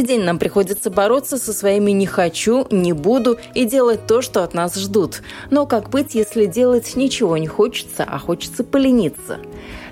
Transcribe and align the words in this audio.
Каждый 0.00 0.16
день 0.16 0.24
нам 0.24 0.38
приходится 0.38 0.88
бороться 0.88 1.36
со 1.36 1.52
своими 1.52 1.90
«не 1.90 2.06
хочу», 2.06 2.66
«не 2.70 2.94
буду» 2.94 3.36
и 3.52 3.66
делать 3.66 4.06
то, 4.06 4.22
что 4.22 4.42
от 4.42 4.54
нас 4.54 4.74
ждут. 4.76 5.20
Но 5.50 5.66
как 5.66 5.90
быть, 5.90 6.14
если 6.14 6.46
делать 6.46 6.96
ничего 6.96 7.36
не 7.36 7.46
хочется, 7.46 8.06
а 8.08 8.18
хочется 8.18 8.64
полениться? 8.64 9.40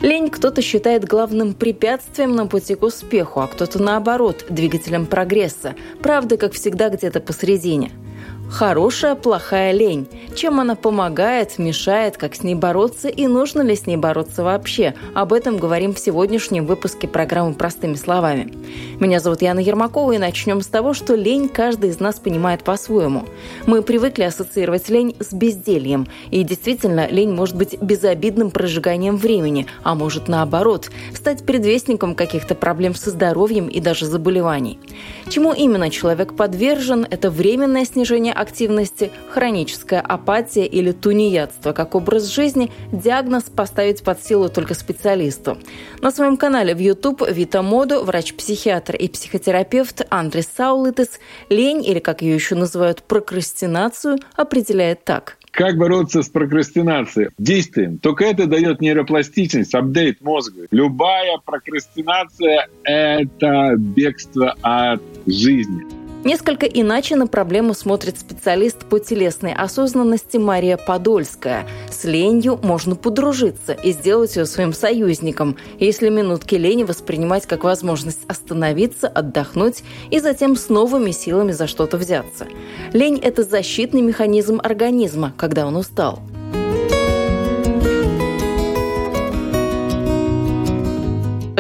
Лень 0.01 0.31
кто-то 0.31 0.63
считает 0.63 1.05
главным 1.05 1.53
препятствием 1.53 2.35
на 2.35 2.47
пути 2.47 2.75
к 2.75 2.85
успеху, 2.85 3.41
а 3.41 3.49
кто-то 3.49 3.83
наоборот, 3.83 4.47
двигателем 4.49 5.05
прогресса. 5.05 5.75
Правда, 6.01 6.39
как 6.39 6.55
всегда, 6.55 6.89
где-то 6.89 7.21
посередине– 7.21 7.93
Хорошая, 8.51 9.15
плохая 9.15 9.73
лень. 9.73 10.09
Чем 10.35 10.59
она 10.59 10.75
помогает, 10.75 11.59
мешает, 11.59 12.17
как 12.17 12.35
с 12.35 12.43
ней 12.43 12.55
бороться 12.55 13.09
и 13.09 13.27
нужно 13.27 13.61
ли 13.61 13.77
с 13.77 13.87
ней 13.87 13.99
бороться 13.99 14.43
вообще? 14.43 14.95
Об 15.15 15.35
этом 15.35 15.59
говорим 15.59 15.95
в 15.95 15.99
сегодняшнем 15.99 16.65
выпуске 16.65 17.07
программы 17.07 17.55
«Простыми 17.55 17.95
словами». 17.95 18.55
Меня 19.01 19.21
зовут 19.21 19.43
Яна 19.43 19.61
Ермакова, 19.61 20.13
и 20.13 20.19
начнем 20.19 20.63
с 20.63 20.67
того, 20.67 20.95
что 20.95 21.15
лень 21.15 21.49
каждый 21.49 21.91
из 21.91 22.01
нас 22.01 22.19
понимает 22.19 22.65
по-своему. 22.65 23.27
Мы 23.67 23.83
привыкли 23.83 24.23
ассоциировать 24.23 24.89
лень 24.89 25.15
с 25.21 25.33
бездельем. 25.33 26.09
И 26.31 26.43
действительно, 26.43 27.07
лень 27.07 27.33
может 27.33 27.55
быть 27.55 27.81
безобидным 27.81 28.51
прожиганием 28.51 29.19
времени, 29.19 29.67
а 29.85 29.95
может 29.95 30.27
наоборот, 30.27 30.91
стать 31.15 31.45
предвестником 31.45 32.15
каких-то 32.15 32.55
проблем 32.55 32.95
со 32.95 33.11
здоровьем 33.11 33.69
и 33.69 33.79
даже 33.81 34.07
заболеваний. 34.07 34.81
Чему 35.29 35.53
именно 35.53 35.91
человек 35.91 36.35
подвержен– 36.35 37.07
это 37.11 37.31
временное 37.31 37.85
снижение 37.85 38.33
активности, 38.39 39.11
хроническая 39.31 40.01
апатия 40.01 40.67
или 40.67 40.93
тунеядство 40.93 41.73
как 41.73 41.95
образ 41.95 42.27
жизни, 42.27 42.71
диагноз 42.93 43.45
поставить 43.45 44.03
под 44.03 44.23
силу 44.25 44.49
только 44.49 44.75
специалисту. 44.75 45.59
На 46.01 46.11
своем 46.11 46.37
канале 46.37 46.75
в 46.75 46.79
YouTube 46.79 47.23
Вита 47.29 47.63
Моду 47.63 48.05
врач-психиатр 48.05 48.97
и 48.97 49.09
психотерапевт 49.09 50.07
Андрес 50.11 50.49
Саулитес 50.57 51.19
лень, 51.49 51.85
или 51.85 51.99
как 51.99 52.23
ее 52.23 52.35
еще 52.35 52.55
называют, 52.55 53.03
прокрастинацию, 53.03 54.19
определяет 54.37 55.05
так– 55.05 55.37
как 55.59 55.77
бороться 55.77 56.23
с 56.23 56.29
прокрастинацией? 56.29 57.31
Действием. 57.37 57.99
Только 57.99 58.27
это 58.27 58.47
дает 58.47 58.81
нейропластичность, 58.81 59.75
апдейт 59.75 60.21
мозга. 60.21 60.69
Любая 60.71 61.39
прокрастинация— 61.45 62.69
это 62.85 63.75
бегство 63.77 64.55
от 64.63 65.03
жизни. 65.27 65.98
Несколько 66.25 66.67
иначе 66.67 67.15
на 67.15 67.29
проблему 67.29 67.75
смотрит 67.75 68.19
специалист 68.19 68.85
по 68.85 68.99
телесной 68.99 69.55
осознанности 69.55 70.37
Мария 70.37 70.77
Подольская. 70.77 71.65
С 71.91 72.05
ленью 72.05 72.59
можно 72.61 72.97
подружиться 72.97 73.73
и 73.73 73.93
сделать 73.93 74.35
ее 74.35 74.45
своим 74.45 74.73
союзником, 74.73 75.57
если 75.79 76.09
минутки 76.09 76.57
лени 76.57 76.83
воспринимать 76.83 77.47
как 77.47 77.63
возможность 77.63 78.25
остановиться, 78.27 79.07
отдохнуть 79.07 79.85
и 80.11 80.19
затем 80.19 80.57
с 80.57 80.69
новыми 80.69 81.13
силами 81.13 81.53
за 81.53 81.69
что-то 81.69 81.97
взяться. 81.97 82.49
Лень– 82.93 83.21
это 83.23 83.45
защитный 83.45 84.03
механизм 84.03 84.61
организма, 84.63 85.33
когда 85.37 85.67
он 85.67 85.77
устал. 85.77 86.21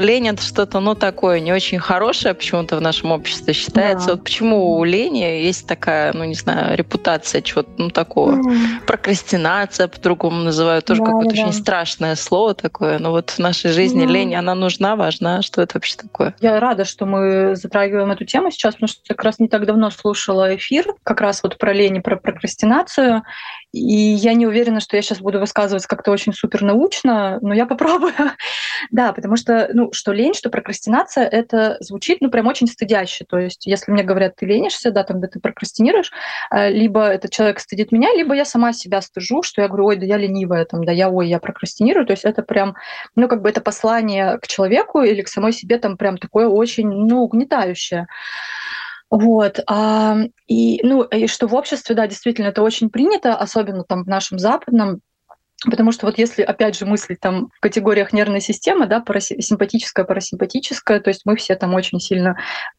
Лень 0.01 0.29
это 0.29 0.43
что-то, 0.43 0.81
ну, 0.81 0.95
такое 0.95 1.41
не 1.41 1.53
очень 1.53 1.79
хорошее 1.79 2.35
почему-то 2.35 2.77
в 2.77 2.81
нашем 2.81 3.13
обществе 3.13 3.53
считается. 3.53 4.09
Да. 4.09 4.13
Вот 4.15 4.25
почему 4.25 4.77
у 4.77 4.85
лени 4.85 5.19
есть 5.19 5.67
такая, 5.67 6.13
ну, 6.13 6.25
не 6.25 6.35
знаю, 6.35 6.77
репутация 6.77 7.43
чего-то, 7.43 7.71
ну, 7.79 7.91
такого. 7.91 8.33
Mm. 8.33 8.87
Прокрастинация 8.87 9.89
по-другому 9.89 10.43
называют, 10.43 10.85
тоже 10.85 11.01
да, 11.01 11.07
какое-то 11.07 11.35
да. 11.35 11.43
очень 11.43 11.53
страшное 11.53 12.17
слово 12.17 12.55
такое. 12.55 12.99
Но 12.99 13.11
вот 13.11 13.31
в 13.31 13.39
нашей 13.39 13.71
жизни 13.71 14.05
mm. 14.05 14.11
лень, 14.11 14.35
она 14.35 14.55
нужна, 14.55 14.97
важна. 14.97 15.43
Что 15.43 15.63
это 15.63 15.75
вообще 15.75 15.97
такое? 15.97 16.35
Я 16.41 16.59
рада, 16.61 16.85
что 16.85 17.07
мы 17.07 17.57
затрагиваем 17.57 18.11
эту 18.11 18.25
тему 18.25 18.51
сейчас, 18.51 18.75
потому 18.75 18.89
что 18.89 19.01
как 19.09 19.23
раз 19.25 19.39
не 19.39 19.49
так 19.49 19.67
давно 19.67 19.91
слушала 19.91 20.55
эфир 20.55 20.87
как 21.03 21.21
раз 21.21 21.43
вот 21.43 21.59
про 21.59 21.73
лень 21.73 21.97
и 21.97 22.01
про 22.01 22.17
прокрастинацию. 22.17 23.23
И 23.79 24.15
я 24.15 24.35
не 24.35 24.47
уверена, 24.47 24.81
что 24.81 24.97
я 24.97 25.03
сейчас 25.03 25.21
буду 25.21 25.39
высказываться 25.41 25.89
как-то 25.89 26.11
очень 26.11 26.33
супер 26.33 26.63
научно, 26.63 27.39
но 27.41 27.55
я 27.55 27.67
попробую. 27.67 28.13
да, 28.91 29.13
потому 29.13 29.37
что, 29.37 29.71
ну, 29.73 29.93
что 29.93 30.13
лень, 30.13 30.35
что 30.35 30.51
прокрастинация, 30.51 31.25
это 31.25 31.77
звучит, 31.81 32.19
ну, 32.21 32.31
прям 32.31 32.47
очень 32.47 32.67
стыдяще. 32.67 33.25
То 33.25 33.39
есть, 33.39 33.67
если 33.67 33.93
мне 33.93 34.03
говорят, 34.03 34.37
ты 34.37 34.47
ленишься, 34.47 34.91
да, 34.91 35.05
там, 35.05 35.21
да 35.21 35.29
ты 35.29 35.41
прокрастинируешь, 35.41 36.11
э, 36.51 36.71
либо 36.71 37.07
этот 37.07 37.31
человек 37.31 37.61
стыдит 37.61 37.93
меня, 37.93 38.13
либо 38.15 38.35
я 38.35 38.45
сама 38.45 38.73
себя 38.73 39.01
стыжу, 39.01 39.43
что 39.43 39.63
я 39.63 39.69
говорю, 39.69 39.87
ой, 39.87 39.97
да 39.97 40.07
я 40.07 40.17
ленивая, 40.17 40.65
там, 40.65 40.85
да 40.85 40.93
я, 40.93 41.09
ой, 41.11 41.29
я 41.29 41.39
прокрастинирую. 41.39 42.07
То 42.07 42.13
есть 42.13 42.25
это 42.25 42.43
прям, 42.43 42.75
ну, 43.17 43.29
как 43.29 43.43
бы 43.43 43.49
это 43.49 43.61
послание 43.61 44.39
к 44.39 44.47
человеку 44.47 45.03
или 45.03 45.23
к 45.23 45.29
самой 45.29 45.53
себе 45.53 45.79
там 45.79 45.97
прям 45.97 46.19
такое 46.19 46.49
очень, 46.49 46.89
ну, 46.89 47.23
угнетающее. 47.23 48.07
Вот. 49.11 49.61
А, 49.67 50.17
и, 50.47 50.81
ну, 50.83 51.03
и 51.03 51.27
что 51.27 51.47
в 51.47 51.55
обществе, 51.55 51.95
да, 51.95 52.07
действительно, 52.07 52.49
это 52.49 52.63
очень 52.63 52.91
принято, 52.91 53.35
особенно 53.35 53.85
там 53.85 54.05
в 54.05 54.09
нашем 54.09 54.39
западном 54.39 55.01
Потому 55.65 55.91
что 55.91 56.07
вот 56.07 56.19
если, 56.19 56.43
опять 56.43 56.79
же, 56.79 56.87
мыслить 56.87 57.19
там 57.19 57.51
в 57.53 57.61
категориях 57.61 58.13
нервной 58.13 58.41
системы, 58.41 58.87
да, 58.87 59.01
парасимпатическая, 59.01 60.05
парасимпатическая, 60.05 61.01
то 61.01 61.11
есть 61.11 61.23
мы 61.25 61.35
все 61.35 61.57
там 61.57 61.75
очень 61.75 61.99
сильно, 61.99 62.37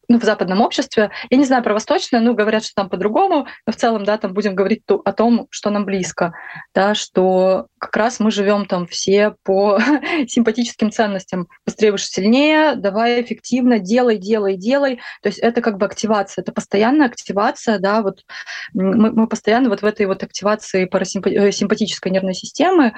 ну, 0.08 0.18
в 0.18 0.24
западном 0.24 0.62
обществе, 0.62 1.10
я 1.28 1.36
не 1.36 1.44
знаю 1.44 1.62
про 1.62 1.74
восточное, 1.74 2.20
ну, 2.20 2.32
говорят, 2.32 2.64
что 2.64 2.74
там 2.74 2.88
по-другому, 2.88 3.46
но 3.66 3.72
в 3.72 3.76
целом, 3.76 4.04
да, 4.04 4.16
там 4.16 4.32
будем 4.32 4.54
говорить 4.54 4.82
о 4.88 5.12
том, 5.12 5.46
что 5.50 5.68
нам 5.68 5.84
близко, 5.84 6.32
да, 6.74 6.94
что 6.94 7.66
как 7.78 7.94
раз 7.96 8.18
мы 8.18 8.30
живем 8.30 8.64
там 8.64 8.86
все 8.86 9.34
по 9.42 9.78
симпатическим 10.26 10.90
ценностям. 10.90 11.48
Быстрее, 11.66 11.92
выше, 11.92 12.06
сильнее, 12.06 12.76
давай 12.76 13.20
эффективно, 13.20 13.78
делай, 13.78 14.16
делай, 14.16 14.56
делай. 14.56 15.00
То 15.22 15.28
есть 15.28 15.38
это 15.38 15.60
как 15.60 15.76
бы 15.76 15.84
активация, 15.84 16.40
это 16.40 16.52
постоянная 16.52 17.08
активация, 17.08 17.78
да, 17.78 18.00
вот 18.00 18.24
мы, 18.72 19.12
мы 19.12 19.26
постоянно 19.26 19.68
вот 19.68 19.82
в 19.82 19.84
этой 19.84 20.06
вот 20.06 20.22
активации 20.22 20.86
парасимпатической 20.86 22.10
э, 22.10 22.14
нервной 22.14 22.34
системы, 22.34 22.69
системы. 22.70 22.94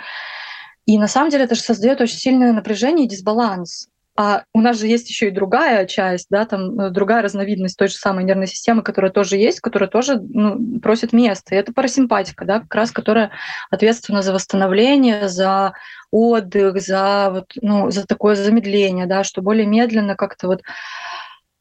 И 0.86 0.98
на 0.98 1.08
самом 1.08 1.30
деле 1.30 1.44
это 1.44 1.54
же 1.54 1.60
создает 1.60 2.00
очень 2.00 2.18
сильное 2.18 2.52
напряжение 2.52 3.06
и 3.06 3.08
дисбаланс. 3.08 3.88
А 4.14 4.44
у 4.52 4.60
нас 4.60 4.78
же 4.78 4.88
есть 4.88 5.08
еще 5.08 5.28
и 5.28 5.30
другая 5.30 5.86
часть, 5.86 6.26
да, 6.28 6.44
там 6.44 6.78
э, 6.78 6.90
другая 6.90 7.22
разновидность 7.22 7.78
той 7.78 7.88
же 7.88 7.94
самой 7.94 8.24
нервной 8.24 8.46
системы, 8.46 8.82
которая 8.82 9.10
тоже 9.10 9.38
есть, 9.38 9.60
которая 9.60 9.88
тоже 9.88 10.20
ну, 10.20 10.80
просит 10.80 11.14
места. 11.14 11.54
И 11.54 11.58
это 11.58 11.72
парасимпатика, 11.72 12.44
да, 12.44 12.60
как 12.60 12.74
раз 12.74 12.90
которая 12.90 13.30
ответственна 13.70 14.20
за 14.20 14.34
восстановление, 14.34 15.30
за 15.30 15.72
отдых, 16.10 16.82
за, 16.82 17.30
вот, 17.30 17.52
ну, 17.62 17.90
за 17.90 18.06
такое 18.06 18.34
замедление, 18.34 19.06
да, 19.06 19.24
что 19.24 19.40
более 19.40 19.64
медленно 19.66 20.14
как-то 20.14 20.48
вот 20.48 20.62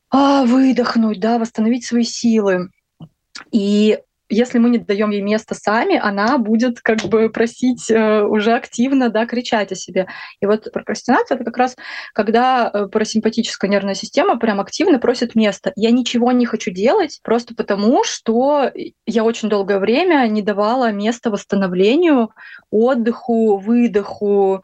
а, 0.09 0.43
выдохнуть, 0.43 1.21
да, 1.21 1.39
восстановить 1.39 1.85
свои 1.85 2.03
силы. 2.03 2.69
И 3.53 3.97
если 4.31 4.57
мы 4.57 4.69
не 4.69 4.79
даем 4.79 5.11
ей 5.11 5.21
место 5.21 5.53
сами, 5.53 5.97
она 5.97 6.37
будет 6.37 6.81
как 6.81 7.01
бы 7.03 7.29
просить 7.29 7.91
э, 7.91 8.23
уже 8.23 8.53
активно, 8.53 9.09
да, 9.09 9.25
кричать 9.25 9.71
о 9.71 9.75
себе. 9.75 10.07
И 10.39 10.45
вот 10.45 10.71
прокрастинация— 10.71 11.35
это 11.37 11.43
как 11.43 11.57
раз 11.57 11.75
когда 12.13 12.71
э, 12.73 12.87
парасимпатическая 12.87 13.69
нервная 13.69 13.93
система 13.93 14.37
прям 14.37 14.59
активно 14.59 14.99
просит 14.99 15.35
места. 15.35 15.71
Я 15.75 15.91
ничего 15.91 16.31
не 16.31 16.45
хочу 16.45 16.71
делать 16.71 17.19
просто 17.23 17.53
потому, 17.53 18.03
что 18.03 18.71
я 19.05 19.23
очень 19.23 19.49
долгое 19.49 19.79
время 19.79 20.25
не 20.27 20.41
давала 20.41 20.91
места 20.91 21.29
восстановлению, 21.29 22.31
отдыху, 22.71 23.57
выдоху, 23.57 24.63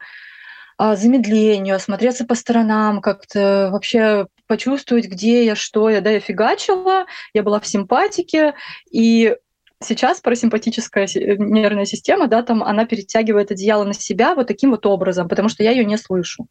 а, 0.80 0.94
замедлению, 0.94 1.74
осмотреться 1.74 2.24
по 2.24 2.36
сторонам, 2.36 3.00
как-то 3.00 3.68
вообще 3.72 4.28
почувствовать, 4.46 5.06
где 5.06 5.44
я, 5.44 5.56
что 5.56 5.90
я, 5.90 6.00
да, 6.00 6.10
я 6.10 6.20
фигачила, 6.20 7.06
я 7.34 7.42
была 7.42 7.58
в 7.58 7.66
симпатике, 7.66 8.54
и 8.90 9.36
Сейчас 9.80 10.20
парасимпатическая 10.20 11.04
э, 11.06 11.36
нервная 11.38 11.84
система, 11.84 12.26
да, 12.26 12.42
там 12.42 12.64
она 12.64 12.84
перетягивает 12.84 13.52
одеяло 13.52 13.84
на 13.84 13.94
себя 13.94 14.34
вот 14.34 14.48
таким 14.48 14.70
вот 14.70 14.84
образом, 14.86 15.28
потому 15.28 15.48
что 15.48 15.62
я 15.62 15.70
ее 15.70 15.84
не 15.84 15.96
слышу. 15.96 16.48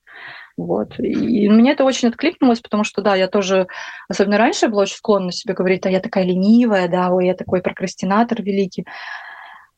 Вот. 0.56 0.98
И 1.00 1.50
мне 1.50 1.74
это 1.74 1.84
очень 1.84 2.08
откликнулось, 2.08 2.62
потому 2.62 2.84
что, 2.84 3.02
да, 3.02 3.16
я 3.16 3.28
тоже, 3.28 3.68
особенно 4.08 4.38
раньше, 4.38 4.70
была 4.70 4.84
очень 4.84 4.96
склонна 4.96 5.32
себе 5.32 5.54
говорить, 5.54 5.86
а 5.86 5.90
я 5.90 6.00
такая 6.00 6.24
ленивая, 6.24 6.88
да, 6.88 7.12
ой, 7.12 7.28
я 7.28 7.34
такой 7.34 7.62
прокрастинатор 7.62 8.42
великий. 8.42 8.86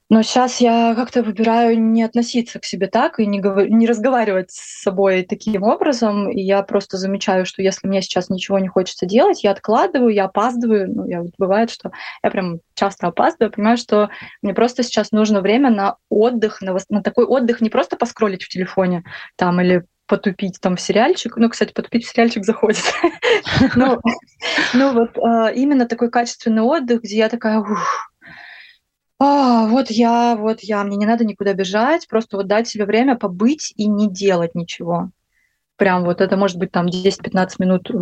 Но 0.09 0.23
сейчас 0.23 0.59
я 0.59 0.95
как-то 0.95 1.21
выбираю 1.21 1.79
не 1.79 2.01
относиться 2.01 2.59
к 2.59 2.65
себе 2.65 2.87
так 2.87 3.19
и 3.19 3.27
не, 3.27 3.39
говор... 3.39 3.69
не 3.69 3.85
разговаривать 3.85 4.49
с 4.49 4.81
собой 4.81 5.23
таким 5.23 5.61
образом. 5.61 6.31
И 6.31 6.41
я 6.41 6.63
просто 6.63 6.97
замечаю, 6.97 7.45
что 7.45 7.61
если 7.61 7.87
мне 7.87 8.01
сейчас 8.01 8.29
ничего 8.29 8.57
не 8.57 8.67
хочется 8.67 9.05
делать, 9.05 9.43
я 9.43 9.51
откладываю, 9.51 10.11
я 10.11 10.25
опаздываю. 10.25 10.91
Ну, 10.91 11.07
я, 11.07 11.23
бывает, 11.37 11.69
что 11.69 11.91
я 12.23 12.31
прям 12.31 12.59
часто 12.73 13.07
опаздываю, 13.07 13.51
понимаю, 13.51 13.77
что 13.77 14.09
мне 14.41 14.55
просто 14.55 14.81
сейчас 14.81 15.11
нужно 15.11 15.41
время 15.41 15.69
на 15.69 15.97
отдых, 16.09 16.61
на, 16.61 16.75
на 16.89 17.03
такой 17.03 17.25
отдых 17.25 17.61
не 17.61 17.69
просто 17.69 17.95
поскролить 17.95 18.43
в 18.43 18.49
телефоне 18.49 19.03
там 19.35 19.61
или 19.61 19.85
потупить 20.07 20.59
там 20.59 20.75
в 20.75 20.81
сериальчик. 20.81 21.37
Ну, 21.37 21.49
кстати, 21.49 21.71
потупить 21.71 22.03
в 22.05 22.11
сериальчик 22.11 22.43
заходит. 22.43 22.83
Ну, 23.75 23.99
ну, 24.73 24.93
вот 24.93 25.17
а, 25.17 25.51
именно 25.51 25.85
такой 25.85 26.09
качественный 26.09 26.61
отдых, 26.61 27.01
где 27.01 27.17
я 27.17 27.29
такая, 27.29 27.63
а, 29.19 29.67
вот 29.67 29.91
я, 29.91 30.35
вот 30.35 30.61
я, 30.61 30.83
мне 30.83 30.97
не 30.97 31.05
надо 31.05 31.25
никуда 31.25 31.53
бежать, 31.53 32.07
просто 32.07 32.37
вот 32.37 32.47
дать 32.47 32.67
себе 32.67 32.85
время 32.85 33.17
побыть 33.17 33.73
и 33.75 33.85
не 33.85 34.09
делать 34.09 34.55
ничего. 34.55 35.09
Прям 35.75 36.03
вот 36.03 36.21
это 36.21 36.37
может 36.37 36.57
быть 36.57 36.71
там 36.71 36.87
10-15 36.87 37.49
минут, 37.59 37.89
э, 37.89 37.93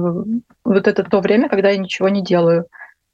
вот 0.63 0.87
это 0.87 1.03
то 1.03 1.19
время, 1.19 1.49
когда 1.49 1.69
я 1.69 1.77
ничего 1.77 2.09
не 2.09 2.23
делаю 2.23 2.67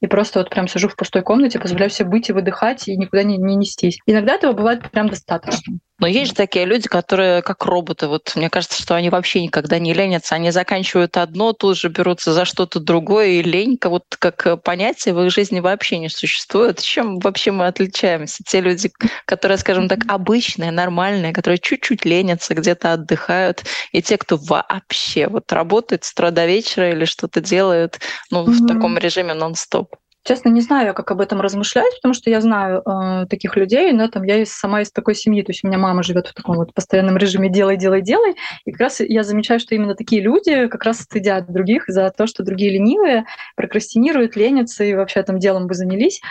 и 0.03 0.07
просто 0.07 0.39
вот 0.39 0.49
прям 0.49 0.67
сижу 0.67 0.89
в 0.89 0.97
пустой 0.97 1.21
комнате, 1.21 1.61
позволяю 1.61 1.89
себе 1.89 2.09
быть 2.09 2.27
и 2.27 2.33
выдыхать, 2.33 2.89
и 2.89 2.97
никуда 2.97 3.23
не, 3.23 3.37
не 3.37 3.55
нестись. 3.55 3.99
Иногда 4.05 4.33
этого 4.33 4.51
бывает 4.51 4.91
прям 4.91 5.07
достаточно. 5.07 5.77
Но 5.99 6.07
есть 6.07 6.31
же 6.31 6.35
такие 6.35 6.65
люди, 6.65 6.87
которые 6.87 7.41
как 7.43 7.65
роботы. 7.65 8.07
Вот 8.07 8.33
мне 8.35 8.49
кажется, 8.49 8.81
что 8.81 8.95
они 8.95 9.09
вообще 9.09 9.41
никогда 9.43 9.77
не 9.77 9.93
ленятся. 9.93 10.35
Они 10.35 10.49
заканчивают 10.49 11.17
одно, 11.17 11.53
тут 11.53 11.77
же 11.77 11.89
берутся 11.89 12.33
за 12.33 12.45
что-то 12.45 12.79
другое, 12.79 13.27
и 13.27 13.43
ленька 13.43 13.89
вот 13.89 14.03
как 14.17 14.63
понятие 14.63 15.13
в 15.13 15.21
их 15.23 15.31
жизни 15.31 15.59
вообще 15.59 15.99
не 15.99 16.09
существует. 16.09 16.81
Чем 16.81 17.19
вообще 17.19 17.51
мы 17.51 17.67
отличаемся? 17.67 18.43
Те 18.45 18.61
люди, 18.61 18.91
которые, 19.25 19.57
скажем 19.57 19.87
так, 19.87 19.99
обычные, 20.07 20.71
нормальные, 20.71 21.31
которые 21.31 21.59
чуть-чуть 21.59 22.05
ленятся, 22.05 22.55
где-то 22.55 22.93
отдыхают, 22.93 23.63
и 23.91 24.01
те, 24.01 24.17
кто 24.17 24.37
вообще 24.37 25.27
вот 25.27 25.51
работает 25.51 26.03
с 26.05 26.11
утра 26.11 26.31
до 26.31 26.45
вечера 26.45 26.91
или 26.91 27.05
что-то 27.05 27.39
делает 27.39 27.99
ну, 28.31 28.43
mm-hmm. 28.43 28.51
в 28.51 28.67
таком 28.67 28.97
режиме 28.97 29.35
нон-стоп. 29.35 29.95
Честно, 30.25 30.47
не 30.47 30.61
знаю, 30.61 30.93
как 30.93 31.11
об 31.11 31.19
этом 31.19 31.41
размышлять, 31.41 31.93
потому 31.97 32.13
что 32.13 32.29
я 32.29 32.39
знаю 32.39 32.81
э, 32.81 33.25
таких 33.29 33.57
людей, 33.57 33.91
но 33.91 34.07
там 34.07 34.23
я 34.23 34.45
сама 34.45 34.81
из 34.81 34.89
такой 34.89 35.15
семьи, 35.15 35.41
то 35.41 35.51
есть 35.51 35.65
у 35.65 35.67
меня 35.67 35.77
мама 35.77 36.01
живет 36.01 36.27
в 36.27 36.33
таком 36.33 36.55
вот 36.55 36.73
постоянном 36.73 37.17
режиме 37.17 37.49
делай, 37.49 37.75
делай, 37.75 38.01
делай, 38.01 38.35
и 38.63 38.71
как 38.71 38.79
раз 38.79 39.01
я 39.01 39.23
замечаю, 39.23 39.59
что 39.59 39.75
именно 39.75 39.95
такие 39.95 40.21
люди 40.21 40.67
как 40.67 40.85
раз 40.85 41.01
стыдят 41.01 41.51
других 41.51 41.83
за 41.87 42.09
то, 42.09 42.25
что 42.25 42.43
другие 42.43 42.71
ленивые, 42.71 43.25
прокрастинируют, 43.57 44.37
ленятся 44.37 44.85
и 44.85 44.93
вообще 44.93 45.23
там 45.23 45.39
делом 45.39 45.67
бы 45.67 45.73
занялись. 45.73 46.21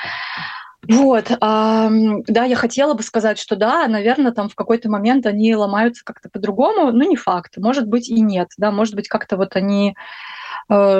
Вот, 0.89 1.27
да, 1.39 2.44
я 2.44 2.56
хотела 2.56 2.94
бы 2.94 3.05
сказать, 3.05 3.39
что 3.39 3.55
да, 3.55 3.87
наверное, 3.87 4.33
там 4.33 4.49
в 4.49 4.56
какой-то 4.56 4.91
момент 4.91 5.27
они 5.27 5.55
ломаются 5.55 6.03
как-то 6.05 6.29
по-другому, 6.29 6.91
но 6.91 7.05
не 7.05 7.15
факт, 7.15 7.56
может 7.59 7.87
быть 7.87 8.09
и 8.09 8.21
нет, 8.21 8.49
да, 8.56 8.73
может 8.73 8.97
быть 8.97 9.06
как-то 9.06 9.37
вот 9.37 9.55
они 9.55 9.94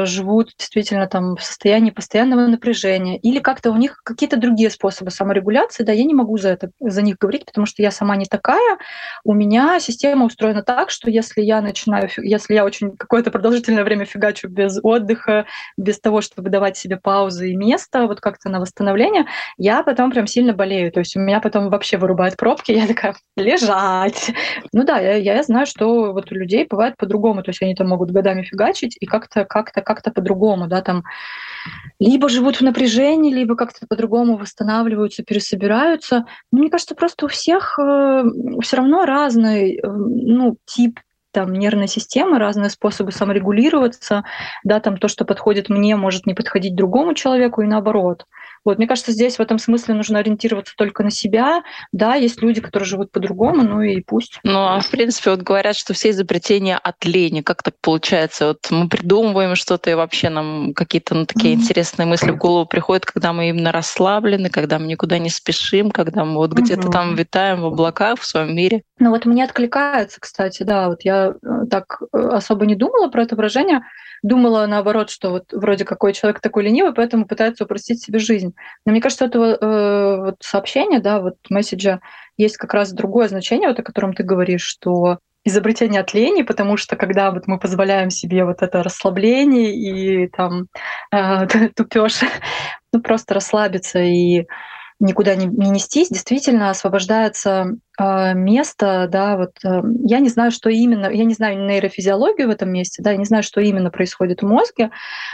живут 0.05 0.53
действительно 0.59 1.07
там 1.07 1.37
в 1.37 1.43
состоянии 1.43 1.91
постоянного 1.91 2.47
напряжения, 2.47 3.19
или 3.19 3.39
как-то 3.39 3.71
у 3.71 3.77
них 3.77 4.01
какие-то 4.05 4.37
другие 4.37 4.71
способы 4.71 5.11
саморегуляции, 5.11 5.85
да, 5.85 5.93
я 5.93 6.05
не 6.05 6.15
могу 6.15 6.37
за 6.39 6.51
это 6.51 6.71
за 6.81 7.03
них 7.03 7.17
говорить, 7.19 7.47
потому 7.47 7.67
что 7.67 7.83
я 7.83 7.91
сама 7.91 8.17
не 8.17 8.27
такая. 8.27 8.79
У 9.25 9.35
меня 9.35 9.79
система 9.81 10.27
устроена 10.27 10.63
так, 10.63 10.91
что 10.91 11.11
если 11.11 11.43
я 11.43 11.61
начинаю, 11.61 12.09
если 12.19 12.55
я 12.55 12.65
очень 12.65 12.97
какое-то 12.97 13.31
продолжительное 13.31 13.85
время 13.85 14.05
фигачу 14.05 14.49
без 14.49 14.79
отдыха, 14.83 15.47
без 15.77 16.01
того, 16.01 16.21
чтобы 16.21 16.51
давать 16.51 16.77
себе 16.77 16.97
паузы 16.97 17.51
и 17.51 17.57
место, 17.57 18.07
вот 18.07 18.21
как-то 18.21 18.49
на 18.49 18.61
восстановление, 18.61 19.27
я 19.57 19.83
потом 19.83 20.11
прям 20.11 20.27
сильно 20.27 20.53
болею. 20.53 20.93
То 20.93 21.01
есть 21.01 21.17
у 21.17 21.21
меня 21.21 21.41
потом 21.41 21.71
вообще 21.71 21.97
вырубает 21.97 22.37
пробки, 22.37 22.73
я 22.73 22.87
такая, 22.87 23.15
лежать. 23.37 24.33
Ну 24.73 24.85
да, 24.85 24.99
я, 24.99 25.17
я 25.17 25.43
знаю, 25.43 25.67
что 25.67 26.13
вот 26.13 26.31
у 26.31 26.35
людей 26.35 26.67
бывает 26.69 26.97
по-другому, 26.97 27.43
то 27.43 27.51
есть 27.51 27.63
они 27.63 27.75
там 27.75 27.89
могут 27.89 28.11
годами 28.11 28.43
фигачить, 28.43 28.97
и 29.01 29.07
как-то 29.07 29.45
как-то 29.63 30.03
как-то 30.03 30.11
по-другому, 30.11 30.67
да, 30.67 30.83
там 30.83 31.05
либо 31.99 32.29
живут 32.29 32.57
в 32.57 32.63
напряжении, 32.63 33.33
либо 33.33 33.57
как-то 33.57 33.87
по-другому 33.87 34.37
восстанавливаются, 34.37 35.23
пересобираются. 35.23 36.27
Но 36.51 36.59
мне 36.59 36.71
кажется, 36.71 36.95
просто 36.95 37.27
у 37.27 37.29
всех 37.29 37.79
э, 37.79 38.25
все 38.63 38.77
равно 38.77 39.05
разный 39.05 39.77
э, 39.77 39.81
ну, 39.87 40.57
тип 40.65 40.99
там 41.33 41.53
нервной 41.53 41.89
системы, 41.89 42.39
разные 42.39 42.71
способы 42.71 43.11
саморегулироваться, 43.11 44.25
да, 44.65 44.81
там 44.81 44.99
то, 44.99 45.09
что 45.09 45.25
подходит 45.25 45.69
мне, 45.69 45.97
может 45.97 46.27
не 46.27 46.35
подходить 46.35 46.77
другому 46.77 47.15
человеку 47.15 47.63
и 47.63 47.67
наоборот. 47.67 48.27
Вот, 48.65 48.79
мне 48.79 48.87
кажется, 48.87 49.13
здесь 49.13 49.37
в 49.37 49.41
этом 49.41 49.59
смысле 49.59 49.95
нужно 49.95 50.19
ориентироваться 50.19 50.75
только 50.77 51.03
на 51.03 51.11
себя. 51.11 51.63
Да, 51.91 52.15
есть 52.15 52.41
люди, 52.43 52.61
которые 52.61 52.87
живут 52.87 53.11
по-другому, 53.11 53.63
ну 53.63 53.81
и 53.81 54.01
пусть. 54.01 54.39
Ну, 54.45 54.59
а 54.59 54.81
в 54.81 54.91
принципе, 54.91 55.31
вот 55.31 55.43
говорят, 55.43 55.77
что 55.77 55.95
все 55.95 56.11
изобретения 56.11 56.77
от 56.77 57.05
лени. 57.05 57.41
Как 57.41 57.63
так 57.63 57.75
получается? 57.81 58.49
Вот 58.49 58.71
мы 58.71 58.89
придумываем 58.89 59.57
что-то, 59.57 59.91
и 59.91 59.95
вообще 59.95 60.29
нам 60.29 60.75
какие-то 60.75 61.15
ну, 61.15 61.27
такие 61.27 61.55
mm-hmm. 61.55 61.59
интересные 61.59 62.07
мысли 62.07 62.31
в 62.31 62.37
голову 62.37 62.67
приходят, 62.67 63.05
когда 63.05 63.33
мы 63.33 63.49
именно 63.49 63.73
расслаблены, 63.73 64.49
когда 64.51 64.79
мы 64.79 64.87
никуда 64.87 65.19
не 65.19 65.31
спешим, 65.31 65.91
когда 65.91 66.25
мы 66.25 66.37
вот 66.37 66.53
mm-hmm. 66.53 66.63
где-то 66.63 66.91
там 66.91 67.15
витаем 67.15 67.63
в 67.63 67.67
облаках 67.67 68.21
в 68.21 68.27
своем 68.27 68.55
мире. 68.55 68.83
Ну 68.99 69.11
вот 69.11 69.27
мне 69.27 69.45
откликается, 69.45 70.21
кстати, 70.21 70.63
да, 70.63 70.89
вот 70.89 71.03
я 71.03 71.35
э, 71.43 71.67
так 71.71 72.03
э, 72.13 72.19
особо 72.19 72.67
не 72.67 72.75
думала 72.75 73.09
про 73.09 73.23
это 73.25 73.35
выражение, 73.35 73.83
думала 74.23 74.67
наоборот, 74.67 75.11
что 75.11 75.31
вот 75.31 75.53
вроде 75.53 75.85
какой 75.85 76.13
человек 76.13 76.41
такой 76.41 76.65
ленивый, 76.65 76.95
поэтому 76.95 77.27
пытается 77.27 77.65
упростить 77.65 78.03
себе 78.03 78.19
жизнь. 78.19 78.55
Но 78.87 78.93
мне 78.93 79.01
кажется, 79.01 79.25
этого 79.25 79.57
э, 79.61 80.21
вот 80.27 80.37
сообщения, 80.41 81.01
да, 81.01 81.21
вот 81.21 81.37
месседжа 81.51 82.01
есть 82.37 82.57
как 82.57 82.73
раз 82.75 82.93
другое 82.93 83.29
значение, 83.29 83.69
вот 83.69 83.79
о 83.79 83.83
котором 83.83 84.15
ты 84.15 84.23
говоришь, 84.23 84.63
что 84.63 85.19
изобретение 85.45 86.01
от 86.01 86.15
лени, 86.15 86.43
потому 86.43 86.77
что 86.77 86.97
когда 86.97 87.33
вот 87.33 87.47
мы 87.47 87.59
позволяем 87.59 88.11
себе 88.11 88.45
вот 88.45 88.63
это 88.63 88.83
расслабление 88.83 89.75
и 89.75 90.29
там 90.29 90.67
э, 91.11 91.47
тупешь, 91.77 92.21
ну 92.93 93.01
просто 93.03 93.35
расслабиться 93.35 93.99
и 93.99 94.47
никуда 95.01 95.35
не, 95.35 95.47
не 95.47 95.71
нестись, 95.71 96.09
действительно 96.09 96.71
освобождается 96.71 97.77
э, 97.99 98.35
место, 98.35 99.09
да, 99.11 99.37
вот 99.37 99.53
э, 99.65 99.83
я 100.05 100.21
не 100.21 100.29
знаю, 100.29 100.51
что 100.51 100.71
именно, 100.71 101.07
я 101.07 101.25
не 101.25 101.35
знаю 101.35 101.59
нейрофизиологию 101.67 102.49
в 102.49 102.51
этом 102.51 102.71
месте, 102.71 103.03
да, 103.03 103.13
я 103.13 103.17
не 103.17 103.25
знаю, 103.25 103.43
что 103.43 103.61
именно 103.61 103.91
происходит 103.91 104.43
в 104.43 104.47
мозге, 104.47 104.91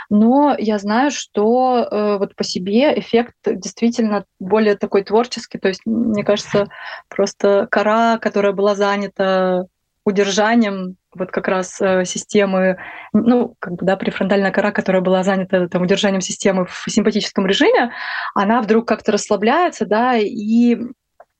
но 0.09 0.55
я 0.57 0.79
знаю, 0.79 1.11
что 1.11 1.87
э, 1.89 2.17
вот 2.17 2.35
по 2.35 2.43
себе 2.43 2.97
эффект 2.99 3.35
действительно 3.45 4.25
более 4.39 4.75
такой 4.75 5.03
творческий, 5.03 5.59
то 5.59 5.67
есть 5.67 5.81
мне 5.85 6.23
кажется, 6.23 6.67
просто 7.07 7.67
кора, 7.69 8.17
которая 8.17 8.53
была 8.53 8.75
занята 8.75 9.65
удержанием 10.09 10.97
вот 11.15 11.31
как 11.31 11.47
раз 11.47 11.81
э, 11.81 12.05
системы, 12.05 12.77
ну, 13.13 13.55
как 13.59 13.73
бы, 13.73 13.85
да, 13.85 13.95
префронтальная 13.95 14.51
кора, 14.51 14.71
которая 14.71 15.01
была 15.01 15.23
занята 15.23 15.67
там, 15.67 15.81
удержанием 15.81 16.21
системы 16.21 16.65
в 16.65 16.85
симпатическом 16.87 17.47
режиме, 17.47 17.91
она 18.35 18.61
вдруг 18.61 18.87
как-то 18.87 19.11
расслабляется, 19.11 19.85
да, 19.85 20.17
и 20.17 20.77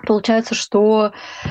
получается, 0.06 0.56
что, 0.56 1.12
э, 1.44 1.48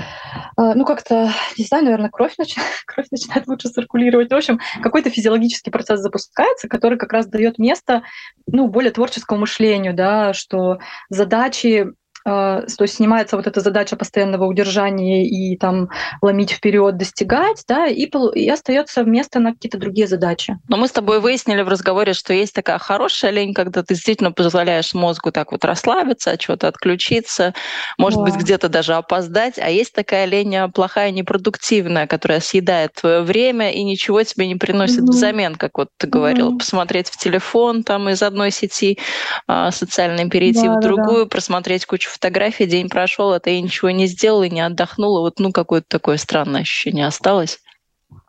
ну, 0.56 0.84
как-то, 0.84 1.30
не 1.56 1.64
знаю, 1.64 1.84
наверное, 1.84 2.10
кровь, 2.10 2.34
начинает, 2.38 2.70
кровь 2.86 3.06
начинает 3.10 3.46
лучше 3.46 3.68
циркулировать. 3.68 4.30
В 4.30 4.34
общем, 4.34 4.58
какой-то 4.82 5.10
физиологический 5.10 5.70
процесс 5.70 6.00
запускается, 6.00 6.68
который 6.68 6.98
как 6.98 7.12
раз 7.12 7.26
дает 7.26 7.58
место, 7.58 8.02
ну, 8.46 8.68
более 8.68 8.90
творческому 8.90 9.40
мышлению, 9.40 9.94
да, 9.94 10.32
что 10.32 10.78
задачи 11.10 11.88
то 12.28 12.84
есть 12.84 12.96
снимается 12.96 13.36
вот 13.36 13.46
эта 13.46 13.60
задача 13.60 13.96
постоянного 13.96 14.44
удержания 14.44 15.26
и 15.26 15.56
там 15.56 15.88
ломить 16.20 16.50
вперед, 16.50 16.96
достигать, 16.96 17.64
да, 17.66 17.86
и, 17.86 18.08
и 18.34 18.50
остается 18.50 19.02
место 19.04 19.40
на 19.40 19.52
какие-то 19.52 19.78
другие 19.78 20.06
задачи. 20.06 20.58
Но 20.68 20.76
мы 20.76 20.88
с 20.88 20.92
тобой 20.92 21.20
выяснили 21.20 21.62
в 21.62 21.68
разговоре, 21.68 22.12
что 22.12 22.32
есть 22.34 22.54
такая 22.54 22.78
хорошая 22.78 23.30
лень, 23.30 23.54
когда 23.54 23.82
ты 23.82 23.94
действительно 23.94 24.32
позволяешь 24.32 24.94
мозгу 24.94 25.32
так 25.32 25.52
вот 25.52 25.64
расслабиться, 25.64 26.32
от 26.32 26.40
чего-то 26.40 26.68
отключиться, 26.68 27.54
может 27.96 28.18
да. 28.18 28.24
быть, 28.26 28.34
где-то 28.36 28.68
даже 28.68 28.94
опоздать, 28.94 29.58
а 29.58 29.70
есть 29.70 29.94
такая 29.94 30.26
лень 30.26 30.56
а, 30.56 30.68
плохая, 30.68 31.10
непродуктивная, 31.10 32.06
которая 32.06 32.40
съедает 32.40 32.92
твое 32.94 33.22
время 33.22 33.72
и 33.72 33.82
ничего 33.82 34.22
тебе 34.22 34.46
не 34.46 34.56
приносит 34.56 35.02
угу. 35.02 35.12
взамен, 35.12 35.54
как 35.54 35.78
вот 35.78 35.88
ты 35.96 36.06
говорил, 36.06 36.48
угу. 36.48 36.58
посмотреть 36.58 37.08
в 37.08 37.16
телефон 37.16 37.84
там 37.84 38.08
из 38.08 38.22
одной 38.22 38.50
сети 38.50 38.98
а, 39.46 39.70
социальной 39.70 40.28
перейти 40.28 40.66
да, 40.66 40.74
в 40.74 40.80
другую, 40.80 41.18
да, 41.18 41.24
да. 41.24 41.28
просмотреть 41.30 41.86
кучу 41.86 42.10
фотографии, 42.18 42.64
день 42.64 42.88
прошел, 42.88 43.32
а 43.32 43.40
ты 43.40 43.60
ничего 43.60 43.90
не 43.90 44.06
сделала 44.06 44.44
и 44.44 44.50
не 44.50 44.60
отдохнула. 44.60 45.20
Вот, 45.20 45.38
ну, 45.38 45.52
какое-то 45.52 45.86
такое 45.88 46.16
странное 46.16 46.62
ощущение 46.62 47.06
осталось. 47.06 47.58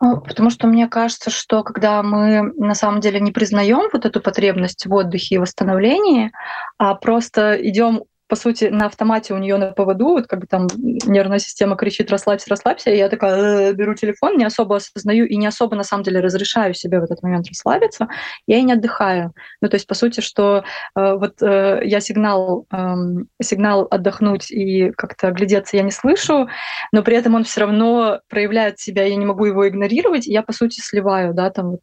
Ну, 0.00 0.20
потому 0.20 0.50
что 0.50 0.66
мне 0.66 0.88
кажется, 0.88 1.30
что 1.30 1.62
когда 1.62 2.02
мы 2.02 2.52
на 2.56 2.74
самом 2.74 3.00
деле 3.00 3.20
не 3.20 3.32
признаем 3.32 3.88
вот 3.92 4.04
эту 4.04 4.20
потребность 4.20 4.86
в 4.86 4.94
отдыхе 4.94 5.36
и 5.36 5.38
восстановлении, 5.38 6.32
а 6.78 6.94
просто 6.94 7.56
идем 7.60 8.04
по 8.30 8.36
сути, 8.36 8.66
на 8.66 8.86
автомате 8.86 9.34
у 9.34 9.38
нее 9.38 9.56
на 9.56 9.72
поводу, 9.72 10.10
вот 10.10 10.28
как 10.28 10.38
бы 10.38 10.46
там 10.46 10.68
нервная 10.76 11.40
система 11.40 11.74
кричит 11.76 12.10
«расслабься, 12.12 12.48
расслабься», 12.48 12.90
и 12.90 12.96
я 12.96 13.08
такая 13.08 13.70
«Э, 13.70 13.72
беру 13.72 13.94
телефон, 13.94 14.38
не 14.38 14.44
особо 14.44 14.76
осознаю 14.76 15.26
и 15.26 15.36
не 15.36 15.48
особо, 15.48 15.74
на 15.74 15.82
самом 15.82 16.04
деле, 16.04 16.20
разрешаю 16.20 16.72
себе 16.72 17.00
в 17.00 17.02
этот 17.02 17.24
момент 17.24 17.48
расслабиться, 17.48 18.06
я 18.46 18.58
и 18.58 18.62
не 18.62 18.74
отдыхаю. 18.74 19.34
Ну, 19.60 19.68
то 19.68 19.74
есть, 19.74 19.88
по 19.88 19.94
сути, 19.94 20.20
что 20.20 20.62
э, 20.96 21.14
вот 21.14 21.42
э, 21.42 21.80
я 21.84 22.00
сигнал, 22.00 22.66
э, 22.72 22.94
сигнал 23.42 23.88
отдохнуть 23.90 24.52
и 24.52 24.92
как-то 24.92 25.28
оглядеться 25.28 25.76
я 25.76 25.82
не 25.82 25.90
слышу, 25.90 26.48
но 26.92 27.02
при 27.02 27.16
этом 27.16 27.34
он 27.34 27.42
все 27.42 27.62
равно 27.62 28.20
проявляет 28.28 28.78
себя, 28.78 29.04
я 29.04 29.16
не 29.16 29.26
могу 29.26 29.44
его 29.46 29.68
игнорировать, 29.68 30.28
и 30.28 30.32
я, 30.32 30.42
по 30.42 30.52
сути, 30.52 30.80
сливаю, 30.80 31.34
да, 31.34 31.50
там 31.50 31.72
вот 31.72 31.82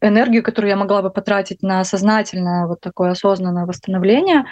энергию, 0.00 0.42
которую 0.42 0.70
я 0.70 0.76
могла 0.76 1.02
бы 1.02 1.10
потратить 1.10 1.62
на 1.62 1.84
сознательное 1.84 2.66
вот 2.66 2.80
такое 2.80 3.10
осознанное 3.10 3.66
восстановление, 3.66 4.44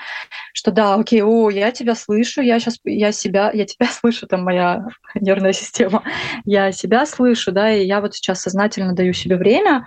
что 0.53 0.71
да, 0.71 0.95
окей, 0.95 1.23
о, 1.23 1.51
я 1.51 1.71
тебя 1.73 1.95
слышу, 1.95 2.41
я 2.43 2.59
сейчас, 2.59 2.79
я 2.85 3.13
себя, 3.13 3.51
я 3.53 3.65
тебя 3.65 3.87
слышу, 3.91 4.27
там 4.27 4.45
моя 4.45 4.87
нервная 5.15 5.53
система, 5.53 6.03
я 6.45 6.73
себя 6.73 7.07
слышу, 7.07 7.53
да, 7.53 7.71
и 7.73 7.85
я 7.87 8.01
вот 8.01 8.15
сейчас 8.15 8.41
сознательно 8.41 8.95
даю 8.95 9.13
себе 9.13 9.37
время, 9.37 9.87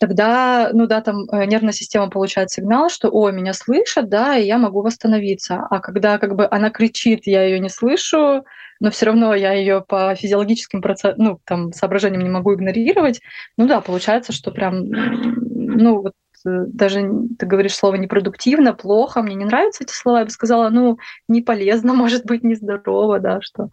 тогда, 0.00 0.70
ну 0.72 0.86
да, 0.86 1.00
там 1.00 1.24
э, 1.30 1.44
нервная 1.46 1.72
система 1.72 2.10
получает 2.10 2.50
сигнал, 2.50 2.90
что, 2.90 3.08
о, 3.10 3.30
меня 3.30 3.52
слышат, 3.52 4.08
да, 4.08 4.36
и 4.36 4.46
я 4.46 4.58
могу 4.58 4.82
восстановиться. 4.82 5.66
А 5.70 5.80
когда 5.80 6.18
как 6.18 6.34
бы 6.34 6.46
она 6.50 6.70
кричит, 6.70 7.22
я 7.26 7.44
ее 7.44 7.58
не 7.58 7.68
слышу, 7.68 8.44
но 8.84 8.90
все 8.90 9.06
равно 9.06 9.34
я 9.34 9.54
ее 9.54 9.80
по 9.80 10.14
физиологическим 10.14 10.82
процессам, 10.82 11.14
ну, 11.16 11.40
там, 11.46 11.72
соображениям 11.72 12.22
не 12.22 12.28
могу 12.28 12.52
игнорировать, 12.52 13.22
ну 13.56 13.66
да, 13.66 13.80
получается, 13.80 14.34
что 14.34 14.50
прям, 14.50 14.84
ну, 14.90 16.02
вот 16.02 16.12
э, 16.46 16.66
даже 16.66 17.10
ты 17.38 17.46
говоришь 17.46 17.74
слово 17.74 17.94
непродуктивно, 17.94 18.74
плохо, 18.74 19.22
мне 19.22 19.36
не 19.36 19.46
нравятся 19.46 19.84
эти 19.84 19.92
слова, 19.92 20.18
я 20.18 20.24
бы 20.26 20.30
сказала, 20.30 20.68
ну, 20.68 20.98
не 21.28 21.40
полезно, 21.40 21.94
может 21.94 22.26
быть, 22.26 22.44
нездорово, 22.44 23.20
да, 23.20 23.40
что 23.40 23.70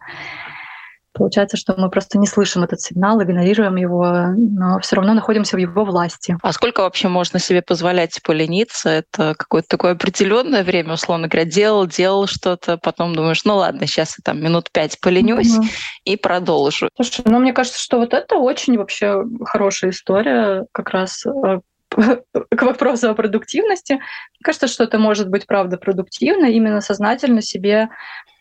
Получается, 1.12 1.56
что 1.56 1.74
мы 1.76 1.90
просто 1.90 2.18
не 2.18 2.26
слышим 2.26 2.62
этот 2.62 2.80
сигнал, 2.80 3.22
игнорируем 3.22 3.76
его, 3.76 4.26
но 4.36 4.78
все 4.80 4.96
равно 4.96 5.14
находимся 5.14 5.56
в 5.56 5.60
его 5.60 5.84
власти. 5.84 6.36
А 6.42 6.52
сколько 6.52 6.80
вообще 6.80 7.08
можно 7.08 7.38
себе 7.38 7.62
позволять 7.62 8.20
полениться? 8.22 8.88
Это 8.88 9.34
какое-то 9.36 9.68
такое 9.68 9.92
определенное 9.92 10.64
время, 10.64 10.94
условно 10.94 11.28
говоря, 11.28 11.48
делал, 11.48 11.86
делал 11.86 12.26
что-то, 12.26 12.78
потом 12.78 13.14
думаешь, 13.14 13.44
ну 13.44 13.56
ладно, 13.56 13.86
сейчас 13.86 14.16
я 14.18 14.22
там 14.24 14.42
минут 14.42 14.70
пять 14.72 14.98
поленюсь 15.00 15.56
угу. 15.56 15.66
и 16.04 16.16
продолжу. 16.16 16.88
Слушай, 16.96 17.22
ну 17.26 17.38
мне 17.38 17.52
кажется, 17.52 17.80
что 17.80 17.98
вот 17.98 18.14
это 18.14 18.36
очень 18.36 18.78
вообще 18.78 19.22
хорошая 19.44 19.90
история, 19.90 20.66
как 20.72 20.90
раз 20.90 21.26
э, 21.26 21.60
к 22.56 22.62
вопросу 22.62 23.10
о 23.10 23.14
продуктивности. 23.14 23.94
Мне 23.94 24.42
кажется, 24.42 24.66
что 24.66 24.84
это 24.84 24.98
может 24.98 25.28
быть, 25.28 25.46
правда, 25.46 25.76
продуктивно, 25.76 26.46
именно 26.46 26.80
сознательно 26.80 27.42
себе 27.42 27.88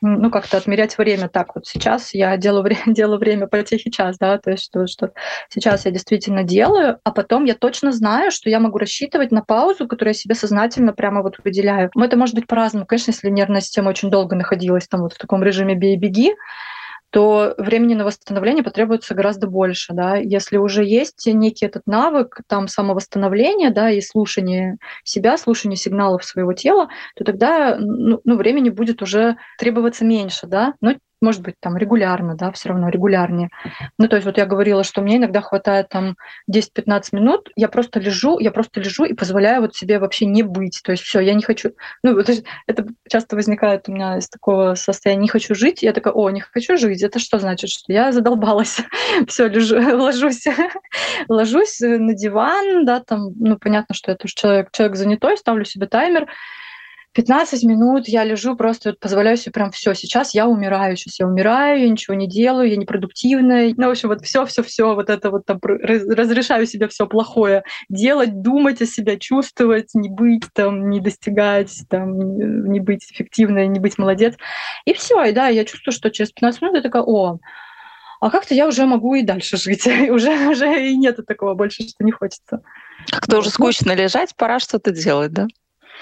ну, 0.01 0.31
как-то 0.31 0.57
отмерять 0.57 0.97
время 0.97 1.29
так 1.29 1.53
вот 1.55 1.67
сейчас 1.67 2.13
я 2.13 2.35
делаю, 2.35 2.63
время, 2.63 2.81
делаю 2.87 3.19
время 3.19 3.47
по 3.47 3.61
тихий 3.61 3.91
час, 3.91 4.17
да, 4.17 4.37
то 4.39 4.51
есть 4.51 4.63
что, 4.63 4.87
что 4.87 5.11
сейчас 5.49 5.85
я 5.85 5.91
действительно 5.91 6.43
делаю, 6.43 6.99
а 7.03 7.11
потом 7.11 7.45
я 7.45 7.53
точно 7.53 7.91
знаю, 7.91 8.31
что 8.31 8.49
я 8.49 8.59
могу 8.59 8.79
рассчитывать 8.79 9.31
на 9.31 9.43
паузу, 9.43 9.87
которую 9.87 10.11
я 10.13 10.19
себе 10.19 10.35
сознательно 10.35 10.93
прямо 10.93 11.21
вот 11.21 11.37
выделяю. 11.43 11.91
Но 11.95 12.05
это 12.05 12.17
может 12.17 12.35
быть 12.35 12.47
по-разному. 12.47 12.85
Конечно, 12.85 13.11
если 13.11 13.29
нервная 13.29 13.61
система 13.61 13.89
очень 13.89 14.09
долго 14.09 14.35
находилась 14.35 14.87
там 14.87 15.01
вот 15.01 15.13
в 15.13 15.17
таком 15.17 15.43
режиме 15.43 15.75
бей-беги, 15.75 16.33
то 17.11 17.53
времени 17.57 17.93
на 17.93 18.05
восстановление 18.05 18.63
потребуется 18.63 19.13
гораздо 19.13 19.47
больше. 19.47 19.93
Да? 19.93 20.15
Если 20.15 20.57
уже 20.57 20.83
есть 20.83 21.27
некий 21.27 21.65
этот 21.65 21.85
навык 21.85 22.41
там, 22.47 22.67
самовосстановления 22.67 23.69
да, 23.69 23.91
и 23.91 24.01
слушания 24.01 24.77
себя, 25.03 25.37
слушания 25.37 25.75
сигналов 25.75 26.23
своего 26.23 26.53
тела, 26.53 26.87
то 27.15 27.23
тогда 27.25 27.77
ну, 27.77 28.21
ну, 28.23 28.35
времени 28.37 28.69
будет 28.69 29.01
уже 29.01 29.35
требоваться 29.59 30.05
меньше. 30.05 30.47
Да? 30.47 30.73
Но 30.79 30.95
может 31.21 31.41
быть, 31.41 31.55
там 31.59 31.77
регулярно, 31.77 32.35
да, 32.35 32.51
все 32.51 32.69
равно 32.69 32.89
регулярнее. 32.89 33.49
Ну, 33.97 34.07
то 34.07 34.15
есть 34.15 34.25
вот 34.25 34.37
я 34.37 34.45
говорила, 34.45 34.83
что 34.83 35.01
мне 35.01 35.17
иногда 35.17 35.41
хватает 35.41 35.89
там 35.89 36.15
10-15 36.51 37.03
минут, 37.13 37.49
я 37.55 37.67
просто 37.67 37.99
лежу, 37.99 38.39
я 38.39 38.51
просто 38.51 38.79
лежу 38.79 39.05
и 39.05 39.13
позволяю 39.13 39.61
вот 39.61 39.75
себе 39.75 39.99
вообще 39.99 40.25
не 40.25 40.43
быть. 40.43 40.81
То 40.83 40.91
есть 40.91 41.03
все, 41.03 41.19
я 41.19 41.33
не 41.33 41.43
хочу... 41.43 41.71
Ну, 42.03 42.21
то 42.23 42.31
есть 42.31 42.43
это 42.67 42.85
часто 43.09 43.35
возникает 43.35 43.87
у 43.87 43.91
меня 43.91 44.17
из 44.17 44.29
такого 44.29 44.75
состояния, 44.75 45.21
не 45.21 45.27
хочу 45.27 45.55
жить, 45.55 45.83
я 45.83 45.93
такая, 45.93 46.13
о, 46.13 46.29
не 46.29 46.41
хочу 46.41 46.77
жить, 46.77 47.03
это 47.03 47.19
что 47.19 47.39
значит? 47.39 47.69
Что 47.69 47.93
я 47.93 48.11
задолбалась. 48.11 48.81
все, 49.27 49.47
лежу, 49.47 49.75
ложусь, 49.97 50.45
ложусь 51.27 51.79
на 51.79 52.13
диван, 52.13 52.85
да, 52.85 52.99
там, 52.99 53.33
ну, 53.39 53.57
понятно, 53.57 53.95
что 53.95 54.11
это 54.11 54.25
уж 54.25 54.33
человек, 54.33 54.69
человек 54.71 54.95
занятой, 54.95 55.37
ставлю 55.37 55.65
себе 55.65 55.87
таймер, 55.87 56.27
15 57.13 57.63
минут 57.63 58.07
я 58.07 58.23
лежу, 58.23 58.55
просто 58.55 58.93
позволяю 58.93 59.35
себе 59.35 59.51
прям 59.51 59.71
все. 59.71 59.93
Сейчас 59.93 60.33
я 60.33 60.47
умираю, 60.47 60.95
сейчас 60.95 61.19
я 61.19 61.27
умираю, 61.27 61.81
я 61.81 61.89
ничего 61.89 62.15
не 62.15 62.27
делаю, 62.27 62.69
я 62.69 62.77
непродуктивная. 62.77 63.73
Ну, 63.75 63.87
в 63.87 63.91
общем, 63.91 64.09
вот 64.09 64.21
все, 64.21 64.45
все, 64.45 64.63
все, 64.63 64.95
вот 64.95 65.09
это 65.09 65.29
вот 65.29 65.45
там 65.45 65.59
разрешаю 65.61 66.65
себе 66.65 66.87
все 66.87 67.07
плохое 67.07 67.63
делать, 67.89 68.41
думать 68.41 68.81
о 68.81 68.85
себе, 68.85 69.19
чувствовать, 69.19 69.89
не 69.93 70.09
быть 70.09 70.45
там, 70.53 70.89
не 70.89 71.01
достигать, 71.01 71.83
там, 71.89 72.17
не 72.69 72.79
быть 72.79 73.11
эффективной, 73.11 73.67
не 73.67 73.79
быть 73.79 73.97
молодец. 73.97 74.35
И 74.85 74.93
все, 74.93 75.23
и 75.25 75.33
да, 75.33 75.49
я 75.49 75.65
чувствую, 75.65 75.93
что 75.93 76.11
через 76.11 76.31
15 76.31 76.61
минут 76.61 76.75
я 76.77 76.81
такая, 76.81 77.03
о, 77.03 77.39
а 78.21 78.29
как-то 78.29 78.53
я 78.53 78.67
уже 78.67 78.85
могу 78.85 79.15
и 79.15 79.23
дальше 79.23 79.57
жить. 79.57 79.85
уже, 80.09 80.47
уже 80.47 80.89
и 80.89 80.95
нету 80.95 81.23
такого 81.23 81.55
больше, 81.55 81.83
что 81.83 82.03
не 82.05 82.11
хочется. 82.11 82.61
Как-то 83.09 83.39
уже 83.39 83.49
скучно 83.49 83.93
лежать, 83.93 84.35
пора 84.37 84.59
что-то 84.59 84.91
делать, 84.91 85.33
да? 85.33 85.47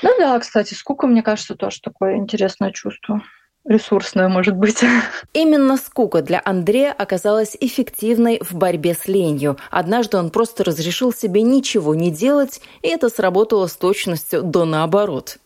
Ну 0.01 0.09
да, 0.17 0.39
кстати, 0.39 0.73
скука, 0.73 1.07
мне 1.07 1.23
кажется, 1.23 1.55
тоже 1.55 1.81
такое 1.81 2.15
интересное 2.15 2.71
чувство 2.71 3.21
ресурсная, 3.65 4.29
может 4.29 4.55
быть. 4.55 4.83
Именно 5.33 5.77
скука 5.77 6.21
для 6.21 6.41
Андрея 6.43 6.91
оказалась 6.91 7.55
эффективной 7.59 8.39
в 8.41 8.53
борьбе 8.53 8.95
с 8.95 9.07
ленью. 9.07 9.57
Однажды 9.69 10.17
он 10.17 10.31
просто 10.31 10.63
разрешил 10.63 11.13
себе 11.13 11.41
ничего 11.41 11.95
не 11.95 12.11
делать, 12.11 12.61
и 12.81 12.87
это 12.87 13.09
сработало 13.09 13.67
с 13.67 13.75
точностью 13.75 14.43
до 14.43 14.65
наоборот. 14.65 15.37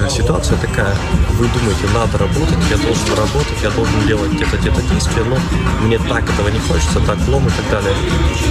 Э, 0.00 0.08
ситуация 0.08 0.56
такая. 0.58 0.94
Вы 1.38 1.48
думаете, 1.48 1.86
надо 1.94 2.18
работать, 2.18 2.58
я 2.70 2.76
должен 2.76 3.08
работать, 3.16 3.62
я 3.62 3.70
должен 3.70 4.06
делать 4.06 4.32
где-то 4.32 4.56
где-то 4.56 4.82
действия, 4.82 5.24
но 5.24 5.36
мне 5.84 5.98
так 5.98 6.28
этого 6.28 6.48
не 6.48 6.58
хочется, 6.60 7.00
так 7.00 7.18
лом 7.28 7.46
и 7.46 7.50
так 7.50 7.70
далее. 7.70 7.94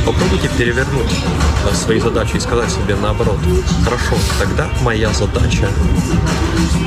Попробуйте 0.06 0.50
перевернуть 0.58 1.12
э, 1.70 1.76
свои 1.76 2.00
задачи 2.00 2.36
и 2.36 2.40
сказать 2.40 2.70
себе 2.70 2.96
наоборот. 2.96 3.40
Хорошо, 3.84 4.16
тогда 4.40 4.70
моя 4.82 5.12
задача 5.14 5.68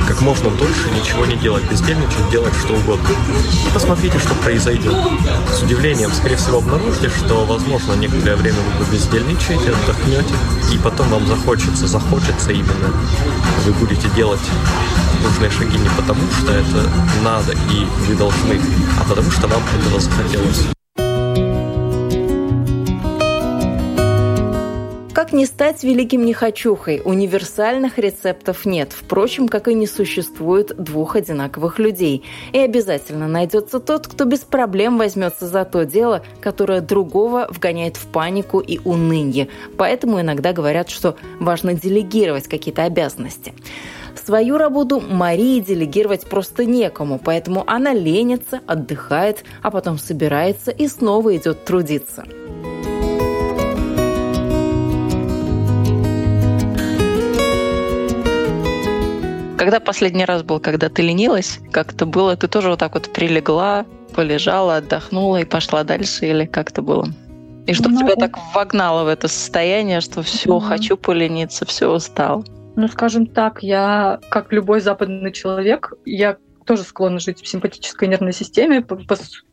как 0.07 0.21
можно 0.21 0.49
дольше 0.51 0.89
ничего 0.95 1.25
не 1.25 1.35
делать, 1.35 1.63
бездельничать, 1.69 2.29
делать 2.31 2.53
что 2.63 2.73
угодно. 2.75 3.09
И 3.67 3.73
посмотрите, 3.73 4.19
что 4.19 4.33
произойдет. 4.35 4.93
С 5.51 5.63
удивлением, 5.63 6.11
скорее 6.11 6.35
всего, 6.35 6.59
обнаружите, 6.59 7.09
что, 7.09 7.45
возможно, 7.45 7.93
некоторое 7.93 8.35
время 8.35 8.57
вы 8.79 8.85
бездельничаете, 8.93 9.71
отдохнете, 9.71 10.35
и 10.71 10.77
потом 10.77 11.09
вам 11.09 11.25
захочется, 11.27 11.87
захочется 11.87 12.51
именно. 12.51 12.93
Вы 13.65 13.73
будете 13.73 14.07
делать 14.09 14.39
нужные 15.23 15.49
шаги 15.51 15.77
не 15.77 15.89
потому, 15.89 16.21
что 16.39 16.51
это 16.51 16.89
надо 17.23 17.53
и 17.53 17.85
вы 18.07 18.15
должны, 18.15 18.59
а 18.99 19.09
потому 19.09 19.31
что 19.31 19.47
вам 19.47 19.61
этого 19.79 19.99
захотелось. 19.99 20.65
Как 25.15 25.31
не 25.33 25.45
стать 25.45 25.83
великим 25.83 26.25
нехочухой? 26.25 27.01
Универсальных 27.03 27.97
рецептов 27.97 28.65
нет. 28.65 28.93
Впрочем, 28.93 29.47
как 29.47 29.67
и 29.67 29.73
не 29.73 29.87
существует 29.87 30.75
двух 30.77 31.15
одинаковых 31.15 31.79
людей. 31.79 32.23
И 32.51 32.59
обязательно 32.59 33.27
найдется 33.27 33.79
тот, 33.79 34.07
кто 34.07 34.25
без 34.25 34.41
проблем 34.41 34.97
возьмется 34.97 35.47
за 35.47 35.65
то 35.65 35.85
дело, 35.85 36.23
которое 36.41 36.81
другого 36.81 37.47
вгоняет 37.49 37.95
в 37.95 38.05
панику 38.07 38.59
и 38.59 38.79
уныние. 38.83 39.47
Поэтому 39.77 40.21
иногда 40.21 40.51
говорят, 40.53 40.89
что 40.89 41.15
важно 41.39 41.73
делегировать 41.73 42.47
какие-то 42.47 42.83
обязанности. 42.83 43.53
Свою 44.23 44.57
работу 44.57 44.99
Марии 44.99 45.59
делегировать 45.59 46.27
просто 46.27 46.65
некому, 46.65 47.19
поэтому 47.23 47.63
она 47.67 47.93
ленится, 47.93 48.61
отдыхает, 48.65 49.43
а 49.61 49.71
потом 49.71 49.97
собирается 49.97 50.71
и 50.71 50.87
снова 50.87 51.35
идет 51.35 51.65
трудиться. 51.65 52.23
Когда 59.57 59.79
последний 59.79 60.25
раз 60.25 60.43
был, 60.43 60.59
когда 60.59 60.89
ты 60.89 61.01
ленилась, 61.01 61.59
как 61.71 61.93
это 61.93 62.05
было? 62.05 62.35
Ты 62.35 62.47
тоже 62.47 62.69
вот 62.69 62.79
так 62.79 62.93
вот 62.93 63.11
прилегла, 63.11 63.85
полежала, 64.13 64.77
отдохнула 64.77 65.37
и 65.37 65.45
пошла 65.45 65.83
дальше, 65.83 66.27
или 66.27 66.45
как 66.45 66.71
это 66.71 66.81
было? 66.81 67.07
И 67.65 67.73
что 67.73 67.89
ну, 67.89 67.99
тебя 67.99 68.15
так 68.15 68.37
вогнало 68.53 69.05
в 69.05 69.07
это 69.07 69.27
состояние, 69.27 70.01
что 70.01 70.21
все, 70.21 70.51
угу. 70.51 70.59
хочу 70.59 70.97
полениться, 70.97 71.65
все 71.65 71.91
устал? 71.91 72.45
Ну, 72.75 72.87
скажем 72.87 73.27
так, 73.27 73.63
я, 73.63 74.19
как 74.29 74.51
любой 74.51 74.81
западный 74.81 75.31
человек, 75.31 75.93
я 76.05 76.37
тоже 76.65 76.83
склонна 76.83 77.19
жить 77.19 77.41
в 77.41 77.47
симпатической 77.47 78.07
нервной 78.07 78.33
системе 78.33 78.81
по, 78.81 78.97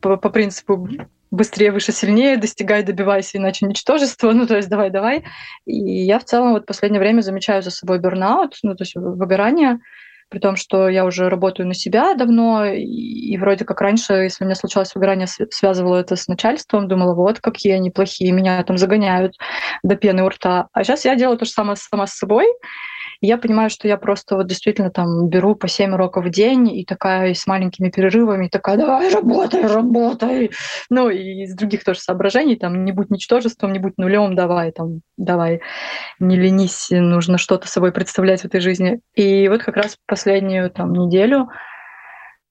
по, 0.00 0.16
по 0.16 0.30
принципу 0.30 0.88
быстрее, 1.30 1.72
выше, 1.72 1.92
сильнее, 1.92 2.36
достигай, 2.36 2.82
добивайся, 2.82 3.38
иначе 3.38 3.66
ничтожество, 3.66 4.32
ну, 4.32 4.46
то 4.46 4.56
есть 4.56 4.68
давай-давай. 4.68 5.24
И 5.66 6.04
я 6.04 6.18
в 6.18 6.24
целом 6.24 6.52
вот 6.52 6.62
в 6.62 6.66
последнее 6.66 7.00
время 7.00 7.20
замечаю 7.20 7.62
за 7.62 7.70
собой 7.70 7.98
бернаут, 7.98 8.58
ну, 8.62 8.74
то 8.74 8.82
есть 8.82 8.94
выгорание, 8.94 9.78
при 10.28 10.38
том, 10.38 10.56
что 10.56 10.88
я 10.88 11.04
уже 11.04 11.28
работаю 11.28 11.68
на 11.68 11.74
себя 11.74 12.14
давно, 12.14 12.64
и 12.64 13.36
вроде 13.36 13.66
как 13.66 13.82
раньше, 13.82 14.14
если 14.14 14.44
у 14.44 14.46
меня 14.46 14.54
случалось 14.54 14.94
выгорание, 14.94 15.26
связывала 15.26 15.96
это 15.96 16.16
с 16.16 16.26
начальством, 16.26 16.88
думала, 16.88 17.14
вот 17.14 17.40
какие 17.40 17.74
они 17.74 17.90
плохие, 17.90 18.32
меня 18.32 18.62
там 18.64 18.78
загоняют 18.78 19.36
до 19.82 19.94
пены 19.94 20.22
у 20.22 20.28
рта. 20.30 20.68
А 20.72 20.84
сейчас 20.84 21.04
я 21.04 21.16
делаю 21.16 21.36
то 21.36 21.44
же 21.44 21.50
самое 21.50 21.76
сама 21.76 22.06
с 22.06 22.14
собой, 22.14 22.46
я 23.26 23.38
понимаю, 23.38 23.70
что 23.70 23.86
я 23.86 23.96
просто 23.96 24.36
вот 24.36 24.48
действительно 24.48 24.90
там 24.90 25.28
беру 25.28 25.54
по 25.54 25.68
7 25.68 25.94
уроков 25.94 26.24
в 26.24 26.30
день 26.30 26.76
и 26.76 26.84
такая 26.84 27.30
и 27.30 27.34
с 27.34 27.46
маленькими 27.46 27.88
перерывами, 27.88 28.46
и 28.46 28.50
такая, 28.50 28.76
давай, 28.76 29.10
работай, 29.12 29.62
работай. 29.66 30.50
Ну, 30.90 31.08
и 31.08 31.44
из 31.44 31.54
других 31.54 31.84
тоже 31.84 32.00
соображений, 32.00 32.56
там, 32.56 32.84
не 32.84 32.92
будь 32.92 33.10
ничтожеством, 33.10 33.72
не 33.72 33.78
будь 33.78 33.96
нулем, 33.96 34.34
давай, 34.34 34.72
там, 34.72 35.02
давай, 35.16 35.60
не 36.18 36.36
ленись, 36.36 36.88
нужно 36.90 37.38
что-то 37.38 37.68
собой 37.68 37.92
представлять 37.92 38.42
в 38.42 38.46
этой 38.46 38.60
жизни. 38.60 39.00
И 39.14 39.48
вот 39.48 39.62
как 39.62 39.76
раз 39.76 39.96
последнюю 40.06 40.70
там 40.70 40.92
неделю 40.92 41.48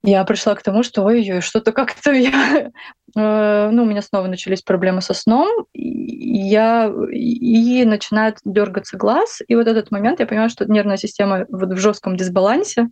я 0.04 0.24
пришла 0.24 0.56
к 0.56 0.64
тому, 0.64 0.84
что 0.84 1.04
ой-ой, 1.04 1.42
что-то 1.42 1.72
как-то 1.72 2.12
я 2.12 2.72
Э, 3.16 3.70
ну, 3.72 3.84
у 3.84 3.86
меня 3.86 4.02
снова 4.02 4.28
начались 4.28 4.62
проблемы 4.62 5.02
со 5.02 5.14
сном, 5.14 5.66
и, 5.74 6.38
я, 6.48 6.92
и 7.12 7.84
начинает 7.86 8.38
дергаться 8.46 8.98
глаз, 8.98 9.42
и 9.48 9.56
вот 9.56 9.68
этот 9.68 9.92
момент 9.92 10.20
я 10.20 10.28
понимаю, 10.28 10.50
что 10.50 10.66
нервная 10.66 10.98
система 10.98 11.46
вот 11.50 11.72
в 11.72 11.78
жестком 11.78 12.16
дисбалансе, 12.16 12.88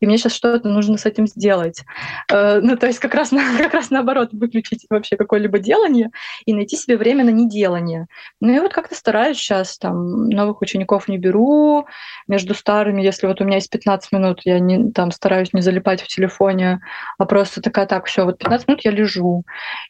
и 0.00 0.06
мне 0.06 0.18
сейчас 0.18 0.34
что-то 0.34 0.68
нужно 0.68 0.98
с 0.98 1.06
этим 1.06 1.26
сделать. 1.26 1.84
Э, 2.30 2.60
ну, 2.60 2.76
то 2.76 2.86
есть 2.86 2.98
как 2.98 3.14
раз, 3.14 3.30
как 3.58 3.74
раз 3.74 3.90
наоборот, 3.90 4.30
выключить 4.32 4.86
вообще 4.90 5.16
какое-либо 5.16 5.58
делание 5.58 6.10
и 6.46 6.54
найти 6.54 6.76
себе 6.76 6.96
время 6.96 7.24
на 7.24 7.30
неделание. 7.30 8.06
Ну 8.40 8.54
и 8.54 8.58
вот 8.58 8.72
как-то 8.72 8.94
стараюсь 8.94 9.36
сейчас, 9.36 9.78
там, 9.78 10.28
новых 10.28 10.62
учеников 10.62 11.08
не 11.08 11.18
беру, 11.18 11.86
между 12.26 12.54
старыми, 12.54 13.02
если 13.02 13.26
вот 13.26 13.40
у 13.40 13.44
меня 13.44 13.56
есть 13.56 13.70
15 13.70 14.12
минут, 14.12 14.40
я 14.44 14.58
не, 14.58 14.90
там 14.92 15.10
стараюсь 15.12 15.52
не 15.52 15.60
залипать 15.60 16.02
в 16.02 16.08
телефоне, 16.50 16.80
а 17.18 17.24
просто 17.26 17.60
такая, 17.60 17.86
так, 17.86 18.06
все, 18.06 18.24
вот 18.24 18.38
15 18.38 18.68
минут 18.68 18.84
я 18.84 18.90
лежу. 18.90 19.44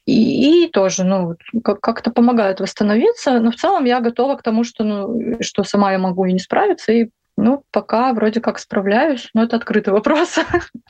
И, 0.06 0.64
и 0.64 0.70
тоже, 0.70 1.04
ну, 1.04 1.36
как-то 1.62 2.10
помогает 2.10 2.60
восстановиться. 2.60 3.40
Но 3.40 3.50
в 3.50 3.56
целом 3.56 3.84
я 3.84 4.00
готова 4.00 4.36
к 4.36 4.42
тому, 4.42 4.64
что, 4.64 4.84
ну, 4.84 5.38
что 5.40 5.64
сама 5.64 5.92
я 5.92 5.98
могу 5.98 6.24
и 6.26 6.32
не 6.32 6.38
справиться, 6.38 6.92
и 6.92 7.10
ну, 7.40 7.64
пока 7.70 8.12
вроде 8.12 8.40
как 8.40 8.58
справляюсь, 8.58 9.28
но 9.34 9.44
это 9.44 9.56
открытый 9.56 9.92
вопрос. 9.92 10.38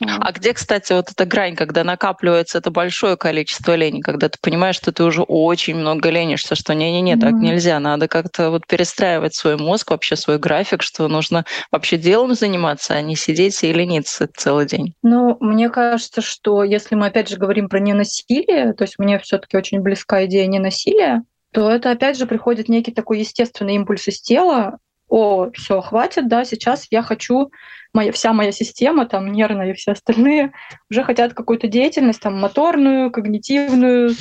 А 0.05 0.31
где, 0.31 0.53
кстати, 0.53 0.93
вот 0.93 1.09
эта 1.11 1.25
грань, 1.25 1.55
когда 1.55 1.83
накапливается 1.83 2.57
это 2.57 2.71
большое 2.71 3.17
количество 3.17 3.75
лени, 3.75 4.01
когда 4.01 4.29
ты 4.29 4.37
понимаешь, 4.41 4.75
что 4.75 4.91
ты 4.91 5.03
уже 5.03 5.21
очень 5.21 5.75
много 5.75 6.09
ленишься, 6.09 6.55
что 6.55 6.73
не-не-не, 6.73 7.17
так 7.17 7.33
нельзя, 7.33 7.79
надо 7.79 8.07
как-то 8.07 8.49
вот 8.49 8.67
перестраивать 8.67 9.35
свой 9.35 9.57
мозг, 9.57 9.91
вообще 9.91 10.15
свой 10.15 10.37
график, 10.37 10.81
что 10.81 11.07
нужно 11.07 11.45
вообще 11.71 11.97
делом 11.97 12.33
заниматься, 12.33 12.93
а 12.93 13.01
не 13.01 13.15
сидеть 13.15 13.63
и 13.63 13.71
лениться 13.71 14.27
целый 14.35 14.65
день. 14.65 14.95
Ну, 15.03 15.37
мне 15.39 15.69
кажется, 15.69 16.21
что 16.21 16.63
если 16.63 16.95
мы 16.95 17.07
опять 17.07 17.29
же 17.29 17.37
говорим 17.37 17.69
про 17.69 17.79
ненасилие, 17.79 18.73
то 18.73 18.83
есть 18.83 18.99
мне 18.99 19.19
все 19.19 19.37
таки 19.37 19.55
очень 19.55 19.81
близка 19.81 20.25
идея 20.25 20.47
ненасилия, 20.47 21.23
то 21.53 21.69
это 21.69 21.91
опять 21.91 22.17
же 22.17 22.25
приходит 22.25 22.69
некий 22.69 22.91
такой 22.91 23.19
естественный 23.19 23.75
импульс 23.75 24.07
из 24.07 24.21
тела, 24.21 24.77
о, 25.11 25.51
все, 25.51 25.81
хватит, 25.81 26.29
да, 26.29 26.45
сейчас 26.45 26.87
я 26.89 27.03
хочу, 27.03 27.51
моя, 27.93 28.13
вся 28.13 28.31
моя 28.31 28.53
система, 28.53 29.05
там, 29.05 29.29
нервная 29.33 29.71
и 29.71 29.73
все 29.73 29.91
остальные, 29.91 30.53
уже 30.89 31.03
хотят 31.03 31.33
какую-то 31.33 31.67
деятельность, 31.67 32.21
там, 32.21 32.39
моторную, 32.39 33.11
когнитивную, 33.11 34.15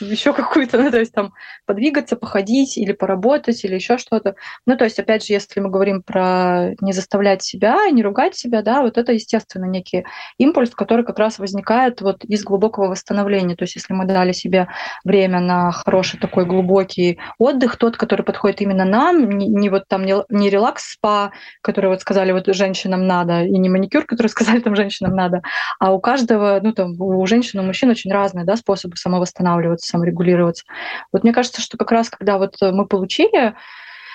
еще 0.00 0.32
какую-то, 0.32 0.78
ну, 0.78 0.90
то 0.90 0.98
есть 0.98 1.12
там 1.12 1.32
подвигаться, 1.66 2.16
походить 2.16 2.76
или 2.78 2.92
поработать, 2.92 3.64
или 3.64 3.74
еще 3.74 3.98
что-то. 3.98 4.34
Ну, 4.66 4.76
то 4.76 4.84
есть, 4.84 4.98
опять 4.98 5.26
же, 5.26 5.32
если 5.32 5.60
мы 5.60 5.70
говорим 5.70 6.02
про 6.02 6.70
не 6.80 6.92
заставлять 6.92 7.42
себя, 7.42 7.88
не 7.90 8.02
ругать 8.02 8.36
себя, 8.36 8.62
да, 8.62 8.82
вот 8.82 8.98
это, 8.98 9.12
естественно, 9.12 9.64
некий 9.64 10.04
импульс, 10.38 10.70
который 10.70 11.04
как 11.04 11.18
раз 11.18 11.38
возникает 11.38 12.00
вот 12.00 12.24
из 12.24 12.44
глубокого 12.44 12.88
восстановления. 12.88 13.56
То 13.56 13.64
есть, 13.64 13.76
если 13.76 13.92
мы 13.92 14.04
дали 14.06 14.32
себе 14.32 14.68
время 15.04 15.40
на 15.40 15.72
хороший 15.72 16.18
такой 16.18 16.44
глубокий 16.44 17.18
отдых, 17.38 17.76
тот, 17.76 17.96
который 17.96 18.22
подходит 18.22 18.60
именно 18.60 18.84
нам, 18.84 19.28
не, 19.28 19.48
не 19.48 19.68
вот 19.68 19.84
там 19.88 20.04
не, 20.04 20.14
не 20.28 20.50
релакс-спа, 20.50 21.32
который 21.62 21.90
вот 21.90 22.00
сказали, 22.00 22.32
вот 22.32 22.46
женщинам 22.54 23.06
надо, 23.06 23.42
и 23.42 23.58
не 23.58 23.68
маникюр, 23.68 24.04
который 24.04 24.26
сказали, 24.28 24.60
там 24.60 24.76
женщинам 24.76 25.14
надо, 25.14 25.42
а 25.78 25.92
у 25.92 26.00
каждого, 26.00 26.60
ну, 26.62 26.72
там, 26.72 27.00
у 27.00 27.26
женщин, 27.26 27.60
у 27.60 27.62
мужчин 27.62 27.90
очень 27.90 28.12
разные, 28.12 28.44
да, 28.44 28.56
способы 28.56 28.96
самовосстанавливаться 28.96 29.89
саморегулироваться. 29.90 30.64
Вот 31.12 31.22
мне 31.22 31.32
кажется, 31.32 31.60
что 31.60 31.76
как 31.76 31.90
раз 31.92 32.10
когда 32.10 32.38
вот 32.38 32.56
мы 32.60 32.86
получили 32.86 33.54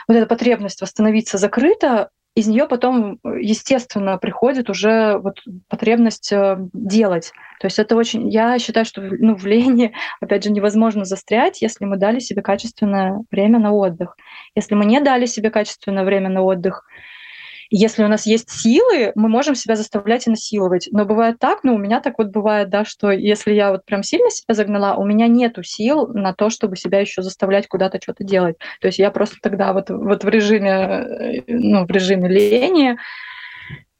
вот 0.08 0.17
эта 0.17 0.25
потребность 0.25 0.82
восстановиться 0.82 1.38
закрыта, 1.38 2.10
из 2.36 2.48
нее 2.48 2.67
потом, 2.67 3.20
естественно, 3.24 4.17
приходит 4.17 4.70
уже 4.70 5.17
вот 5.17 5.41
потребность 5.70 6.34
э, 6.34 6.57
делать. 6.74 7.31
То 7.61 7.68
есть 7.68 7.79
это 7.79 7.96
очень, 7.96 8.29
я 8.29 8.59
считаю, 8.59 8.85
что 8.85 9.01
ну, 9.01 9.35
в 9.35 9.46
лени, 9.46 9.94
опять 10.22 10.44
же, 10.44 10.51
невозможно 10.51 11.05
застрять, 11.05 11.61
если 11.61 11.85
мы 11.85 11.96
дали 11.96 12.20
себе 12.20 12.42
качественное 12.42 13.24
время 13.31 13.59
на 13.59 13.72
отдых. 13.72 14.18
Если 14.53 14.75
мы 14.75 14.83
не 14.83 15.00
дали 15.00 15.25
себе 15.25 15.50
качественное 15.50 16.03
время 16.03 16.29
на 16.29 16.42
отдых, 16.42 16.85
если 17.70 18.04
у 18.04 18.08
нас 18.08 18.25
есть 18.25 18.50
силы, 18.50 19.12
мы 19.16 19.30
можем 19.30 19.56
себя 19.56 19.75
заставлять 19.75 20.28
и 20.28 20.30
насиловать. 20.30 20.88
Но 20.92 21.06
бывает 21.06 21.40
так, 21.40 21.64
ну, 21.64 21.75
у 21.75 21.78
меня 21.78 22.01
так 22.01 22.18
вот 22.18 22.28
бывает, 22.28 22.70
да, 22.70 22.86
что 22.86 23.12
если 23.12 23.54
я 23.54 23.72
вот 23.72 23.86
прям 23.86 24.04
сильно 24.04 24.30
себя 24.30 24.54
загнала, 24.54 24.96
у 24.96 25.06
меня 25.06 25.28
нету 25.28 25.64
сил 25.64 26.08
на 26.08 26.34
то, 26.34 26.50
чтобы 26.50 26.75
себя 26.75 27.00
еще 27.00 27.22
заставлять 27.22 27.68
куда-то 27.68 28.00
что-то 28.01 28.24
делать. 28.24 28.58
То 28.82 28.88
есть 28.88 29.00
я 29.00 29.12
просто 29.12 29.38
тогда 29.42 29.74
вот, 29.74 29.90
вот 29.90 30.24
в 30.24 30.30
режиме, 30.30 30.70
э, 30.70 31.42
ну, 31.48 31.86
в 31.86 31.92
режиме 31.92 32.30
лени, 32.30 32.98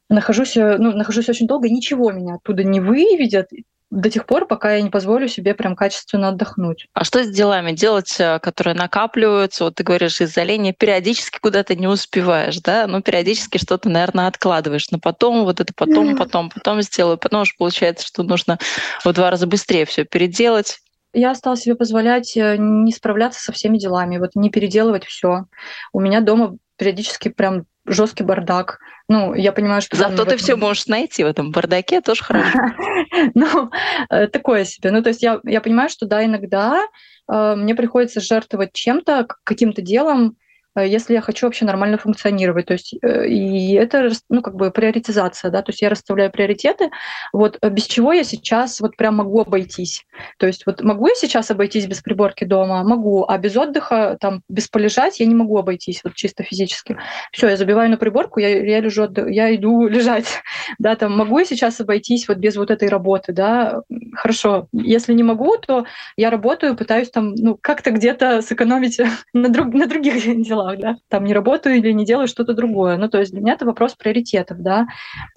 нахожусь, 0.08 0.56
э, 0.56 0.76
ну, 0.78 0.92
нахожусь 0.92 1.28
очень 1.28 1.46
долго, 1.46 1.68
и 1.68 1.72
ничего 1.72 2.12
меня 2.12 2.34
оттуда 2.34 2.64
не 2.64 2.80
выведет, 2.80 3.48
до 3.90 4.10
тех 4.10 4.26
пор, 4.26 4.46
пока 4.46 4.74
я 4.74 4.82
не 4.82 4.90
позволю 4.90 5.28
себе 5.28 5.54
прям 5.54 5.76
качественно 5.76 6.28
отдохнуть. 6.28 6.88
А 6.92 7.04
что 7.04 7.22
с 7.22 7.30
делами 7.30 7.72
делать, 7.72 8.16
э, 8.18 8.40
которые 8.40 8.74
накапливаются? 8.74 9.64
Вот 9.64 9.76
ты 9.76 9.84
говоришь, 9.84 10.20
из-за 10.20 10.42
лени 10.42 10.74
периодически 10.76 11.38
куда-то 11.38 11.76
не 11.76 11.86
успеваешь, 11.86 12.58
да? 12.60 12.86
Ну, 12.88 13.00
периодически 13.00 13.58
что-то, 13.58 13.88
наверное, 13.88 14.26
откладываешь. 14.26 14.90
Но 14.90 14.98
потом 14.98 15.44
вот 15.44 15.60
это 15.60 15.72
потом, 15.74 16.16
потом, 16.16 16.50
потом 16.50 16.82
сделаю. 16.82 17.16
Потом 17.16 17.42
уж 17.42 17.56
получается, 17.56 18.04
что 18.04 18.24
нужно 18.24 18.58
в 19.04 19.12
два 19.12 19.30
раза 19.30 19.46
быстрее 19.46 19.86
все 19.86 20.04
переделать 20.04 20.78
я 21.12 21.34
стала 21.34 21.56
себе 21.56 21.74
позволять 21.74 22.36
э, 22.36 22.56
не 22.58 22.92
справляться 22.92 23.40
со 23.40 23.50
всеми 23.50 23.78
делами, 23.78 24.18
вот 24.18 24.34
не 24.34 24.50
переделывать 24.50 25.06
все. 25.06 25.46
У 25.94 26.00
меня 26.00 26.20
дома 26.20 26.58
периодически 26.76 27.30
прям 27.30 27.64
жесткий 27.86 28.24
бардак. 28.24 28.78
Ну, 29.08 29.34
я 29.34 29.52
понимаю, 29.52 29.82
что... 29.82 29.96
Зато 29.96 30.24
ты 30.24 30.34
этом... 30.34 30.38
все 30.38 30.56
можешь 30.56 30.86
найти 30.86 31.24
в 31.24 31.26
этом 31.26 31.52
бардаке, 31.52 32.00
тоже 32.00 32.24
хорошо. 32.24 32.58
Ну, 33.34 33.70
э, 34.10 34.26
такое 34.26 34.64
себе. 34.64 34.90
Ну, 34.90 35.02
то 35.02 35.08
есть 35.10 35.22
я, 35.22 35.40
я 35.44 35.60
понимаю, 35.60 35.88
что 35.88 36.06
да, 36.06 36.24
иногда 36.24 36.82
э, 37.30 37.54
мне 37.56 37.74
приходится 37.74 38.20
жертвовать 38.20 38.72
чем-то, 38.72 39.26
каким-то 39.44 39.80
делом, 39.80 40.36
если 40.82 41.14
я 41.14 41.20
хочу 41.20 41.46
вообще 41.46 41.64
нормально 41.64 41.98
функционировать. 41.98 42.66
То 42.66 42.74
есть, 42.74 42.94
э, 43.02 43.26
и 43.28 43.74
это, 43.74 44.10
ну, 44.28 44.42
как 44.42 44.56
бы 44.56 44.70
приоритизация, 44.70 45.50
да, 45.50 45.62
то 45.62 45.70
есть 45.70 45.82
я 45.82 45.88
расставляю 45.88 46.30
приоритеты, 46.30 46.90
вот 47.32 47.58
э, 47.60 47.70
без 47.70 47.86
чего 47.86 48.12
я 48.12 48.24
сейчас 48.24 48.80
вот 48.80 48.96
прям 48.96 49.16
могу 49.16 49.40
обойтись. 49.40 50.04
То 50.38 50.46
есть 50.46 50.66
вот 50.66 50.82
могу 50.82 51.08
я 51.08 51.14
сейчас 51.14 51.50
обойтись 51.50 51.86
без 51.86 52.00
приборки 52.02 52.44
дома? 52.44 52.82
Могу, 52.82 53.24
а 53.26 53.38
без 53.38 53.56
отдыха, 53.56 54.16
там, 54.20 54.42
без 54.48 54.68
полежать 54.68 55.20
я 55.20 55.26
не 55.26 55.34
могу 55.34 55.58
обойтись 55.58 56.02
вот 56.04 56.14
чисто 56.14 56.42
физически. 56.42 56.98
Все, 57.32 57.48
я 57.48 57.56
забиваю 57.56 57.90
на 57.90 57.96
приборку, 57.96 58.40
я, 58.40 58.48
я 58.48 58.80
лежу, 58.80 59.08
я 59.28 59.54
иду 59.54 59.86
лежать, 59.88 60.42
да, 60.78 60.96
там, 60.96 61.16
могу 61.16 61.38
я 61.38 61.44
сейчас 61.44 61.80
обойтись 61.80 62.28
вот 62.28 62.38
без 62.38 62.56
вот 62.56 62.70
этой 62.70 62.88
работы, 62.88 63.32
да, 63.32 63.82
хорошо. 64.14 64.68
Если 64.72 65.14
не 65.14 65.22
могу, 65.22 65.56
то 65.56 65.86
я 66.16 66.30
работаю, 66.30 66.76
пытаюсь 66.76 67.10
там, 67.10 67.34
ну, 67.34 67.58
как-то 67.60 67.90
где-то 67.90 68.42
сэкономить 68.42 69.00
на, 69.32 69.48
друг, 69.48 69.72
на 69.72 69.86
других 69.86 70.24
делах 70.42 70.65
делах, 70.66 70.78
да, 70.78 70.96
там 71.08 71.24
не 71.24 71.34
работаю 71.34 71.76
или 71.76 71.92
не 71.92 72.04
делаю 72.04 72.28
что-то 72.28 72.54
другое. 72.54 72.96
Ну, 72.96 73.08
то 73.08 73.18
есть 73.18 73.32
для 73.32 73.40
меня 73.40 73.54
это 73.54 73.66
вопрос 73.66 73.94
приоритетов, 73.94 74.58
да. 74.60 74.86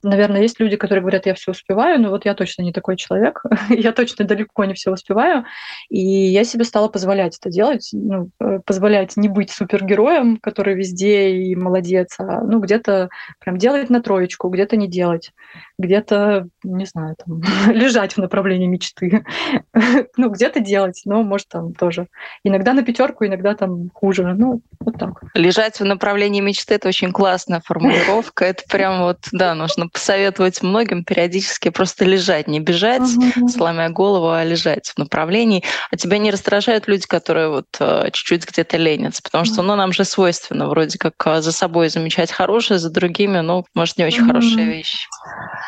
Наверное, 0.04 0.42
есть 0.42 0.60
люди, 0.60 0.78
которые 0.78 1.02
говорят, 1.02 1.26
я 1.26 1.34
все 1.34 1.52
успеваю, 1.52 2.02
но 2.02 2.10
вот 2.10 2.26
я 2.26 2.34
точно 2.34 2.64
не 2.64 2.74
такой 2.74 2.98
человек, 2.98 3.44
я 3.70 3.92
точно 3.92 4.26
далеко 4.26 4.66
не 4.66 4.74
все 4.74 4.92
успеваю, 4.92 5.46
и 5.90 6.00
я 6.00 6.44
себе 6.44 6.64
стала 6.64 6.88
позволять 6.88 7.38
это 7.38 7.50
делать, 7.50 7.90
ну, 7.94 8.30
э, 8.40 8.60
позволять 8.66 9.18
не 9.18 9.28
быть 9.28 9.52
супергероем, 9.52 10.38
который 10.38 10.76
везде 10.76 11.32
и 11.32 11.56
молодец, 11.56 12.16
а 12.20 12.42
ну, 12.42 12.60
где-то 12.60 13.10
прям 13.40 13.58
делать 13.58 13.90
на 13.90 14.02
троечку, 14.02 14.50
где-то 14.50 14.78
не 14.78 14.88
делать. 14.88 15.32
Где-то, 15.80 16.48
не 16.64 16.86
знаю, 16.86 17.16
там, 17.16 17.42
лежать 17.74 18.14
в 18.14 18.18
направлении 18.18 18.68
мечты. 18.68 19.24
ну, 20.18 20.30
где-то 20.30 20.60
делать, 20.60 21.02
но, 21.06 21.24
может, 21.24 21.48
там 21.48 21.74
тоже. 21.74 22.08
Иногда 22.44 22.74
на 22.74 22.84
пятерку, 22.84 23.26
иногда 23.26 23.56
там 23.56 23.90
хуже. 23.94 24.36
Ну, 24.38 24.62
вот 24.80 25.00
так. 25.00 25.22
Лежать 25.34 25.80
в 25.80 25.86
направлении 25.86 26.42
мечты— 26.42 26.74
это 26.76 26.90
очень 26.90 27.12
классная 27.12 27.62
формулировка. 27.66 28.46
Это 28.46 28.64
прям 28.70 29.02
вот, 29.02 29.20
да, 29.32 29.56
нужно 29.56 29.88
посоветовать 29.88 30.62
многим 30.62 31.04
периодически 31.06 31.70
просто 31.70 32.04
лежать, 32.04 32.48
не 32.48 32.60
бежать, 32.60 33.04
сломя 33.50 33.90
голову, 33.90 34.32
а 34.32 34.44
лежать 34.44 34.90
в 34.90 34.98
направлении. 34.98 35.64
А 35.92 35.96
тебя 35.96 36.18
не 36.18 36.30
раздражают 36.30 36.88
люди, 36.88 37.08
которые 37.08 37.50
вот 37.50 37.68
э, 37.80 38.10
чуть-чуть 38.12 38.46
где-то 38.46 38.76
ленятся, 38.76 39.22
потому 39.24 39.46
что, 39.46 39.62
ну, 39.62 39.76
нам 39.76 39.94
же 39.94 40.04
свойственно 40.04 40.68
вроде 40.68 40.98
как 40.98 41.14
э, 41.26 41.42
за 41.42 41.54
собой 41.54 41.88
замечать 41.88 42.32
хорошее, 42.32 42.80
за 42.80 42.90
другими, 42.90 43.40
ну, 43.40 43.66
может, 43.74 43.98
не 43.98 44.04
очень 44.04 44.26
хорошие 44.26 44.66
вещи. 44.66 45.08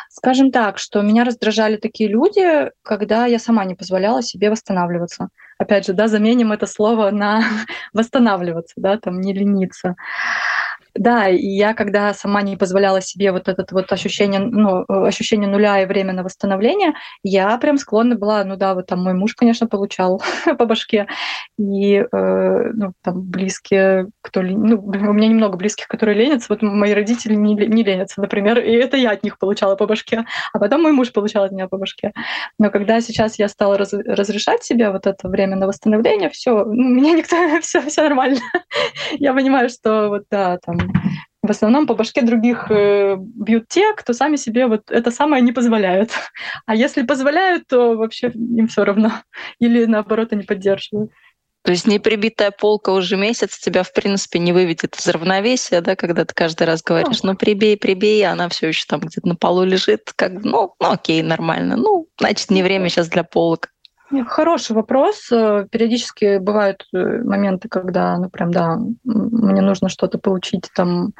Скажем 0.10 0.52
так, 0.52 0.78
что 0.78 1.02
меня 1.02 1.24
раздражали 1.24 1.78
такие 1.78 2.10
люди, 2.10 2.72
когда 2.84 3.26
я 3.26 3.40
сама 3.40 3.66
не 3.66 3.76
позволяла 3.76 4.22
себе 4.22 4.50
восстанавливаться. 4.50 5.30
Опять 5.58 5.86
же, 5.86 5.94
да, 5.94 6.08
заменим 6.08 6.52
это 6.52 6.66
слово 6.66 7.12
на 7.12 7.44
восстанавливаться, 7.94 8.74
да, 8.78 8.98
там 8.98 9.22
не 9.22 9.34
лениться. 9.34 9.96
Да, 10.96 11.30
и 11.30 11.48
я, 11.48 11.74
когда 11.74 12.14
сама 12.14 12.42
не 12.42 12.58
позволяла 12.58 13.02
себе 13.02 13.32
вот 13.32 13.48
это 13.48 13.66
вот 13.72 13.92
ощущение, 13.92 14.40
ну, 14.40 14.84
ощущение 14.88 15.48
нуля 15.48 15.82
и 15.82 15.86
время 15.86 16.12
на 16.12 16.24
восстановление, 16.24 16.94
я 17.24 17.58
прям 17.58 17.78
склонна 17.78 18.16
была, 18.16 18.44
ну 18.44 18.58
да, 18.58 18.76
вот 18.76 18.88
там 18.88 19.02
мой 19.02 19.14
муж, 19.14 19.34
конечно, 19.36 19.68
получал 19.68 20.22
по 20.58 20.66
башке, 20.66 21.08
и 21.58 21.96
э, 21.96 22.72
ну, 22.74 22.92
там 23.04 23.22
близкие, 23.22 24.08
кто 24.22 24.42
ну, 24.42 24.78
у 24.80 25.14
меня 25.14 25.30
немного 25.30 25.58
близких, 25.58 25.88
которые 25.88 26.18
ленятся, 26.18 26.48
вот 26.50 26.62
мои 26.62 26.94
родители 26.94 27.36
не, 27.36 27.56
не 27.56 27.84
ленятся, 27.84 28.20
например, 28.20 28.60
и 28.60 28.72
это 28.72 28.98
я 28.98 29.12
от 29.12 29.24
них 29.24 29.40
получала 29.40 29.76
по 29.78 29.88
башке, 29.88 30.26
а 30.52 30.60
потом 30.60 30.82
мой 30.82 30.92
муж 30.92 31.14
получал 31.14 31.46
от 31.46 31.52
меня 31.54 31.68
по 31.70 31.78
башке. 31.78 32.12
Но 32.60 32.70
когда 32.70 33.00
сейчас 33.00 33.40
я 33.40 33.48
стала 33.48 33.78
раз, 33.78 33.94
разрешать 33.94 34.64
себе 34.64 34.90
вот 34.92 35.08
это 35.08 35.30
время 35.30 35.56
на 35.56 35.68
восстановление, 35.68 36.30
все, 36.30 36.66
ну, 36.66 36.84
меня 36.84 37.14
никто, 37.14 37.38
все, 37.62 37.82
все 37.82 38.02
нормально. 38.04 38.42
я 39.14 39.34
понимаю, 39.34 39.70
что 39.70 40.10
вот 40.10 40.24
да, 40.30 40.58
там 40.58 40.81
в 41.44 41.50
основном 41.50 41.88
по 41.88 41.96
башке 41.96 42.22
других 42.22 42.70
э, 42.70 43.16
бьют 43.18 43.68
те, 43.68 43.94
кто 43.94 44.14
сами 44.14 44.36
себе 44.36 44.68
вот 44.68 44.92
это 44.92 45.10
самое 45.12 45.42
не 45.42 45.52
позволяют. 45.52 46.12
А 46.66 46.76
если 46.76 47.02
позволяют, 47.02 47.68
то 47.68 47.98
вообще 47.98 48.28
им 48.30 48.68
все 48.68 48.84
равно. 48.84 49.12
Или 49.60 49.86
наоборот, 49.86 50.32
они 50.32 50.44
поддерживают. 50.44 51.12
То 51.64 51.72
есть 51.72 51.86
неприбитая 51.86 52.52
полка 52.52 52.92
уже 52.92 53.18
месяц 53.18 53.60
тебя, 53.60 53.84
в 53.84 53.94
принципе, 53.94 54.40
не 54.40 54.52
выведет 54.52 54.96
из 54.96 55.08
равновесия, 55.08 55.82
да, 55.82 55.96
когда 55.96 56.26
ты 56.26 56.34
каждый 56.34 56.64
раз 56.64 56.82
говоришь, 56.82 57.22
ну, 57.22 57.36
прибей, 57.36 57.78
прибей, 57.78 58.24
а 58.24 58.32
она 58.32 58.50
все 58.50 58.70
еще 58.70 58.86
там 58.88 59.00
где-то 59.02 59.28
на 59.28 59.36
полу 59.36 59.64
лежит, 59.64 60.12
как, 60.16 60.32
ну, 60.32 60.74
ну, 60.80 60.92
окей, 60.92 61.22
нормально. 61.22 61.76
Ну, 61.76 62.08
значит, 62.20 62.50
не 62.50 62.64
время 62.64 62.90
сейчас 62.90 63.10
для 63.10 63.24
полок. 63.24 63.71
Хороший 64.28 64.76
вопрос. 64.76 65.32
Э, 65.32 65.66
периодически 65.72 66.38
бывают 66.38 66.86
э, 66.94 66.98
моменты, 67.24 67.70
когда, 67.70 68.18
ну, 68.18 68.30
прям, 68.30 68.52
да, 68.52 68.78
мне 69.04 69.62
нужно 69.62 69.90
что-то 69.90 70.18
получить 70.18 70.70
там 70.76 71.14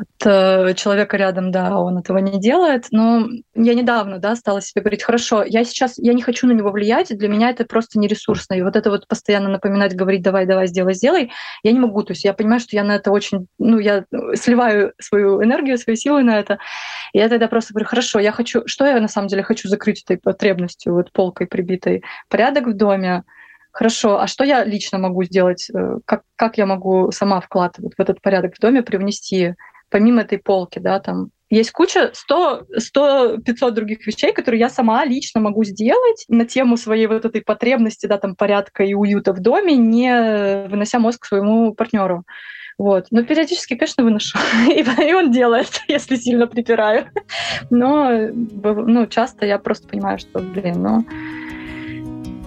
от 0.00 0.26
э, 0.26 0.74
человека 0.74 1.16
рядом, 1.16 1.50
да, 1.50 1.78
он 1.78 1.98
этого 1.98 2.18
не 2.18 2.40
делает. 2.40 2.86
Но 2.90 3.28
я 3.54 3.74
недавно, 3.74 4.18
да, 4.18 4.34
стала 4.36 4.60
себе 4.60 4.82
говорить, 4.82 5.02
хорошо, 5.02 5.44
я 5.44 5.64
сейчас, 5.64 5.98
я 5.98 6.14
не 6.14 6.22
хочу 6.22 6.46
на 6.46 6.52
него 6.52 6.70
влиять, 6.70 7.16
для 7.16 7.28
меня 7.28 7.50
это 7.50 7.64
просто 7.64 7.98
не 7.98 8.08
ресурсно. 8.08 8.54
И 8.54 8.62
вот 8.62 8.76
это 8.76 8.90
вот 8.90 9.06
постоянно 9.06 9.48
напоминать, 9.48 9.94
говорить, 9.94 10.22
давай, 10.22 10.46
давай, 10.46 10.66
сделай, 10.66 10.94
сделай, 10.94 11.32
я 11.62 11.72
не 11.72 11.78
могу. 11.78 12.02
То 12.02 12.12
есть 12.12 12.24
я 12.24 12.32
понимаю, 12.32 12.60
что 12.60 12.76
я 12.76 12.84
на 12.84 12.96
это 12.96 13.10
очень, 13.10 13.46
ну, 13.58 13.78
я 13.78 14.04
сливаю 14.34 14.92
свою 14.98 15.42
энергию, 15.42 15.78
свои 15.78 15.96
силы 15.96 16.22
на 16.22 16.38
это. 16.38 16.58
И 17.12 17.18
я 17.18 17.28
тогда 17.28 17.48
просто 17.48 17.74
говорю, 17.74 17.88
хорошо, 17.88 18.18
я 18.20 18.32
хочу, 18.32 18.62
что 18.66 18.86
я 18.86 19.00
на 19.00 19.08
самом 19.08 19.28
деле 19.28 19.42
хочу 19.42 19.68
закрыть 19.68 20.02
этой 20.02 20.18
потребностью, 20.18 20.94
вот 20.94 21.12
полкой 21.12 21.46
прибитой? 21.46 22.02
Порядок 22.28 22.66
в 22.66 22.74
доме, 22.74 23.24
Хорошо, 23.72 24.20
а 24.20 24.26
что 24.26 24.42
я 24.42 24.64
лично 24.64 24.98
могу 24.98 25.22
сделать? 25.22 25.70
Э, 25.72 25.98
как, 26.04 26.22
как 26.34 26.58
я 26.58 26.66
могу 26.66 27.12
сама 27.12 27.40
вклад 27.40 27.78
вот 27.78 27.92
в 27.96 28.00
этот 28.00 28.20
порядок 28.20 28.56
в 28.56 28.60
доме 28.60 28.82
привнести? 28.82 29.54
Помимо 29.90 30.22
этой 30.22 30.38
полки, 30.38 30.78
да, 30.78 31.00
там 31.00 31.30
есть 31.50 31.72
куча 31.72 32.10
100, 32.12 32.66
100, 32.76 33.38
500 33.38 33.74
других 33.74 34.06
вещей, 34.06 34.32
которые 34.32 34.60
я 34.60 34.70
сама 34.70 35.04
лично 35.04 35.40
могу 35.40 35.64
сделать 35.64 36.24
на 36.28 36.44
тему 36.44 36.76
своей 36.76 37.08
вот 37.08 37.24
этой 37.24 37.42
потребности, 37.42 38.06
да, 38.06 38.18
там, 38.18 38.36
порядка 38.36 38.84
и 38.84 38.94
уюта 38.94 39.32
в 39.32 39.40
доме, 39.40 39.76
не 39.76 40.68
вынося 40.68 41.00
мозг 41.00 41.26
своему 41.26 41.74
партнеру. 41.74 42.24
Вот. 42.78 43.08
Но 43.10 43.24
периодически, 43.24 43.74
конечно, 43.74 44.04
выношу. 44.04 44.38
и, 44.74 45.12
он 45.12 45.32
делает, 45.32 45.82
если 45.88 46.16
сильно 46.16 46.46
припираю. 46.46 47.08
Но 47.68 48.28
ну, 48.32 49.06
часто 49.06 49.44
я 49.44 49.58
просто 49.58 49.88
понимаю, 49.88 50.18
что, 50.18 50.38
блин, 50.38 50.82
ну... 50.82 51.04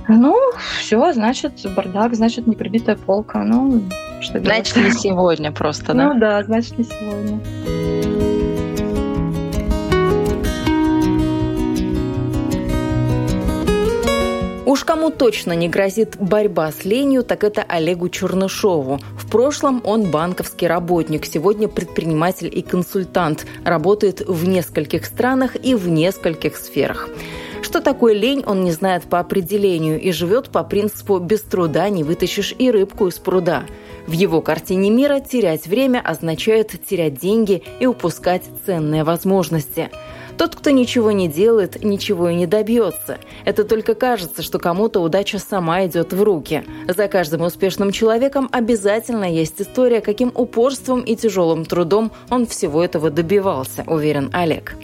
Ну, 0.07 0.37
все, 0.79 1.13
значит, 1.13 1.53
бардак, 1.75 2.15
значит, 2.15 2.47
неприбитая 2.47 2.95
полка. 2.95 3.43
Ну, 3.43 3.81
что 4.21 4.39
Значит, 4.39 4.75
не 4.77 4.91
сегодня 4.91 5.51
просто, 5.51 5.93
да? 5.93 6.13
Ну 6.13 6.19
да, 6.19 6.43
значит, 6.43 6.77
не 6.77 6.83
сегодня. 6.83 7.39
Уж 14.65 14.85
кому 14.85 15.11
точно 15.11 15.53
не 15.53 15.69
грозит 15.69 16.15
борьба 16.17 16.71
с 16.71 16.83
ленью, 16.83 17.23
так 17.23 17.43
это 17.43 17.61
Олегу 17.61 18.09
Чернышову. 18.09 18.99
В 19.15 19.29
прошлом 19.29 19.81
он 19.83 20.09
банковский 20.09 20.65
работник, 20.65 21.25
сегодня 21.25 21.67
предприниматель 21.67 22.49
и 22.51 22.63
консультант. 22.63 23.45
Работает 23.63 24.21
в 24.27 24.47
нескольких 24.47 25.05
странах 25.05 25.55
и 25.63 25.75
в 25.75 25.87
нескольких 25.89 26.57
сферах. 26.57 27.07
Что 27.73 27.81
такое 27.81 28.13
лень, 28.13 28.43
он 28.45 28.63
не 28.63 28.71
знает 28.71 29.05
по 29.05 29.19
определению 29.19 29.99
и 29.99 30.11
живет 30.11 30.49
по 30.49 30.63
принципу 30.63 31.17
«без 31.17 31.41
труда 31.41 31.89
не 31.89 32.03
вытащишь 32.03 32.53
и 32.55 32.69
рыбку 32.69 33.07
из 33.07 33.17
пруда». 33.17 33.63
В 34.05 34.11
его 34.11 34.41
картине 34.41 34.91
мира 34.91 35.19
терять 35.19 35.65
время 35.65 35.99
означает 35.99 36.69
терять 36.87 37.19
деньги 37.19 37.63
и 37.79 37.87
упускать 37.87 38.43
ценные 38.67 39.03
возможности. 39.03 39.89
Тот, 40.37 40.55
кто 40.55 40.69
ничего 40.69 41.11
не 41.11 41.27
делает, 41.27 41.83
ничего 41.83 42.29
и 42.29 42.35
не 42.35 42.45
добьется. 42.45 43.17
Это 43.43 43.63
только 43.63 43.95
кажется, 43.95 44.43
что 44.43 44.59
кому-то 44.59 44.99
удача 44.99 45.39
сама 45.39 45.83
идет 45.87 46.13
в 46.13 46.21
руки. 46.21 46.63
За 46.87 47.07
каждым 47.07 47.41
успешным 47.41 47.91
человеком 47.91 48.49
обязательно 48.51 49.25
есть 49.25 49.59
история, 49.59 50.01
каким 50.01 50.31
упорством 50.35 51.01
и 51.01 51.15
тяжелым 51.15 51.65
трудом 51.65 52.11
он 52.29 52.45
всего 52.45 52.83
этого 52.83 53.09
добивался, 53.09 53.83
уверен 53.87 54.29
Олег. 54.31 54.75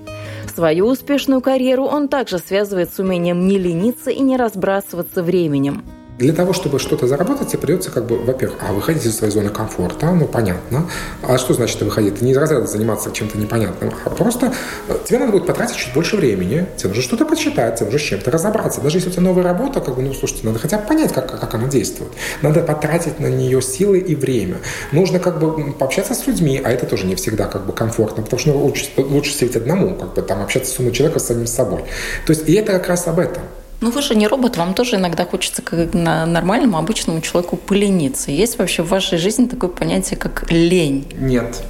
Свою 0.54 0.88
успешную 0.88 1.42
карьеру 1.42 1.86
он 1.86 2.08
также 2.08 2.40
связывает 2.40 2.94
с 2.94 3.00
умением 3.00 3.48
не 3.48 3.58
лениться 3.58 4.10
и 4.10 4.20
не 4.20 4.36
разбрасываться 4.36 5.24
временем. 5.24 5.84
Для 6.20 6.34
того, 6.34 6.52
чтобы 6.52 6.80
что-то 6.80 7.08
заработать, 7.08 7.48
тебе 7.48 7.60
придется, 7.60 7.92
как 7.92 8.06
бы, 8.06 8.18
во-первых, 8.18 8.60
а 8.60 8.74
выходить 8.74 9.06
из 9.06 9.16
своей 9.16 9.32
зоны 9.32 9.52
комфорта, 9.52 10.12
ну, 10.12 10.28
понятно. 10.28 10.90
А 11.24 11.38
что 11.38 11.54
значит 11.54 11.80
выходить? 11.80 12.22
Не 12.22 12.34
из 12.34 12.38
разряда 12.38 12.68
заниматься 12.68 13.10
чем-то 13.14 13.38
непонятным, 13.38 13.94
а 14.04 14.10
просто 14.10 14.52
э, 14.90 14.98
тебе 15.06 15.20
надо 15.20 15.32
будет 15.32 15.46
потратить 15.46 15.78
чуть 15.78 15.94
больше 15.94 16.18
времени, 16.18 16.66
тебе 16.76 16.90
нужно 16.90 17.04
что-то 17.04 17.26
почитать, 17.26 17.78
тебе 17.78 17.86
нужно 17.86 18.00
с 18.00 18.02
чем-то 18.02 18.32
разобраться. 18.32 18.82
Даже 18.82 18.98
если 18.98 19.12
у 19.12 19.14
тебя 19.14 19.22
новая 19.22 19.44
работа, 19.46 19.80
как 19.80 19.96
бы, 19.96 20.02
ну, 20.02 20.14
слушайте, 20.14 20.46
надо 20.46 20.60
хотя 20.60 20.80
бы 20.80 20.88
понять, 20.88 21.14
как, 21.14 21.40
как 21.40 21.54
она 21.54 21.70
действует. 21.70 22.12
Надо 22.42 22.64
потратить 22.64 23.22
на 23.22 23.28
нее 23.28 23.62
силы 23.62 24.00
и 24.00 24.14
время. 24.14 24.58
Нужно, 24.92 25.20
как 25.20 25.40
бы, 25.40 25.72
пообщаться 25.72 26.16
с 26.16 26.28
людьми, 26.28 26.62
а 26.62 26.70
это 26.70 26.86
тоже 26.86 27.06
не 27.06 27.16
всегда, 27.16 27.46
как 27.46 27.66
бы, 27.66 27.72
комфортно, 27.72 28.24
потому 28.24 28.42
что 28.42 28.52
лучше, 28.52 28.90
лучше 28.98 29.32
сидеть 29.32 29.56
одному, 29.56 29.96
как 29.96 30.16
бы, 30.16 30.22
там, 30.22 30.42
общаться 30.42 30.70
с 30.70 30.80
умным 30.80 30.94
человеком, 30.94 31.22
с 31.22 31.28
самим 31.28 31.48
собой. 31.48 31.86
То 32.26 32.34
есть, 32.34 32.50
и 32.50 32.54
это 32.56 32.74
как 32.74 32.90
раз 32.90 33.08
об 33.08 33.20
этом. 33.20 33.44
Ну 33.82 33.92
вы 33.92 34.02
же 34.02 34.16
не 34.16 34.28
робот, 34.28 34.58
вам 34.58 34.74
тоже 34.74 34.98
иногда 34.98 35.26
хочется 35.26 35.62
как 35.62 35.94
на 35.94 36.26
нормальному 36.26 36.78
обычному 36.78 37.22
человеку 37.22 37.56
полениться. 37.56 38.30
Есть 38.30 38.58
вообще 38.58 38.84
в 38.84 38.90
вашей 38.90 39.18
жизни 39.18 39.46
такое 39.48 39.70
понятие, 39.70 40.18
как 40.18 40.52
лень? 40.52 41.08
Нет. 41.18 41.64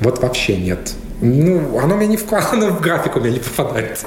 Вот 0.00 0.22
вообще 0.22 0.56
нет. 0.56 0.94
Ну, 1.20 1.78
оно 1.78 1.96
мне 1.96 2.06
не 2.06 2.16
вкладано 2.16 2.70
в 2.70 2.80
график, 2.80 3.16
у 3.16 3.20
меня 3.20 3.32
не 3.32 3.38
попадает. 3.38 4.04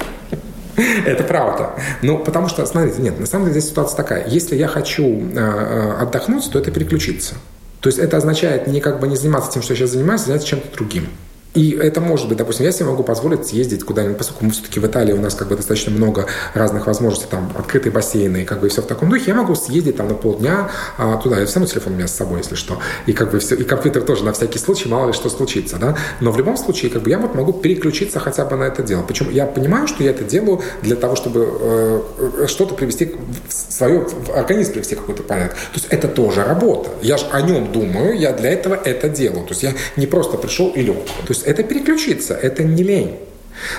Это 1.06 1.22
правда. 1.22 1.70
Ну, 2.02 2.18
потому 2.18 2.48
что, 2.48 2.66
смотрите, 2.66 3.00
нет, 3.00 3.18
на 3.18 3.26
самом 3.26 3.46
деле 3.46 3.60
здесь 3.60 3.70
ситуация 3.70 3.96
такая. 3.96 4.28
Если 4.28 4.56
я 4.56 4.68
хочу 4.68 5.04
э, 5.04 5.32
э, 5.34 6.02
отдохнуть, 6.02 6.50
то 6.50 6.58
это 6.58 6.70
переключиться. 6.70 7.34
То 7.80 7.88
есть 7.88 7.98
это 7.98 8.18
означает 8.18 8.66
не 8.66 8.80
как 8.80 9.00
бы 9.00 9.08
не 9.08 9.16
заниматься 9.16 9.52
тем, 9.52 9.62
что 9.62 9.72
я 9.72 9.78
сейчас 9.78 9.90
занимаюсь, 9.90 10.22
а 10.22 10.26
заняться 10.26 10.48
чем-то 10.48 10.76
другим. 10.76 11.08
И 11.56 11.70
это 11.70 12.02
может 12.02 12.28
быть, 12.28 12.36
допустим, 12.36 12.66
я 12.66 12.72
себе 12.72 12.84
могу 12.84 13.02
позволить 13.02 13.46
съездить 13.46 13.82
куда-нибудь, 13.82 14.18
поскольку 14.18 14.44
мы 14.44 14.50
все-таки 14.50 14.78
в 14.78 14.86
Италии, 14.86 15.14
у 15.14 15.20
нас 15.20 15.34
как 15.34 15.48
бы 15.48 15.56
достаточно 15.56 15.90
много 15.90 16.26
разных 16.52 16.86
возможностей, 16.86 17.28
там 17.30 17.50
открытые 17.56 17.90
бассейны 17.92 18.42
и 18.42 18.44
как 18.44 18.60
бы 18.60 18.68
все 18.68 18.82
в 18.82 18.86
таком 18.86 19.08
духе, 19.08 19.24
я 19.28 19.34
могу 19.34 19.54
съездить 19.54 19.96
там 19.96 20.08
на 20.08 20.14
полдня 20.14 20.70
а, 20.98 21.16
туда, 21.16 21.40
я 21.40 21.46
все 21.46 21.54
равно 21.56 21.66
телефон 21.66 21.94
у 21.94 21.96
меня 21.96 22.08
с 22.08 22.14
собой, 22.14 22.40
если 22.40 22.56
что, 22.56 22.78
и 23.06 23.14
как 23.14 23.30
бы 23.30 23.38
все, 23.38 23.54
и 23.54 23.64
компьютер 23.64 24.02
тоже 24.02 24.22
на 24.22 24.34
всякий 24.34 24.58
случай, 24.58 24.86
мало 24.86 25.06
ли 25.06 25.12
что 25.14 25.30
случится, 25.30 25.78
да, 25.78 25.96
но 26.20 26.30
в 26.30 26.36
любом 26.36 26.58
случае, 26.58 26.90
как 26.90 27.02
бы 27.02 27.08
я 27.08 27.18
вот 27.18 27.34
могу 27.34 27.54
переключиться 27.54 28.20
хотя 28.20 28.44
бы 28.44 28.56
на 28.56 28.64
это 28.64 28.82
дело. 28.82 29.02
Причем 29.02 29.30
я 29.30 29.46
понимаю, 29.46 29.88
что 29.88 30.04
я 30.04 30.10
это 30.10 30.24
делаю 30.24 30.60
для 30.82 30.96
того, 30.96 31.16
чтобы 31.16 31.48
э, 31.58 32.46
что-то 32.48 32.74
привести 32.74 33.14
в 33.48 33.72
свое, 33.72 34.00
в 34.00 34.30
организм 34.36 34.72
привести 34.72 34.94
какой-то 34.94 35.22
порядок. 35.22 35.54
То 35.54 35.74
есть 35.74 35.86
это 35.88 36.08
тоже 36.08 36.44
работа. 36.44 36.90
Я 37.00 37.16
же 37.16 37.24
о 37.32 37.40
нем 37.40 37.72
думаю, 37.72 38.18
я 38.18 38.32
для 38.32 38.50
этого 38.50 38.74
это 38.74 39.08
делаю. 39.08 39.44
То 39.44 39.52
есть 39.52 39.62
я 39.62 39.72
не 39.96 40.06
просто 40.06 40.36
пришел 40.36 40.68
и 40.68 40.82
лег. 40.82 41.04
То 41.06 41.30
есть 41.32 41.45
это 41.46 41.62
переключиться, 41.62 42.34
это 42.34 42.62
не 42.62 42.82
лень. 42.82 43.16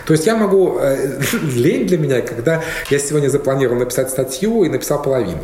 То 0.05 0.13
есть 0.13 0.25
я 0.25 0.35
могу... 0.35 0.77
Э, 0.79 1.19
лень 1.55 1.85
для 1.85 1.97
меня, 1.97 2.21
когда 2.21 2.63
я 2.89 2.99
сегодня 2.99 3.29
запланировал 3.29 3.79
написать 3.79 4.09
статью 4.09 4.63
и 4.63 4.69
написал 4.69 5.01
половину. 5.01 5.41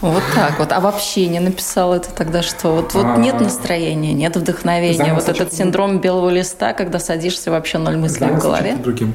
Вот 0.00 0.22
так 0.34 0.58
вот. 0.58 0.70
А 0.72 0.80
вообще 0.80 1.28
не 1.28 1.40
написал 1.40 1.94
это 1.94 2.10
тогда 2.14 2.42
что? 2.42 2.74
Вот, 2.74 2.92
вот 2.92 3.06
а, 3.06 3.16
нет 3.16 3.40
настроения, 3.40 4.12
нет 4.12 4.36
вдохновения. 4.36 5.14
Вот 5.14 5.28
этот 5.28 5.54
синдром 5.54 6.00
белого 6.00 6.28
листа, 6.28 6.74
когда 6.74 6.98
садишься 6.98 7.50
вообще 7.50 7.78
ноль 7.78 7.96
мыслей 7.96 8.26
в 8.28 8.38
голове. 8.38 8.76
Другим. 8.76 9.14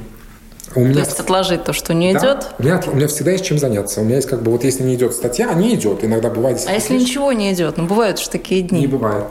У 0.76 0.82
меня... 0.82 0.94
То 0.94 1.00
есть 1.00 1.20
отложить 1.20 1.64
то, 1.64 1.74
что 1.74 1.94
не 1.94 2.14
да. 2.14 2.20
идет? 2.20 2.48
У 2.58 2.64
меня, 2.64 2.82
у 2.88 2.96
меня 2.96 3.08
всегда 3.08 3.32
есть 3.32 3.46
чем 3.46 3.58
заняться. 3.58 4.02
У 4.02 4.04
меня 4.04 4.18
есть 4.18 4.28
как 4.28 4.42
бы, 4.42 4.52
вот 4.52 4.64
если 4.64 4.84
не 4.84 4.96
идет 4.96 5.14
статья, 5.14 5.54
не 5.54 5.76
идет. 5.76 6.04
Иногда 6.04 6.30
бывает... 6.30 6.64
А 6.68 6.74
если 6.74 6.96
ничего 6.96 7.32
не 7.34 7.54
идет? 7.54 7.78
Ну, 7.78 7.86
бывают 7.86 8.20
же 8.20 8.30
такие 8.30 8.62
дни. 8.62 8.82
Не 8.82 8.88
бывает. 8.88 9.28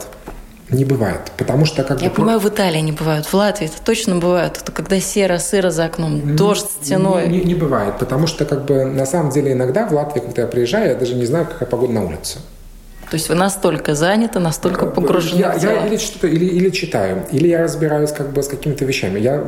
Не 0.69 0.85
бывает, 0.85 1.31
потому 1.37 1.65
что 1.65 1.83
как 1.83 2.01
Я 2.01 2.09
бы... 2.09 2.15
понимаю, 2.15 2.39
в 2.39 2.47
Италии 2.47 2.79
не 2.79 2.91
бывают, 2.91 3.25
в 3.25 3.33
Латвии 3.33 3.65
это 3.65 3.81
точно 3.83 4.17
бывает. 4.17 4.57
Это 4.61 4.71
когда 4.71 4.99
серо-сыро 4.99 5.71
за 5.71 5.85
окном, 5.85 6.35
дождь 6.35 6.67
стеной. 6.81 7.27
Не, 7.27 7.39
не, 7.39 7.45
не 7.45 7.55
бывает, 7.55 7.97
потому 7.97 8.27
что 8.27 8.45
как 8.45 8.65
бы 8.65 8.85
на 8.85 9.05
самом 9.05 9.31
деле 9.31 9.53
иногда 9.53 9.87
в 9.87 9.93
Латвии, 9.93 10.19
когда 10.19 10.43
я 10.43 10.47
приезжаю, 10.47 10.89
я 10.89 10.95
даже 10.95 11.15
не 11.15 11.25
знаю, 11.25 11.47
какая 11.47 11.67
погода 11.67 11.93
на 11.93 12.05
улице. 12.05 12.39
То 13.09 13.15
есть 13.15 13.27
вы 13.27 13.35
настолько 13.35 13.95
заняты, 13.95 14.39
настолько 14.39 14.85
э, 14.85 14.91
погружены 14.91 15.39
я, 15.39 15.51
в 15.51 15.59
дела? 15.59 15.71
Я 15.71 15.87
или 15.87 15.97
что-то, 15.97 16.27
или, 16.27 16.45
или 16.45 16.69
читаю, 16.69 17.25
или 17.31 17.47
я 17.47 17.63
разбираюсь 17.63 18.11
как 18.11 18.31
бы 18.31 18.43
с 18.43 18.47
какими-то 18.47 18.85
вещами. 18.85 19.19
Я, 19.19 19.43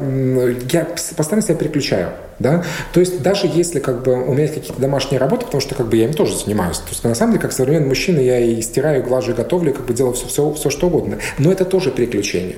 я 0.72 0.86
постоянно 0.86 1.46
себя 1.46 1.56
переключаю, 1.56 2.10
да. 2.40 2.64
То 2.92 3.00
есть 3.00 3.22
даже 3.22 3.48
если 3.48 3.80
как 3.80 4.02
бы 4.02 4.14
у 4.14 4.34
меня 4.34 4.44
есть 4.44 4.56
какие-то 4.56 4.82
домашние 4.82 5.20
работы, 5.20 5.46
потому 5.46 5.62
что 5.62 5.76
как 5.76 5.88
бы 5.88 5.96
я 5.96 6.06
им 6.06 6.14
тоже 6.14 6.36
занимаюсь. 6.36 6.78
То 6.78 6.90
есть 6.90 7.04
на 7.04 7.14
самом 7.14 7.34
деле, 7.34 7.42
как 7.44 7.52
современный 7.52 7.88
мужчина, 7.88 8.20
я 8.20 8.40
и 8.40 8.60
стираю, 8.62 9.04
глажу, 9.04 9.36
готовлю, 9.36 9.74
как 9.74 9.86
бы 9.86 9.94
делаю 9.94 10.14
все, 10.14 10.28
все, 10.28 10.52
все 10.54 10.70
что 10.72 10.88
угодно. 10.88 11.20
Но 11.38 11.52
это 11.52 11.64
тоже 11.64 11.92
переключение. 11.92 12.58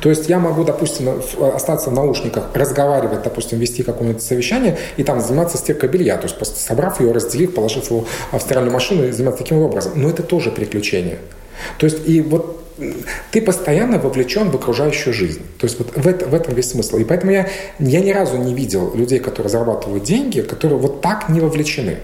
То 0.00 0.10
есть 0.10 0.28
я 0.28 0.38
могу, 0.38 0.64
допустим, 0.64 1.20
остаться 1.54 1.90
в 1.90 1.92
наушниках, 1.92 2.50
разговаривать, 2.54 3.22
допустим, 3.22 3.58
вести 3.58 3.82
какое-нибудь 3.82 4.22
совещание 4.22 4.78
и 4.96 5.04
там 5.04 5.20
заниматься 5.20 5.58
стиркой 5.58 5.88
белья, 5.88 6.16
то 6.16 6.24
есть 6.24 6.36
просто 6.36 6.58
собрав 6.60 7.00
ее, 7.00 7.12
разделив, 7.12 7.54
положив 7.54 7.90
его 7.90 8.06
в 8.32 8.38
стиральную 8.40 8.72
машину 8.72 9.06
и 9.06 9.12
заниматься 9.12 9.42
таким 9.42 9.58
образом. 9.58 9.92
Но 9.96 10.08
это 10.08 10.22
тоже 10.22 10.50
приключение. 10.50 11.18
То 11.78 11.86
есть 11.86 12.08
и 12.08 12.20
вот 12.20 12.64
ты 13.30 13.42
постоянно 13.42 13.98
вовлечен 13.98 14.50
в 14.50 14.54
окружающую 14.54 15.12
жизнь. 15.12 15.42
То 15.58 15.64
есть 15.64 15.78
вот 15.78 15.96
в, 15.96 16.06
это, 16.06 16.26
в 16.26 16.34
этом 16.34 16.54
весь 16.54 16.70
смысл. 16.70 16.98
И 16.98 17.04
поэтому 17.04 17.32
я, 17.32 17.48
я 17.78 18.00
ни 18.00 18.10
разу 18.10 18.36
не 18.36 18.54
видел 18.54 18.94
людей, 18.94 19.18
которые 19.18 19.50
зарабатывают 19.50 20.04
деньги, 20.04 20.40
которые 20.40 20.78
вот 20.78 21.00
так 21.00 21.28
не 21.28 21.40
вовлечены. 21.40 21.98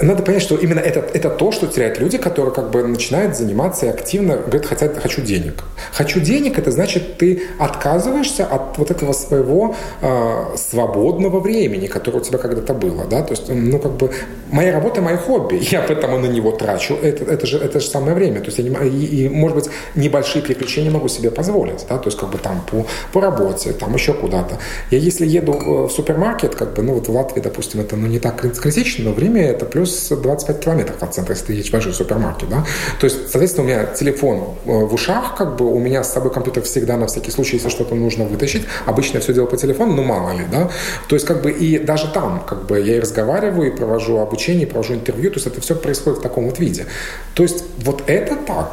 Надо 0.00 0.22
понять, 0.22 0.42
что 0.42 0.56
именно 0.56 0.80
это, 0.80 1.00
это 1.14 1.30
то, 1.30 1.52
что 1.52 1.66
теряют 1.68 1.98
люди, 1.98 2.18
которые 2.18 2.52
как 2.54 2.70
бы 2.70 2.82
начинают 2.82 3.34
заниматься 3.34 3.86
и 3.86 3.88
активно 3.88 4.36
говорят, 4.36 4.66
хотят, 4.66 4.98
хочу 4.98 5.22
денег. 5.22 5.64
Хочу 5.92 6.20
денег, 6.20 6.58
это 6.58 6.70
значит, 6.70 7.16
ты 7.16 7.42
отказываешься 7.58 8.44
от 8.44 8.76
вот 8.76 8.90
этого 8.90 9.14
своего 9.14 9.74
э, 10.02 10.56
свободного 10.56 11.40
времени, 11.40 11.86
которое 11.86 12.18
у 12.18 12.20
тебя 12.20 12.36
когда-то 12.36 12.74
было, 12.74 13.06
да, 13.06 13.22
то 13.22 13.32
есть, 13.32 13.48
ну, 13.48 13.78
как 13.78 13.92
бы, 13.92 14.10
моя 14.50 14.72
работа, 14.72 15.00
мое 15.00 15.16
хобби, 15.16 15.58
я 15.70 15.80
поэтому 15.80 16.18
на 16.18 16.26
него 16.26 16.52
трачу, 16.52 16.94
это, 16.94 17.24
это, 17.24 17.46
же, 17.46 17.58
это 17.58 17.80
же 17.80 17.86
самое 17.86 18.14
время, 18.14 18.40
то 18.40 18.46
есть, 18.46 18.58
я 18.58 18.64
не, 18.64 18.88
и, 18.88 19.24
и, 19.24 19.28
может 19.30 19.56
быть, 19.56 19.70
небольшие 19.94 20.42
приключения 20.42 20.90
могу 20.90 21.08
себе 21.08 21.30
позволить, 21.30 21.86
да, 21.88 21.96
то 21.96 22.08
есть, 22.08 22.18
как 22.18 22.30
бы, 22.30 22.36
там, 22.36 22.62
по, 22.70 22.86
по 23.12 23.22
работе, 23.22 23.72
там, 23.72 23.94
еще 23.94 24.12
куда-то. 24.12 24.58
Я, 24.90 24.98
если 24.98 25.26
еду 25.26 25.52
в 25.52 25.88
супермаркет, 25.88 26.54
как 26.54 26.74
бы, 26.74 26.82
ну, 26.82 26.92
вот 26.92 27.08
в 27.08 27.12
Латвии, 27.16 27.40
допустим, 27.40 27.80
это, 27.80 27.96
ну, 27.96 28.06
не 28.06 28.18
так 28.18 28.40
критично, 28.60 29.06
но 29.06 29.12
время 29.12 29.42
это 29.42 29.64
плюс 29.64 29.85
плюс 29.86 30.08
25 30.08 30.60
километров 30.60 31.02
от 31.02 31.14
центра, 31.14 31.34
если 31.34 31.46
ты 31.46 31.52
едешь 31.52 31.68
в 31.68 31.72
большой 31.72 31.92
супермаркет, 31.92 32.48
да. 32.48 32.64
То 33.00 33.04
есть, 33.04 33.30
соответственно, 33.30 33.66
у 33.66 33.68
меня 33.68 33.84
телефон 33.86 34.56
э, 34.64 34.70
в 34.70 34.94
ушах, 34.94 35.36
как 35.36 35.56
бы 35.56 35.66
у 35.66 35.78
меня 35.78 36.02
с 36.02 36.12
собой 36.12 36.32
компьютер 36.32 36.62
всегда 36.64 36.96
на 36.96 37.06
всякий 37.06 37.30
случай, 37.30 37.56
если 37.56 37.68
что-то 37.68 37.94
нужно 37.94 38.24
вытащить. 38.24 38.66
Обычно 38.86 39.18
я 39.18 39.20
все 39.20 39.32
делаю 39.32 39.50
по 39.50 39.56
телефону, 39.56 39.94
ну 39.94 40.04
мало 40.04 40.32
ли, 40.32 40.44
да. 40.50 40.70
То 41.08 41.16
есть, 41.16 41.26
как 41.26 41.42
бы 41.42 41.50
и 41.50 41.78
даже 41.78 42.08
там, 42.12 42.42
как 42.46 42.66
бы 42.66 42.80
я 42.80 42.96
и 42.96 43.00
разговариваю, 43.00 43.72
и 43.72 43.76
провожу 43.76 44.18
обучение, 44.18 44.66
и 44.66 44.70
провожу 44.70 44.94
интервью, 44.94 45.30
то 45.30 45.36
есть 45.36 45.46
это 45.46 45.60
все 45.60 45.74
происходит 45.74 46.18
в 46.18 46.22
таком 46.22 46.46
вот 46.46 46.58
виде. 46.58 46.86
То 47.34 47.42
есть 47.42 47.64
вот 47.78 48.02
это 48.06 48.36
так, 48.36 48.70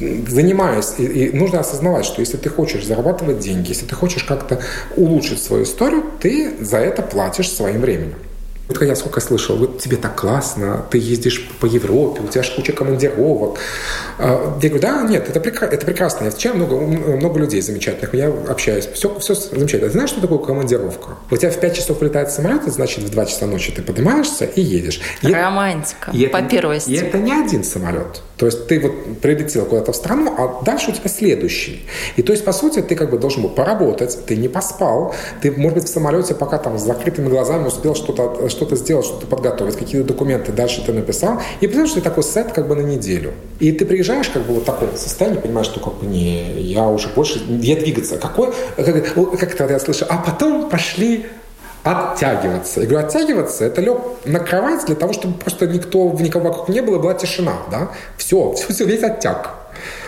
занимаюсь, 0.00 0.94
и, 0.98 1.04
и 1.04 1.36
нужно 1.36 1.60
осознавать, 1.60 2.04
что 2.04 2.20
если 2.20 2.36
ты 2.36 2.50
хочешь 2.50 2.86
зарабатывать 2.86 3.38
деньги, 3.40 3.68
если 3.68 3.86
ты 3.86 3.94
хочешь 3.94 4.24
как-то 4.24 4.60
улучшить 4.96 5.42
свою 5.42 5.64
историю, 5.64 6.04
ты 6.20 6.52
за 6.60 6.78
это 6.78 7.02
платишь 7.02 7.50
своим 7.50 7.80
временем. 7.80 8.27
Вот 8.68 8.82
я 8.82 8.94
сколько 8.94 9.20
слышал, 9.20 9.56
вот 9.56 9.78
тебе 9.78 9.96
так 9.96 10.14
классно, 10.14 10.84
ты 10.90 10.98
ездишь 10.98 11.48
по 11.58 11.64
Европе, 11.64 12.20
у 12.22 12.26
тебя 12.26 12.42
же 12.42 12.54
куча 12.54 12.72
командировок. 12.72 13.58
А, 14.18 14.58
я 14.60 14.68
говорю, 14.68 14.82
да, 14.82 15.02
нет, 15.02 15.26
это, 15.26 15.40
прекра- 15.40 15.68
это 15.68 15.86
прекрасно. 15.86 16.24
Я 16.24 16.30
встречаю 16.30 16.56
много, 16.56 16.76
много 16.76 17.38
людей 17.38 17.62
замечательных, 17.62 18.12
я 18.14 18.28
общаюсь, 18.28 18.86
все, 18.92 19.18
все 19.20 19.34
замечательно. 19.34 19.86
Ты 19.88 19.92
знаешь, 19.92 20.10
что 20.10 20.20
такое 20.20 20.38
командировка? 20.38 21.12
У 21.30 21.36
тебя 21.36 21.50
в 21.50 21.58
5 21.58 21.76
часов 21.76 22.02
летает 22.02 22.30
самолет, 22.30 22.62
значит, 22.66 23.04
в 23.04 23.10
2 23.10 23.26
часа 23.26 23.46
ночи 23.46 23.72
ты 23.72 23.82
поднимаешься 23.82 24.44
и 24.44 24.60
едешь. 24.60 25.00
И 25.22 25.32
Романтика, 25.32 26.10
и 26.12 26.26
по 26.26 26.36
это, 26.36 26.48
первости. 26.48 26.90
И 26.90 26.96
это 26.96 27.16
не 27.16 27.32
один 27.32 27.64
самолет. 27.64 28.22
То 28.36 28.46
есть 28.46 28.66
ты 28.68 28.80
вот 28.80 29.20
прилетел 29.20 29.64
куда-то 29.64 29.92
в 29.92 29.96
страну, 29.96 30.34
а 30.36 30.62
дальше 30.62 30.90
у 30.90 30.94
тебя 30.94 31.08
следующий. 31.08 31.86
И 32.16 32.22
то 32.22 32.32
есть, 32.32 32.44
по 32.44 32.52
сути, 32.52 32.80
ты 32.82 32.94
как 32.94 33.10
бы 33.10 33.18
должен 33.18 33.42
был 33.42 33.50
поработать, 33.50 34.26
ты 34.26 34.36
не 34.36 34.48
поспал, 34.48 35.14
ты, 35.42 35.50
может 35.50 35.78
быть, 35.78 35.88
в 35.88 35.88
самолете 35.88 36.34
пока 36.34 36.58
там 36.58 36.78
с 36.78 36.82
закрытыми 36.82 37.28
глазами 37.28 37.66
успел 37.66 37.94
что-то 37.94 38.48
что 38.66 38.76
сделать, 38.76 39.06
что-то 39.06 39.26
подготовить, 39.26 39.76
какие-то 39.76 40.06
документы 40.06 40.52
дальше 40.52 40.82
ты 40.84 40.92
написал. 40.92 41.40
И 41.60 41.66
представляешь, 41.66 41.90
что 41.90 42.00
ты 42.00 42.04
такой 42.04 42.22
сет 42.22 42.52
как 42.52 42.68
бы 42.68 42.76
на 42.76 42.82
неделю. 42.82 43.32
И 43.60 43.72
ты 43.72 43.84
приезжаешь 43.84 44.28
как 44.28 44.42
бы 44.42 44.54
вот 44.54 44.62
в 44.62 44.66
таком 44.66 44.88
состоянии, 44.96 45.38
понимаешь, 45.38 45.66
что 45.66 45.80
как 45.80 45.94
бы 45.94 46.06
не, 46.06 46.60
я 46.60 46.86
уже 46.88 47.08
больше, 47.08 47.40
я 47.48 47.76
двигаться. 47.76 48.16
Какой, 48.16 48.52
как, 48.76 49.04
как 49.04 49.54
это 49.54 49.72
я 49.72 49.78
слышу, 49.78 50.06
а 50.08 50.18
потом 50.18 50.68
пошли 50.68 51.26
оттягиваться. 51.84 52.80
Я 52.80 52.86
говорю, 52.86 53.06
оттягиваться– 53.06 53.64
это 53.66 53.80
лег 53.80 53.98
на 54.24 54.40
кровать 54.40 54.84
для 54.86 54.94
того, 54.94 55.12
чтобы 55.12 55.38
просто 55.38 55.66
никто, 55.66 56.10
никого 56.20 56.48
вокруг 56.48 56.68
не 56.68 56.82
было, 56.82 56.98
была 56.98 57.14
тишина, 57.14 57.54
да? 57.70 57.90
Все, 58.16 58.52
все, 58.52 58.72
все 58.72 58.84
весь 58.84 59.02
оттяг. 59.02 59.54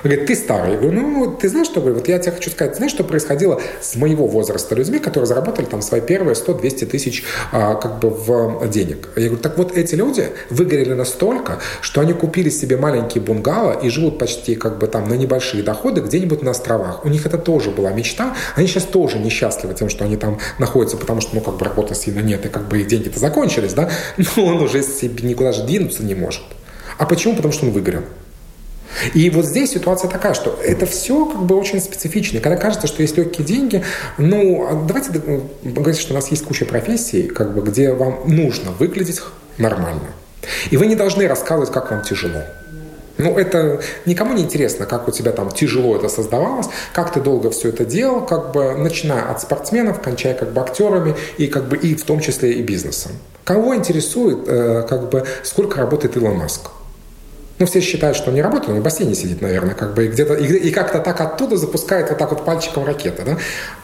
Он 0.02 0.10
говорит, 0.10 0.26
ты 0.26 0.34
старый. 0.34 0.72
Я 0.72 0.78
говорю, 0.78 1.00
ну, 1.00 1.36
ты 1.36 1.48
знаешь, 1.48 1.66
что, 1.66 1.80
вот 1.80 2.08
я 2.08 2.18
тебе 2.18 2.32
хочу 2.32 2.50
сказать, 2.50 2.76
знаешь, 2.76 2.92
что 2.92 3.04
происходило 3.04 3.60
с 3.80 3.96
моего 3.96 4.26
возраста 4.26 4.74
людьми, 4.74 4.98
которые 4.98 5.26
заработали 5.26 5.66
там 5.66 5.82
свои 5.82 6.00
первые 6.00 6.34
100-200 6.34 6.86
тысяч 6.86 7.24
а, 7.52 7.74
как 7.74 7.98
бы 7.98 8.10
в 8.10 8.68
денег. 8.68 9.08
Я 9.16 9.26
говорю, 9.26 9.42
так 9.42 9.58
вот 9.58 9.76
эти 9.76 9.94
люди 9.94 10.28
выгорели 10.50 10.94
настолько, 10.94 11.58
что 11.80 12.00
они 12.00 12.12
купили 12.12 12.50
себе 12.50 12.76
маленькие 12.76 13.22
бунгало 13.22 13.72
и 13.72 13.88
живут 13.88 14.18
почти 14.18 14.54
как 14.54 14.78
бы 14.78 14.86
там 14.86 15.08
на 15.08 15.14
небольшие 15.14 15.62
доходы 15.62 16.00
где-нибудь 16.00 16.42
на 16.42 16.52
островах. 16.52 17.04
У 17.04 17.08
них 17.08 17.26
это 17.26 17.38
тоже 17.38 17.70
была 17.70 17.90
мечта. 17.92 18.34
Они 18.56 18.66
сейчас 18.66 18.84
тоже 18.84 19.18
несчастливы 19.18 19.74
тем, 19.74 19.88
что 19.88 20.04
они 20.04 20.16
там 20.16 20.38
находятся, 20.58 20.96
потому 20.96 21.20
что, 21.20 21.34
ну, 21.34 21.40
как 21.40 21.56
бы 21.56 21.64
работы 21.64 21.94
сильно 21.94 22.20
нет, 22.20 22.46
и 22.46 22.48
как 22.48 22.68
бы 22.68 22.80
их 22.80 22.86
деньги-то 22.86 23.18
закончились, 23.18 23.74
да, 23.74 23.90
но 24.36 24.44
он 24.44 24.62
уже 24.62 24.82
себе 24.82 25.28
никуда 25.28 25.52
же 25.52 25.64
двинуться 25.64 26.02
не 26.02 26.14
может. 26.14 26.42
А 26.98 27.06
почему? 27.06 27.34
Потому 27.34 27.52
что 27.52 27.66
он 27.66 27.72
выгорел. 27.72 28.02
И 29.14 29.30
вот 29.30 29.46
здесь 29.46 29.70
ситуация 29.70 30.10
такая, 30.10 30.34
что 30.34 30.58
это 30.62 30.86
все 30.86 31.26
как 31.26 31.42
бы 31.42 31.56
очень 31.56 31.80
специфично. 31.80 32.40
Когда 32.40 32.56
кажется, 32.56 32.86
что 32.86 33.02
есть 33.02 33.16
легкие 33.16 33.46
деньги, 33.46 33.84
ну, 34.18 34.66
а 34.68 34.74
давайте 34.86 35.10
говорить, 35.62 36.00
что 36.00 36.12
у 36.12 36.16
нас 36.16 36.28
есть 36.28 36.44
куча 36.44 36.64
профессий, 36.64 37.24
как 37.24 37.54
бы, 37.54 37.62
где 37.62 37.92
вам 37.92 38.20
нужно 38.26 38.72
выглядеть 38.72 39.20
нормально. 39.58 40.08
И 40.70 40.76
вы 40.76 40.86
не 40.86 40.96
должны 40.96 41.26
рассказывать, 41.28 41.70
как 41.70 41.90
вам 41.90 42.02
тяжело. 42.02 42.42
Ну, 43.18 43.36
это 43.36 43.80
никому 44.06 44.32
не 44.32 44.42
интересно, 44.42 44.86
как 44.86 45.06
у 45.06 45.10
тебя 45.10 45.32
там 45.32 45.50
тяжело 45.50 45.94
это 45.94 46.08
создавалось, 46.08 46.68
как 46.94 47.12
ты 47.12 47.20
долго 47.20 47.50
все 47.50 47.68
это 47.68 47.84
делал, 47.84 48.24
как 48.24 48.52
бы 48.52 48.74
начиная 48.74 49.30
от 49.30 49.42
спортсменов, 49.42 50.00
кончая 50.00 50.34
как 50.34 50.52
бы 50.52 50.60
актерами 50.62 51.14
и 51.36 51.46
как 51.46 51.68
бы 51.68 51.76
и 51.76 51.94
в 51.94 52.04
том 52.04 52.20
числе 52.20 52.52
и 52.52 52.62
бизнесом. 52.62 53.12
Кого 53.44 53.76
интересует, 53.76 54.48
э, 54.48 54.86
как 54.88 55.10
бы, 55.10 55.26
сколько 55.42 55.78
работает 55.78 56.16
Илон 56.16 56.38
Маск? 56.38 56.70
Ну, 57.60 57.66
все 57.66 57.80
считают, 57.82 58.16
что 58.16 58.30
он 58.30 58.36
не 58.36 58.40
работает, 58.40 58.70
он 58.70 58.80
в 58.80 58.82
бассейне 58.82 59.14
сидит, 59.14 59.42
наверное, 59.42 59.74
как 59.74 59.92
бы, 59.92 60.06
и 60.06 60.08
где-то, 60.08 60.32
и, 60.32 60.46
и 60.46 60.70
как-то 60.70 60.98
так 60.98 61.20
оттуда 61.20 61.58
запускает 61.58 62.08
вот 62.08 62.16
так 62.16 62.30
вот 62.30 62.42
пальчиком 62.46 62.86
ракеты, 62.86 63.22
да? 63.22 63.36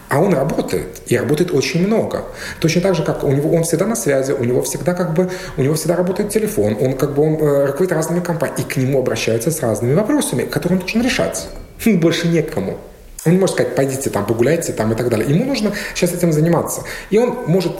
А 0.08 0.18
он 0.18 0.32
работает, 0.32 1.02
и 1.08 1.16
работает 1.18 1.52
очень 1.52 1.86
много. 1.86 2.24
Точно 2.58 2.80
так 2.80 2.94
же, 2.94 3.02
как 3.02 3.22
у 3.22 3.30
него, 3.30 3.54
он 3.54 3.64
всегда 3.64 3.84
на 3.84 3.94
связи, 3.94 4.32
у 4.32 4.44
него 4.44 4.62
всегда 4.62 4.94
как 4.94 5.12
бы, 5.12 5.28
у 5.58 5.62
него 5.62 5.74
всегда 5.74 5.94
работает 5.94 6.30
телефон, 6.30 6.78
он 6.80 6.94
как 6.94 7.14
бы, 7.14 7.22
он 7.22 7.34
э, 7.34 7.66
руководит 7.66 7.92
разными 7.92 8.20
компаниями, 8.20 8.62
и 8.62 8.64
к 8.64 8.76
нему 8.78 8.98
обращаются 8.98 9.50
с 9.50 9.60
разными 9.60 9.92
вопросами, 9.92 10.44
которые 10.44 10.78
он 10.78 10.86
должен 10.86 11.02
решать. 11.02 11.46
Больше 11.84 12.28
некому. 12.28 12.78
Он 13.26 13.32
не 13.32 13.38
может 13.38 13.56
сказать, 13.56 13.74
пойдите 13.74 14.08
там, 14.08 14.24
погуляйте 14.24 14.72
там 14.72 14.90
и 14.92 14.96
так 14.96 15.10
далее. 15.10 15.28
Ему 15.28 15.44
нужно 15.44 15.72
сейчас 15.94 16.14
этим 16.14 16.32
заниматься. 16.32 16.80
И 17.10 17.18
он 17.18 17.40
может 17.46 17.72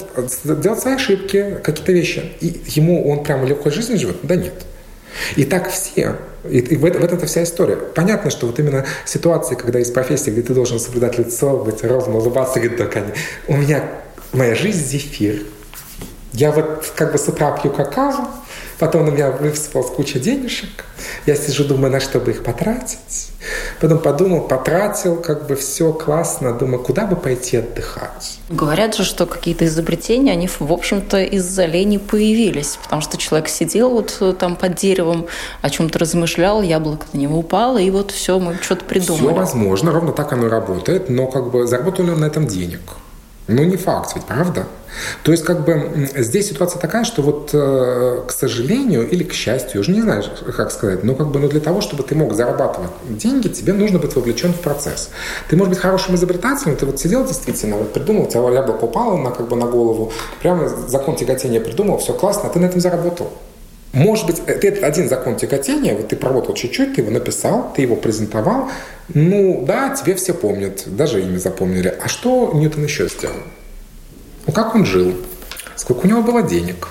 делать 0.45 0.81
свои 0.81 0.97
ошибки, 0.97 1.57
какие-то 1.65 1.93
вещи. 1.93 2.33
И 2.41 2.61
ему 2.67 3.09
он 3.09 3.25
прямо 3.25 3.47
легкой 3.47 3.73
жизнью 3.73 3.99
живет? 3.99 4.17
Да 4.23 4.37
нет. 4.37 4.53
И 5.37 5.45
так 5.45 5.71
все. 5.71 6.17
И, 6.49 6.59
и 6.59 6.77
в, 6.77 6.81
в 6.81 6.85
этом 7.05 7.19
вся 7.27 7.43
история. 7.43 7.77
Понятно, 7.77 8.31
что 8.31 8.47
вот 8.47 8.59
именно 8.59 8.85
ситуации, 9.05 9.55
когда 9.55 9.79
есть 9.79 9.93
профессия, 9.95 10.31
где 10.31 10.43
ты 10.43 10.55
должен 10.55 10.79
соблюдать 10.79 11.19
лицо, 11.19 11.57
быть 11.59 11.83
ровно, 11.85 12.17
улыбаться, 12.17 12.61
говорит, 12.61 12.79
так 12.79 12.97
они, 12.97 13.13
у 13.49 13.57
меня 13.57 13.85
моя 14.33 14.55
жизнь 14.55 14.85
зефир. 14.85 15.43
Я 16.33 16.53
вот 16.53 16.93
как 16.95 17.13
бы 17.13 17.19
с 17.19 17.29
утра 17.29 17.59
пью 17.59 17.71
какао, 17.71 18.29
Потом 18.79 19.07
на 19.07 19.11
меня 19.11 19.31
высыпалась 19.31 19.91
куча 19.91 20.19
денежек. 20.19 20.85
Я 21.25 21.35
сижу, 21.35 21.65
думаю, 21.65 21.91
на 21.91 22.01
что 22.01 22.21
бы 22.21 22.33
их 22.33 22.43
потратить. 22.43 23.31
Потом 23.81 23.99
подумал, 23.99 24.43
потратил, 24.43 25.17
как 25.17 25.47
бы 25.47 25.55
все 25.55 25.93
классно. 25.93 26.53
Думаю, 26.53 26.83
куда 26.83 27.07
бы 27.07 27.17
пойти 27.17 27.59
отдыхать. 27.59 28.39
Говорят 28.49 28.95
же, 28.95 29.05
что 29.05 29.27
какие-то 29.27 29.67
изобретения, 29.67 30.33
они, 30.33 30.49
в 30.49 30.73
общем-то, 30.73 31.23
из-за 31.23 31.67
лени 31.67 31.99
появились. 31.99 32.79
Потому 32.83 33.03
что 33.03 33.19
человек 33.19 33.49
сидел 33.49 33.91
вот 33.91 34.17
э, 34.21 34.33
там 34.33 34.57
под 34.57 34.75
деревом, 34.75 35.27
о 35.63 35.71
чем-то 35.71 35.99
размышлял, 35.99 36.63
яблоко 36.63 37.07
на 37.13 37.19
него 37.19 37.39
упало, 37.39 37.79
и 37.79 37.91
вот 37.91 38.11
все, 38.11 38.39
мы 38.39 38.57
что-то 38.61 38.85
придумали. 38.85 39.27
Все 39.27 39.35
возможно, 39.35 39.93
ровно 39.93 40.13
так 40.13 40.33
оно 40.33 40.49
работает, 40.49 41.11
но 41.11 41.27
как 41.27 41.51
бы 41.51 41.67
заработал 41.67 42.05
ли 42.05 42.13
он 42.13 42.21
на 42.21 42.27
этом 42.27 42.47
денег? 42.47 42.81
Ну, 43.49 43.63
не 43.63 43.77
факт 43.77 44.13
ведь, 44.17 44.25
правда? 44.25 44.67
То 45.23 45.31
есть, 45.31 45.45
как 45.45 45.65
бы, 45.65 46.09
здесь 46.17 46.49
ситуация 46.49 46.81
такая, 46.81 47.05
что 47.05 47.23
вот, 47.23 47.51
э, 47.53 48.23
к 48.27 48.33
сожалению, 48.33 49.09
или 49.09 49.23
к 49.23 49.33
счастью, 49.33 49.83
уже 49.83 49.93
не 49.93 50.01
знаю, 50.01 50.25
как 50.57 50.73
сказать, 50.73 51.05
но 51.05 51.15
как 51.15 51.29
бы, 51.29 51.39
но 51.39 51.49
для 51.49 51.61
того, 51.61 51.81
чтобы 51.81 52.03
ты 52.03 52.15
мог 52.17 52.35
зарабатывать 52.35 52.91
деньги, 53.09 53.49
тебе 53.49 53.73
нужно 53.73 53.99
быть 53.99 54.17
вовлечен 54.17 54.53
в 54.53 54.61
процесс. 54.61 55.11
Ты 55.49 55.57
можешь 55.57 55.75
быть 55.75 55.79
хорошим 55.79 56.17
изобретателем, 56.17 56.77
ты 56.77 56.87
вот 56.87 56.99
сидел 56.99 57.25
действительно, 57.25 57.77
вот 57.77 57.93
придумал, 57.93 58.25
у 58.25 58.27
тебя 58.27 58.49
яблоко 58.51 58.85
упало 58.85 59.17
на, 59.17 59.31
как 59.31 59.49
бы, 59.49 59.57
на 59.57 59.67
голову, 59.67 60.13
прямо 60.41 60.69
закон 60.69 61.15
тяготения 61.15 61.61
придумал, 61.61 61.99
все 61.99 62.15
классно, 62.15 62.49
а 62.49 62.53
ты 62.53 62.59
на 62.59 62.67
этом 62.67 62.81
заработал. 62.81 63.31
Может 63.93 64.27
быть, 64.27 64.43
это 64.47 64.87
один 64.87 65.09
закон 65.09 65.37
тяготения, 65.37 65.95
вот 65.95 66.09
ты 66.09 66.17
проработал 66.17 66.55
чуть-чуть, 66.55 66.95
ты 66.95 67.01
его 67.01 67.11
написал, 67.11 67.73
ты 67.75 67.83
его 67.83 67.97
презентовал, 67.97 68.71
ну 69.15 69.65
да, 69.67 69.95
тебе 69.95 70.15
все 70.17 70.35
помнят, 70.35 70.83
даже 70.87 71.23
имя 71.23 71.39
запомнили. 71.39 71.97
А 72.03 72.09
что 72.09 72.51
Ньютон 72.53 72.85
еще 72.85 73.09
сделал? 73.09 73.37
Ну 74.47 74.53
как 74.53 74.75
он 74.75 74.85
жил? 74.85 75.15
Сколько 75.77 76.07
у 76.07 76.09
него 76.09 76.23
было 76.23 76.43
денег? 76.43 76.89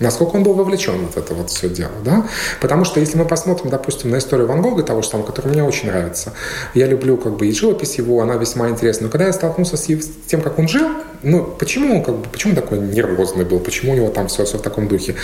Насколько 0.00 0.36
он 0.36 0.42
был 0.42 0.54
вовлечен 0.54 1.06
в 1.06 1.16
это 1.16 1.34
вот 1.34 1.50
все 1.50 1.68
дело, 1.68 1.92
да? 2.04 2.26
Потому 2.60 2.84
что 2.84 2.98
если 2.98 3.16
мы 3.16 3.24
посмотрим, 3.24 3.70
допустим, 3.70 4.10
на 4.10 4.18
историю 4.18 4.48
Ван 4.48 4.62
Гога, 4.62 4.82
того 4.82 5.02
же 5.02 5.08
самого, 5.08 5.26
который 5.26 5.48
мне 5.48 5.62
очень 5.62 5.88
нравится, 5.88 6.32
я 6.74 6.86
люблю 6.86 7.16
как 7.16 7.36
бы 7.36 7.46
и 7.46 7.52
живопись 7.52 7.96
его, 7.98 8.20
она 8.20 8.34
весьма 8.34 8.68
интересна, 8.70 9.06
но 9.06 9.10
когда 9.10 9.26
я 9.26 9.32
столкнулся 9.32 9.76
с, 9.76 9.86
тем, 10.26 10.40
как 10.40 10.58
он 10.58 10.66
жил, 10.66 10.88
ну, 11.22 11.44
почему 11.44 11.96
он 11.96 12.02
как 12.02 12.16
бы, 12.16 12.26
почему 12.32 12.54
такой 12.54 12.78
нервозный 12.78 13.44
был, 13.44 13.60
почему 13.60 13.92
у 13.92 13.94
него 13.94 14.08
там 14.08 14.28
все, 14.28 14.44
все 14.44 14.58
в 14.58 14.62
таком 14.62 14.88
духе? 14.88 15.14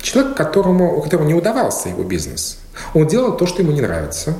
Человек, 0.00 0.36
которому, 0.36 0.98
у 0.98 1.02
которого 1.02 1.26
не 1.26 1.34
удавался 1.34 1.88
его 1.88 2.02
бизнес, 2.02 2.58
он 2.94 3.06
делал 3.06 3.36
то, 3.36 3.46
что 3.46 3.62
ему 3.62 3.72
не 3.72 3.80
нравится, 3.80 4.34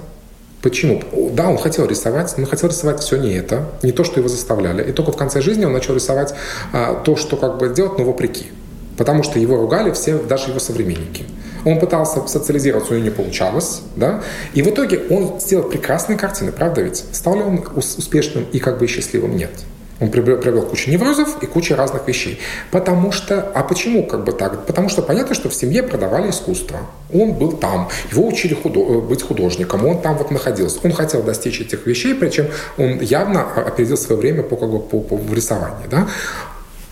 Почему? 0.62 1.02
Да, 1.32 1.48
он 1.48 1.56
хотел 1.56 1.86
рисовать, 1.86 2.34
но 2.36 2.44
хотел 2.44 2.68
рисовать 2.68 3.00
все 3.00 3.16
не 3.16 3.32
это, 3.32 3.70
не 3.82 3.92
то, 3.92 4.04
что 4.04 4.20
его 4.20 4.28
заставляли. 4.28 4.90
И 4.90 4.92
только 4.92 5.10
в 5.10 5.16
конце 5.16 5.40
жизни 5.40 5.64
он 5.64 5.72
начал 5.72 5.94
рисовать 5.94 6.34
а, 6.74 6.96
то, 7.02 7.16
что 7.16 7.38
как 7.38 7.56
бы 7.56 7.70
делать, 7.70 7.98
но 7.98 8.04
вопреки 8.04 8.48
потому 9.00 9.22
что 9.22 9.38
его 9.38 9.56
ругали 9.56 9.92
все, 9.92 10.18
даже 10.18 10.50
его 10.50 10.60
современники. 10.60 11.24
Он 11.64 11.80
пытался 11.80 12.26
социализироваться, 12.26 12.92
у 12.92 12.96
него 12.96 13.04
не 13.06 13.10
получалось, 13.10 13.80
да, 13.96 14.22
и 14.52 14.60
в 14.60 14.68
итоге 14.68 15.00
он 15.08 15.40
сделал 15.40 15.70
прекрасные 15.70 16.18
картины, 16.18 16.52
правда 16.52 16.82
ведь? 16.82 17.02
Стал 17.12 17.36
ли 17.36 17.40
он 17.40 17.64
успешным 17.74 18.44
и 18.52 18.58
как 18.58 18.78
бы 18.78 18.86
счастливым? 18.86 19.38
Нет. 19.38 19.52
Он 20.00 20.10
привел 20.10 20.62
кучу 20.62 20.90
неврозов 20.90 21.42
и 21.42 21.46
кучу 21.46 21.76
разных 21.76 22.08
вещей. 22.08 22.40
Потому 22.70 23.12
что, 23.12 23.40
а 23.54 23.62
почему 23.62 24.06
как 24.06 24.24
бы 24.24 24.32
так? 24.32 24.66
Потому 24.66 24.88
что 24.88 25.02
понятно, 25.02 25.34
что 25.34 25.48
в 25.48 25.54
семье 25.54 25.82
продавали 25.82 26.30
искусство. 26.30 26.80
Он 27.12 27.32
был 27.32 27.52
там, 27.52 27.88
его 28.10 28.26
учили 28.26 28.54
худо, 28.54 28.80
э, 28.80 29.00
быть 29.00 29.22
художником, 29.22 29.86
он 29.86 30.00
там 30.00 30.16
вот 30.16 30.30
находился. 30.30 30.78
Он 30.84 30.92
хотел 30.92 31.22
достичь 31.22 31.60
этих 31.60 31.86
вещей, 31.86 32.14
причем 32.14 32.48
он 32.78 33.00
явно 33.00 33.44
опередил 33.54 33.98
свое 33.98 34.20
время 34.20 34.42
по, 34.42 34.56
как 34.56 34.70
бы, 34.70 34.80
по, 34.80 35.00
по 35.00 35.34
рисованию. 35.34 35.88
Да? 35.90 36.08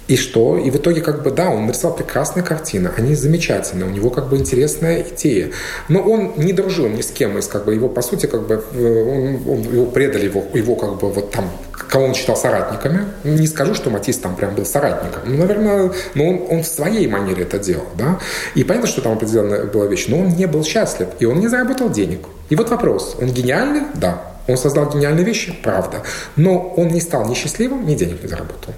И 0.09 0.17
что? 0.17 0.57
И 0.57 0.71
в 0.71 0.77
итоге, 0.77 1.03
как 1.03 1.23
бы, 1.23 1.31
да, 1.31 1.51
он 1.51 1.67
нарисовал 1.67 1.97
прекрасные 1.97 2.43
картины, 2.43 2.91
они 2.97 3.15
замечательные, 3.15 3.87
у 3.87 3.91
него, 3.91 4.09
как 4.11 4.29
бы, 4.29 4.39
интересная 4.39 5.03
идея. 5.03 5.51
Но 5.89 6.01
он 6.01 6.33
не 6.37 6.55
дружил 6.55 6.89
ни 6.89 7.03
с 7.03 7.11
кем 7.11 7.37
из, 7.39 7.47
как 7.47 7.67
бы, 7.67 7.75
его, 7.75 7.89
по 7.89 8.01
сути, 8.01 8.27
как 8.27 8.47
бы, 8.47 8.63
он, 8.73 9.43
он, 9.47 9.63
его 9.63 9.87
предали, 9.87 10.25
его, 10.25 10.45
его, 10.55 10.77
как 10.77 10.99
бы, 10.99 11.11
вот 11.11 11.31
там, 11.31 11.51
кого 11.89 12.07
он 12.07 12.15
считал 12.15 12.37
соратниками. 12.37 13.07
Не 13.25 13.47
скажу, 13.47 13.75
что 13.75 13.91
Матис 13.91 14.17
там 14.19 14.35
прям 14.35 14.55
был 14.55 14.65
соратником. 14.65 15.23
Ну, 15.27 15.37
наверное, 15.37 15.93
но 16.15 16.29
он, 16.29 16.47
он 16.49 16.63
в 16.63 16.67
своей 16.67 17.07
манере 17.07 17.43
это 17.43 17.59
делал, 17.59 17.87
да. 17.97 18.19
И 18.55 18.65
понятно, 18.65 18.89
что 18.89 19.03
там 19.03 19.13
определенная 19.13 19.65
была 19.65 19.87
вещь, 19.87 20.07
но 20.09 20.21
он 20.21 20.29
не 20.29 20.47
был 20.47 20.65
счастлив, 20.65 21.09
и 21.19 21.27
он 21.27 21.41
не 21.41 21.49
заработал 21.49 21.91
денег. 21.91 22.21
И 22.49 22.57
вот 22.57 22.71
вопрос, 22.71 23.17
он 23.21 23.29
гениальный? 23.29 23.83
Да. 23.95 24.23
Он 24.49 24.57
создал 24.57 24.91
гениальные 24.91 25.25
вещи? 25.25 25.55
Правда. 25.63 26.03
Но 26.35 26.71
он 26.77 26.89
не 26.89 27.01
стал 27.01 27.29
ни 27.29 27.35
счастливым, 27.35 27.87
ни 27.87 27.95
денег 27.95 28.23
не 28.23 28.29
заработал. 28.29 28.75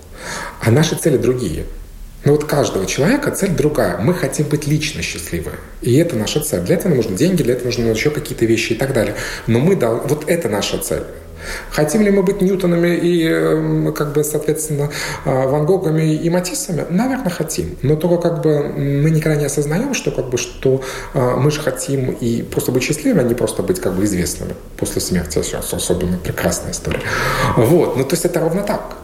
А 0.61 0.71
наши 0.71 0.97
цели 0.97 1.17
другие. 1.17 1.65
Но 2.25 2.33
вот 2.33 2.45
каждого 2.45 2.85
человека 2.87 3.31
цель 3.31 3.51
другая. 3.51 3.97
Мы 3.99 4.13
хотим 4.13 4.47
быть 4.47 4.67
лично 4.67 5.01
счастливы. 5.01 5.53
И 5.81 5.97
это 5.97 6.17
наша 6.17 6.41
цель. 6.41 6.61
Для 6.61 6.75
этого 6.75 6.95
нужны 6.95 7.17
деньги, 7.17 7.43
для 7.43 7.55
этого 7.55 7.67
нужны 7.67 7.87
еще 7.87 8.11
какие-то 8.11 8.45
вещи 8.45 8.73
и 8.73 8.77
так 8.77 8.93
далее. 8.93 9.15
Но 9.47 9.61
мы 9.61 9.77
дал... 9.77 10.01
Вот 10.05 10.29
это 10.29 10.49
наша 10.49 10.79
цель. 10.79 11.05
Хотим 11.71 12.03
ли 12.03 12.11
мы 12.11 12.23
быть 12.23 12.41
Ньютонами 12.41 12.97
и, 12.97 13.27
эм, 13.27 13.93
как 13.93 14.13
бы, 14.13 14.25
соответственно, 14.25 14.91
а, 15.25 15.47
Ван 15.47 15.67
Гогами 15.67 16.15
и 16.15 16.31
Матиссами? 16.31 16.85
Наверное, 16.91 17.31
хотим. 17.31 17.77
Но 17.83 17.97
только 17.97 18.17
как 18.17 18.43
бы 18.43 18.63
мы 18.69 19.11
никогда 19.11 19.39
не 19.39 19.47
осознаем, 19.47 19.95
что 19.95 20.11
как 20.11 20.29
бы, 20.31 20.39
что 20.39 20.83
а, 21.15 21.37
мы 21.37 21.51
же 21.51 21.61
хотим 21.61 22.11
и 22.11 22.43
просто 22.43 22.73
быть 22.73 22.83
счастливыми, 22.83 23.21
а 23.21 23.25
не 23.25 23.35
просто 23.35 23.63
быть 23.63 23.81
как 23.81 23.95
бы 23.95 24.05
известными 24.05 24.55
после 24.77 25.01
смерти. 25.01 25.41
Особенно 25.73 26.19
прекрасная 26.19 26.73
история. 26.73 27.01
Вот. 27.57 27.97
Ну, 27.97 28.05
то 28.05 28.15
есть 28.15 28.25
это 28.25 28.41
ровно 28.41 28.63
так. 28.63 28.97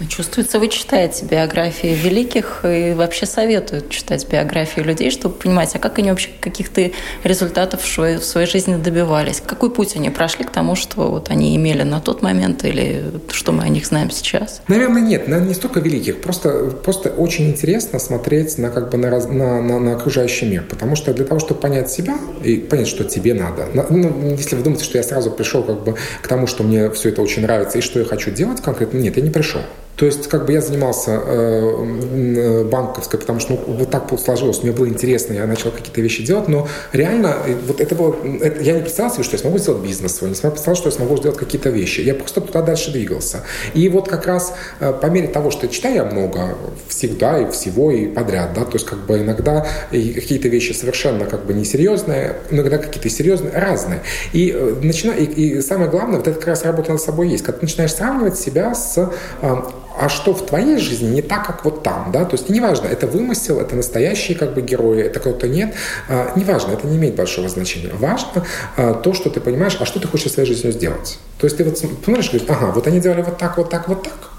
Ну, 0.00 0.06
чувствуется, 0.06 0.58
вы 0.58 0.68
читаете 0.68 1.24
биографии 1.24 1.94
великих 1.94 2.64
и 2.64 2.94
вообще 2.94 3.26
советуют 3.26 3.90
читать 3.90 4.26
биографии 4.28 4.80
людей, 4.80 5.10
чтобы 5.10 5.36
понимать, 5.36 5.74
а 5.74 5.78
как 5.78 5.98
они 5.98 6.10
вообще 6.10 6.30
каких-то 6.40 6.90
результатов 7.22 7.82
в 7.82 7.86
своей, 7.86 8.46
жизни 8.46 8.76
добивались, 8.76 9.42
какой 9.44 9.70
путь 9.70 9.96
они 9.96 10.10
прошли 10.10 10.44
к 10.44 10.50
тому, 10.50 10.74
что 10.74 11.10
вот 11.10 11.30
они 11.30 11.56
имели 11.56 11.82
на 11.82 12.00
тот 12.00 12.22
момент 12.22 12.64
или 12.64 13.04
что 13.32 13.52
мы 13.52 13.62
о 13.62 13.68
них 13.68 13.86
знаем 13.86 14.10
сейчас? 14.10 14.62
Наверное, 14.68 15.00
нет, 15.00 15.28
наверное, 15.28 15.48
не 15.48 15.54
столько 15.54 15.80
великих, 15.80 16.20
просто, 16.20 16.70
просто 16.84 17.10
очень 17.10 17.48
интересно 17.48 17.98
смотреть 17.98 18.58
на, 18.58 18.70
как 18.70 18.90
бы, 18.90 18.98
на, 18.98 19.10
на, 19.10 19.62
на, 19.62 19.78
на 19.78 19.92
окружающий 19.94 20.46
мир, 20.46 20.64
потому 20.68 20.96
что 20.96 21.14
для 21.14 21.24
того, 21.24 21.40
чтобы 21.40 21.60
понять 21.60 21.90
себя 21.90 22.16
и 22.42 22.56
понять, 22.56 22.88
что 22.88 23.04
тебе 23.04 23.32
надо, 23.34 23.68
ну, 23.72 24.34
если 24.36 24.56
вы 24.56 24.62
думаете, 24.62 24.84
что 24.84 24.98
я 24.98 25.04
сразу 25.04 25.30
пришел 25.30 25.62
как 25.62 25.84
бы 25.84 25.94
к 26.20 26.26
тому, 26.26 26.46
что 26.46 26.64
мне 26.64 26.90
все 26.90 27.10
это 27.10 27.22
очень 27.22 27.42
нравится 27.42 27.78
и 27.78 27.80
что 27.80 28.00
я 28.00 28.04
хочу 28.04 28.30
делать 28.30 28.60
конкретно, 28.60 28.98
нет, 28.98 29.16
я 29.16 29.22
не 29.22 29.30
пришел. 29.30 29.53
commercial. 29.54 29.93
То 29.96 30.06
есть, 30.06 30.28
как 30.28 30.46
бы 30.46 30.52
я 30.52 30.60
занимался 30.60 31.20
э, 31.24 32.64
банковской, 32.64 33.18
потому 33.20 33.38
что 33.38 33.52
ну, 33.52 33.74
вот 33.74 33.90
так 33.90 34.10
сложилось, 34.18 34.62
мне 34.62 34.72
было 34.72 34.88
интересно, 34.88 35.34
я 35.34 35.46
начал 35.46 35.70
какие-то 35.70 36.00
вещи 36.00 36.24
делать, 36.24 36.48
но 36.48 36.68
реально 36.92 37.36
э, 37.46 37.54
вот 37.66 37.80
это 37.80 37.94
было, 37.94 38.16
это, 38.40 38.62
я 38.62 38.72
не 38.72 38.80
представлял 38.80 39.14
себе, 39.14 39.24
что 39.24 39.34
я 39.34 39.38
смогу 39.38 39.58
сделать 39.58 39.82
бизнес 39.82 40.16
свой, 40.16 40.30
не 40.30 40.34
представлял, 40.36 40.76
что 40.76 40.88
я 40.88 40.92
смогу 40.92 41.16
сделать 41.16 41.38
какие-то 41.38 41.70
вещи. 41.70 42.00
Я 42.00 42.14
просто 42.14 42.40
туда 42.40 42.62
дальше 42.62 42.90
двигался. 42.90 43.42
И 43.74 43.88
вот 43.88 44.08
как 44.08 44.26
раз 44.26 44.54
э, 44.80 44.92
по 44.92 45.06
мере 45.06 45.28
того, 45.28 45.50
что 45.50 45.66
я 45.66 45.72
читаю 45.72 46.06
много, 46.06 46.56
всегда 46.88 47.38
и 47.38 47.50
всего 47.52 47.92
и 47.92 48.06
подряд, 48.06 48.52
да, 48.54 48.64
то 48.64 48.74
есть 48.74 48.86
как 48.86 48.98
бы 49.06 49.18
иногда 49.18 49.66
какие-то 49.90 50.48
вещи 50.48 50.72
совершенно 50.72 51.24
как 51.24 51.46
бы 51.46 51.54
несерьезные, 51.54 52.36
иногда 52.50 52.78
какие-то 52.78 53.08
серьезные, 53.08 53.52
разные. 53.52 54.00
И, 54.32 54.50
э, 54.50 54.74
начина, 54.82 55.12
и, 55.12 55.24
и 55.24 55.60
самое 55.60 55.88
главное, 55.88 56.16
вот 56.16 56.26
это 56.26 56.36
как 56.36 56.48
раз 56.48 56.64
работа 56.64 56.92
над 56.92 57.00
собой 57.00 57.28
есть, 57.28 57.44
когда 57.44 57.60
ты 57.60 57.66
начинаешь 57.66 57.94
сравнивать 57.94 58.38
себя 58.38 58.74
с 58.74 59.10
э, 59.40 59.56
а 59.98 60.08
что 60.08 60.34
в 60.34 60.44
твоей 60.44 60.78
жизни 60.78 61.14
не 61.14 61.22
так, 61.22 61.46
как 61.46 61.64
вот 61.64 61.82
там, 61.82 62.10
да, 62.12 62.24
то 62.24 62.34
есть 62.34 62.48
неважно, 62.48 62.86
это 62.86 63.06
вымысел, 63.06 63.60
это 63.60 63.76
настоящие 63.76 64.36
как 64.36 64.54
бы 64.54 64.62
герои, 64.62 65.02
это 65.02 65.20
кто-то 65.20 65.48
нет, 65.48 65.74
а, 66.08 66.32
неважно, 66.36 66.72
это 66.72 66.86
не 66.86 66.96
имеет 66.96 67.14
большого 67.14 67.48
значения. 67.48 67.90
Важно 67.92 68.44
а, 68.76 68.94
то, 68.94 69.14
что 69.14 69.30
ты 69.30 69.40
понимаешь, 69.40 69.76
а 69.80 69.86
что 69.86 70.00
ты 70.00 70.08
хочешь 70.08 70.32
своей 70.32 70.48
жизнью 70.48 70.72
сделать. 70.72 71.18
То 71.38 71.46
есть 71.46 71.56
ты 71.56 71.64
вот 71.64 71.78
смотришь, 71.78 72.30
говоришь, 72.30 72.48
ага, 72.48 72.72
вот 72.72 72.86
они 72.86 73.00
делали 73.00 73.22
вот 73.22 73.38
так, 73.38 73.56
вот 73.56 73.70
так, 73.70 73.88
вот 73.88 74.02
так, 74.02 74.30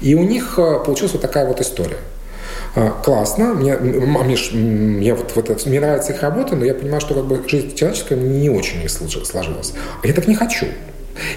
и 0.00 0.14
у 0.14 0.22
них 0.22 0.58
а, 0.58 0.78
получилась 0.78 1.12
вот 1.12 1.22
такая 1.22 1.46
вот 1.46 1.60
история. 1.60 1.98
А, 2.74 2.90
классно, 3.04 3.52
мне, 3.52 3.76
мне, 3.76 5.06
я 5.06 5.14
вот, 5.14 5.32
вот, 5.34 5.66
мне 5.66 5.80
нравится 5.80 6.12
их 6.12 6.22
работа, 6.22 6.56
но 6.56 6.64
я 6.64 6.74
понимаю, 6.74 7.00
что 7.02 7.14
как 7.14 7.26
бы 7.26 7.42
жизнь 7.46 7.74
человеческая 7.74 8.16
не 8.16 8.48
очень 8.48 8.88
сложилась. 8.88 9.74
А 10.02 10.06
я 10.06 10.14
так 10.14 10.26
не 10.26 10.34
хочу. 10.34 10.66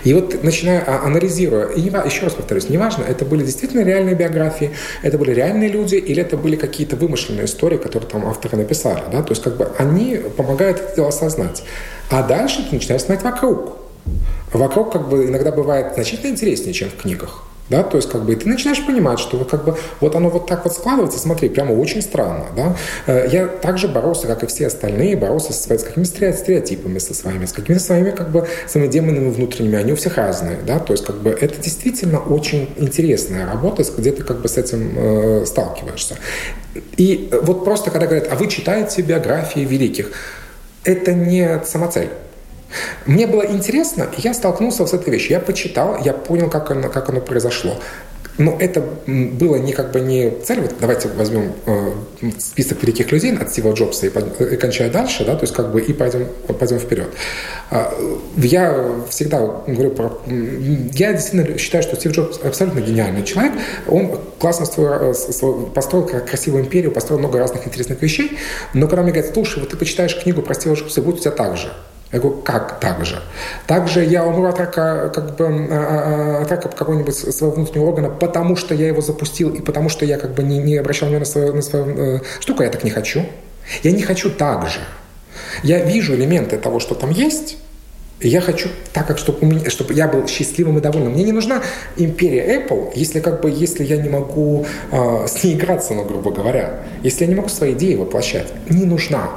И 0.03 0.13
вот 0.13 0.43
начиная 0.43 0.81
а, 0.81 1.05
анализируя, 1.05 1.67
и 1.67 1.81
еще 1.81 2.23
раз 2.23 2.33
повторюсь, 2.33 2.69
неважно, 2.69 3.03
это 3.03 3.25
были 3.25 3.43
действительно 3.43 3.81
реальные 3.81 4.15
биографии, 4.15 4.71
это 5.01 5.17
были 5.17 5.31
реальные 5.31 5.69
люди, 5.69 5.95
или 5.95 6.21
это 6.21 6.37
были 6.37 6.55
какие-то 6.55 6.95
вымышленные 6.95 7.45
истории, 7.45 7.77
которые 7.77 8.09
там 8.09 8.25
авторы 8.25 8.57
написали, 8.57 9.03
да, 9.11 9.21
то 9.21 9.31
есть 9.31 9.43
как 9.43 9.57
бы 9.57 9.71
они 9.77 10.19
помогают 10.37 10.79
это 10.79 10.95
дело 10.95 11.09
осознать. 11.09 11.63
А 12.09 12.23
дальше 12.23 12.65
ты 12.69 12.75
начинаешь 12.75 13.01
смотреть 13.01 13.23
вокруг. 13.23 13.77
Вокруг 14.53 14.93
как 14.93 15.09
бы 15.09 15.25
иногда 15.25 15.51
бывает 15.51 15.93
значительно 15.95 16.31
интереснее, 16.31 16.73
чем 16.73 16.89
в 16.89 16.95
книгах. 16.95 17.43
Да, 17.69 17.83
то 17.83 17.97
есть 17.97 18.09
как 18.09 18.23
бы 18.23 18.33
и 18.33 18.35
ты 18.35 18.47
начинаешь 18.47 18.85
понимать, 18.85 19.19
что 19.19 19.37
вот 19.37 19.49
как 19.49 19.65
бы 19.65 19.77
вот 19.99 20.15
оно 20.15 20.29
вот 20.29 20.47
так 20.47 20.63
вот 20.65 20.73
складывается, 20.73 21.19
смотри, 21.19 21.49
прямо 21.49 21.71
очень 21.73 22.01
странно, 22.01 22.45
да. 22.55 22.75
Э, 23.07 23.27
я 23.31 23.47
также 23.47 23.87
боролся, 23.87 24.27
как 24.27 24.43
и 24.43 24.47
все 24.47 24.67
остальные, 24.67 25.17
боролся 25.17 25.51
со, 25.51 25.77
с 25.77 25.83
какими-то 25.83 26.33
стереотипами 26.33 26.99
со 26.99 27.13
своими, 27.13 27.45
с 27.45 27.53
какими-то 27.53 27.83
своими 27.83 28.11
как 28.11 28.29
бы 28.29 28.47
своими 28.67 28.87
демонами 28.87 29.31
внутренними, 29.31 29.77
они 29.77 29.93
у 29.93 29.95
всех 29.95 30.17
разные, 30.17 30.57
да, 30.65 30.79
то 30.79 30.93
есть 30.93 31.05
как 31.05 31.17
бы 31.17 31.31
это 31.31 31.59
действительно 31.61 32.19
очень 32.19 32.69
интересная 32.77 33.45
работа, 33.45 33.83
где 33.97 34.11
ты 34.11 34.23
как 34.23 34.41
бы 34.41 34.47
с 34.47 34.57
этим 34.57 34.93
э, 34.95 35.45
сталкиваешься. 35.45 36.17
И 36.97 37.29
вот 37.41 37.65
просто 37.65 37.89
когда 37.89 38.05
говорят, 38.05 38.27
а 38.31 38.35
вы 38.35 38.47
читаете 38.47 39.01
биографии 39.01 39.61
великих, 39.61 40.11
это 40.83 41.13
не 41.13 41.61
самоцель. 41.65 42.09
Мне 43.05 43.27
было 43.27 43.45
интересно, 43.45 44.07
я 44.17 44.33
столкнулся 44.33 44.85
с 44.85 44.93
этой 44.93 45.11
вещью. 45.11 45.31
Я 45.31 45.39
почитал, 45.39 45.97
я 46.03 46.13
понял, 46.13 46.49
как 46.49 46.71
оно, 46.71 46.89
как 46.89 47.09
оно 47.09 47.21
произошло. 47.21 47.79
Но 48.37 48.57
это 48.59 48.83
было 49.07 49.55
не 49.55 49.71
как 49.71 49.91
бы 49.91 50.01
не 50.01 50.29
цель. 50.43 50.59
Вот 50.59 50.73
давайте 50.79 51.07
возьмем 51.07 51.53
э, 51.65 51.91
список 52.37 52.83
великих 52.83 53.11
людей 53.11 53.35
от 53.35 53.49
Стива 53.49 53.71
Джобса 53.71 54.07
и, 54.07 54.09
и 54.09 54.57
кончая 54.57 54.89
дальше, 54.89 55.23
да, 55.23 55.35
то 55.35 55.43
есть 55.43 55.53
как 55.53 55.71
бы 55.71 55.81
и 55.81 55.93
пойдем, 55.93 56.27
пойдем 56.59 56.79
вперед. 56.79 57.07
Э, 57.71 57.85
я 58.35 58.91
всегда 59.09 59.39
говорю 59.65 59.91
про... 59.91 60.19
Я 60.27 61.13
действительно 61.13 61.57
считаю, 61.57 61.83
что 61.83 61.95
Стив 61.95 62.11
Джобс 62.11 62.39
абсолютно 62.43 62.81
гениальный 62.81 63.23
человек. 63.23 63.53
Он 63.87 64.19
классно 64.37 64.65
свой, 64.65 65.15
свой, 65.15 65.67
построил 65.67 66.05
красивую 66.05 66.65
империю, 66.65 66.91
построил 66.91 67.19
много 67.19 67.39
разных 67.39 67.65
интересных 67.65 68.01
вещей. 68.01 68.37
Но 68.73 68.87
когда 68.87 69.03
мне 69.03 69.13
говорят, 69.13 69.33
слушай, 69.33 69.59
вот 69.59 69.69
ты 69.69 69.77
почитаешь 69.77 70.15
книгу 70.21 70.41
про 70.41 70.55
Стива 70.55 70.73
Джобса, 70.73 71.01
будет 71.01 71.15
у 71.15 71.19
тебя 71.19 71.31
так 71.31 71.55
же. 71.55 71.71
Я 72.11 72.19
говорю, 72.19 72.41
как 72.41 72.79
так 72.79 73.05
же? 73.05 73.21
Также 73.67 74.03
я 74.03 74.25
умру 74.25 74.45
от 74.45 74.59
рака, 74.59 75.11
как 75.13 75.35
бы, 75.35 75.45
а, 75.45 75.57
а, 75.71 76.39
а, 76.39 76.41
от 76.43 76.51
рака 76.51 76.69
какого-нибудь 76.69 77.15
своего 77.15 77.55
внутреннего 77.55 77.87
органа, 77.87 78.09
потому 78.09 78.55
что 78.55 78.73
я 78.73 78.87
его 78.87 79.01
запустил 79.01 79.53
и 79.53 79.61
потому 79.61 79.89
что 79.89 80.05
я 80.05 80.17
как 80.17 80.33
бы 80.33 80.43
не, 80.43 80.59
не 80.59 80.77
обращал 80.77 81.09
внимания 81.09 81.25
на 81.25 81.31
свою, 81.31 81.53
на 81.53 81.61
свою 81.61 81.85
э, 81.85 82.19
штуку, 82.39 82.63
я 82.63 82.69
так 82.69 82.83
не 82.83 82.91
хочу. 82.91 83.25
Я 83.83 83.91
не 83.91 84.03
хочу 84.03 84.29
так 84.29 84.67
же. 84.67 84.79
Я 85.63 85.83
вижу 85.83 86.13
элементы 86.13 86.57
того, 86.57 86.79
что 86.79 86.95
там 86.95 87.09
есть, 87.09 87.57
я 88.21 88.39
хочу 88.39 88.69
так, 88.93 89.07
как 89.07 89.17
чтобы, 89.17 89.39
у 89.41 89.45
меня, 89.45 89.69
чтобы 89.69 89.93
я 89.93 90.07
был 90.07 90.25
счастливым 90.27 90.77
и 90.77 90.81
довольным. 90.81 91.13
Мне 91.13 91.23
не 91.23 91.33
нужна 91.33 91.61
империя 91.97 92.57
Apple, 92.57 92.93
если, 92.95 93.19
как 93.19 93.41
бы, 93.41 93.51
если 93.51 93.83
я 93.83 93.97
не 93.97 94.09
могу 94.09 94.65
э, 94.91 95.27
с 95.27 95.43
ней 95.43 95.55
играться, 95.55 95.93
ну, 95.93 96.05
грубо 96.05 96.31
говоря. 96.31 96.83
Если 97.03 97.25
я 97.25 97.29
не 97.29 97.35
могу 97.35 97.49
свои 97.49 97.73
идеи 97.73 97.95
воплощать. 97.95 98.47
Не 98.69 98.85
нужна. 98.85 99.29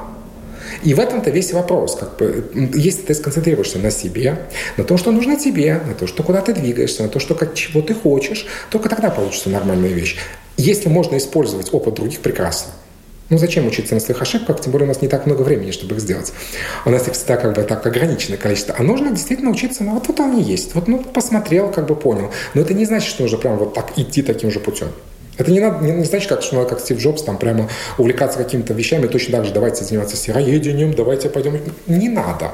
И 0.83 0.95
в 0.95 1.01
этом-то 1.01 1.31
весь 1.31 1.53
вопрос. 1.53 1.97
Как 1.97 2.17
бы, 2.17 2.51
если 2.75 3.03
ты 3.03 3.15
сконцентрируешься 3.15 3.79
на 3.79 3.91
себе, 3.91 4.39
на 4.77 4.85
том, 4.85 4.99
что 4.99 5.11
нужно 5.11 5.37
тебе, 5.37 5.81
на 5.87 5.95
то, 5.95 6.07
что 6.07 6.23
куда 6.23 6.41
ты 6.41 6.53
двигаешься, 6.53 7.03
на 7.03 7.09
то, 7.09 7.19
что 7.19 7.35
как, 7.35 7.55
чего 7.55 7.83
ты 7.83 7.95
хочешь, 7.95 8.47
только 8.71 8.89
тогда 8.89 9.11
получится 9.11 9.51
нормальная 9.51 9.91
вещь. 9.91 10.17
Если 10.57 10.89
можно 10.89 11.17
использовать 11.17 11.73
опыт 11.73 11.95
других, 11.95 12.21
прекрасно. 12.21 12.73
Ну 13.31 13.37
зачем 13.37 13.67
учиться 13.67 13.95
на 13.95 14.01
своих 14.01 14.23
ошибках, 14.23 14.61
тем 14.61 14.73
более 14.73 14.87
у 14.87 14.89
нас 14.89 15.03
не 15.03 15.09
так 15.09 15.27
много 15.27 15.43
времени, 15.43 15.71
чтобы 15.71 15.95
их 15.95 16.01
сделать. 16.01 16.33
У 16.87 16.91
нас 16.91 17.07
их 17.07 17.15
всегда 17.15 17.37
как 17.37 17.55
бы 17.55 17.63
так 17.63 17.87
ограниченное 17.87 18.39
количество. 18.39 18.75
А 18.79 18.83
нужно 18.83 19.11
действительно 19.11 19.51
учиться, 19.51 19.85
ну 19.85 19.93
вот, 19.95 20.09
вот 20.09 20.19
они 20.21 20.43
есть. 20.43 20.75
Вот 20.75 20.89
ну, 20.89 20.99
посмотрел, 20.99 21.71
как 21.71 21.87
бы 21.87 21.95
понял. 21.95 22.31
Но 22.55 22.63
это 22.63 22.73
не 22.73 22.87
значит, 22.87 23.11
что 23.11 23.23
нужно 23.23 23.37
прям 23.39 23.59
вот 23.59 23.75
так 23.75 23.93
идти 23.99 24.23
таким 24.23 24.51
же 24.51 24.61
путем. 24.61 24.89
Это 25.39 25.53
не, 25.53 25.61
надо, 25.61 25.85
не, 25.85 25.93
не 25.93 26.05
значит, 26.05 26.29
как, 26.29 26.43
что 26.43 26.57
надо, 26.57 26.69
как 26.69 26.81
Стив 26.81 26.99
Джобс, 26.99 27.23
там 27.23 27.39
прямо 27.39 27.69
увлекаться 27.97 28.39
какими-то 28.39 28.75
вещами, 28.75 29.07
точно 29.07 29.39
так 29.39 29.47
же 29.47 29.53
давайте 29.53 29.85
заниматься 29.85 30.17
сыроедением, 30.17 30.93
давайте 30.93 31.31
пойдем. 31.31 31.59
Не 31.87 32.09
надо. 32.09 32.51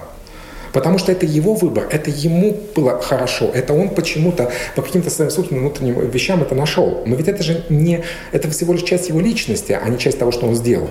Потому 0.75 0.99
что 0.99 1.13
это 1.13 1.25
его 1.25 1.55
выбор, 1.55 1.87
это 1.91 2.11
ему 2.11 2.57
было 2.75 3.01
хорошо, 3.01 3.49
это 3.55 3.73
он 3.75 3.91
почему-то 3.91 4.51
по 4.75 4.83
каким-то 4.83 5.09
своим 5.09 5.31
собственным 5.31 5.65
внутренним 5.65 6.11
вещам 6.11 6.43
это 6.43 6.57
нашел. 6.57 7.05
Но 7.07 7.15
ведь 7.15 7.29
это 7.29 7.45
же 7.45 7.65
не, 7.69 8.03
это 8.33 8.51
всего 8.51 8.73
лишь 8.73 8.83
часть 8.83 9.09
его 9.09 9.21
личности, 9.21 9.79
а 9.81 9.89
не 9.89 9.99
часть 9.99 10.19
того, 10.19 10.33
что 10.33 10.47
он 10.47 10.57
сделал. 10.57 10.91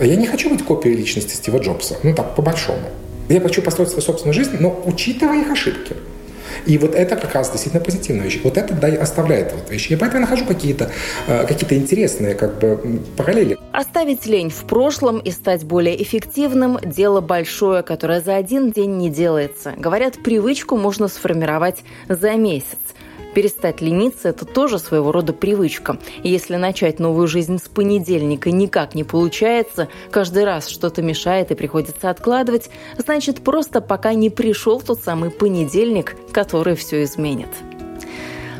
Я 0.00 0.16
не 0.16 0.26
хочу 0.26 0.50
быть 0.50 0.64
копией 0.64 0.96
личности 0.96 1.34
Стива 1.34 1.58
Джобса, 1.58 1.96
ну 2.02 2.14
так, 2.14 2.34
по-большому. 2.34 2.82
Я 3.28 3.40
хочу 3.40 3.62
построить 3.62 3.90
свою 3.90 4.02
собственную 4.02 4.34
жизнь, 4.34 4.56
но 4.58 4.82
учитывая 4.84 5.40
их 5.40 5.50
ошибки. 5.50 5.94
И 6.64 6.78
вот 6.78 6.94
это 6.94 7.16
как 7.16 7.34
раз 7.34 7.50
действительно 7.50 7.82
позитивная 7.84 8.24
вещь. 8.24 8.40
Вот 8.42 8.56
это 8.56 8.74
да, 8.74 8.88
оставляет 8.88 9.52
вот 9.52 9.70
вещи. 9.70 9.92
И 9.92 9.96
поэтому 9.96 10.22
я 10.22 10.28
нахожу 10.28 10.46
какие-то 10.46 10.90
э, 11.26 11.46
какие 11.46 11.78
интересные 11.78 12.34
как 12.34 12.58
бы 12.58 13.02
параллели. 13.16 13.58
Оставить 13.72 14.26
лень 14.26 14.50
в 14.50 14.64
прошлом 14.66 15.18
и 15.18 15.30
стать 15.30 15.64
более 15.64 16.02
эффективным– 16.02 16.78
дело 16.84 17.20
большое, 17.20 17.82
которое 17.82 18.20
за 18.20 18.36
один 18.36 18.70
день 18.70 18.96
не 18.96 19.10
делается. 19.10 19.74
Говорят, 19.76 20.22
привычку 20.22 20.76
можно 20.76 21.08
сформировать 21.08 21.82
за 22.08 22.32
месяц. 22.32 22.78
Перестать 23.36 23.82
лениться– 23.82 24.28
это 24.30 24.46
тоже 24.46 24.78
своего 24.78 25.12
рода 25.12 25.34
привычка. 25.34 25.98
И 26.22 26.30
если 26.30 26.56
начать 26.56 26.98
новую 26.98 27.28
жизнь 27.28 27.58
с 27.58 27.68
понедельника 27.68 28.50
никак 28.50 28.94
не 28.94 29.04
получается, 29.04 29.88
каждый 30.10 30.44
раз 30.44 30.68
что-то 30.68 31.02
мешает 31.02 31.50
и 31.50 31.54
приходится 31.54 32.08
откладывать, 32.08 32.70
значит, 32.96 33.44
просто 33.44 33.82
пока 33.82 34.14
не 34.14 34.30
пришел 34.30 34.80
тот 34.80 35.00
самый 35.02 35.30
понедельник, 35.30 36.16
который 36.32 36.76
все 36.76 37.02
изменит. 37.02 37.50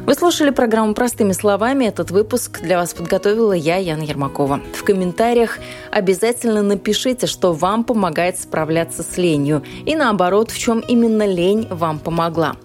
Вы 0.05 0.13
слушали 0.13 0.51
программу 0.51 0.93
«Простыми 0.93 1.33
словами». 1.33 1.87
Этот 1.87 2.11
выпуск 2.11 2.61
для 2.61 2.77
вас 2.77 2.93
подготовила 2.93 3.55
я, 3.55 3.79
Яна 3.79 4.03
Ермакова. 4.03 4.61
В 4.75 4.85
комментариях 4.85 5.59
обязательно 5.91 6.61
напишите, 6.61 7.27
что 7.27 7.55
вам 7.55 7.83
помогает 7.83 8.39
справляться 8.39 9.03
с 9.03 9.17
ленью. 9.17 9.63
И 9.87 9.97
наоборот, 9.97 10.51
в 10.51 10.59
чем 10.59 10.81
именно 10.81 11.27
лень 11.27 11.67
вам 11.71 11.99
помогла. 11.99 12.57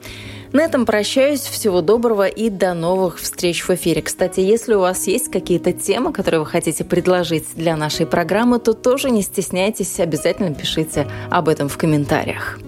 На 0.53 0.63
этом 0.63 0.85
прощаюсь. 0.85 1.41
Всего 1.41 1.81
доброго 1.81 2.27
и 2.27 2.49
до 2.49 2.73
новых 2.73 3.19
встреч 3.19 3.63
в 3.63 3.69
эфире. 3.71 4.01
Кстати, 4.01 4.41
если 4.41 4.73
у 4.73 4.79
вас 4.79 5.07
есть 5.07 5.31
какие-то 5.31 5.71
темы, 5.71 6.11
которые 6.11 6.41
вы 6.41 6.45
хотите 6.45 6.83
предложить 6.83 7.45
для 7.55 7.77
нашей 7.77 8.05
программы, 8.05 8.59
то 8.59 8.73
тоже 8.73 9.11
не 9.11 9.21
стесняйтесь, 9.21 9.99
обязательно 9.99 10.53
пишите 10.53 11.07
об 11.29 11.47
этом 11.47 11.69
в 11.69 11.77
комментариях. 11.77 12.59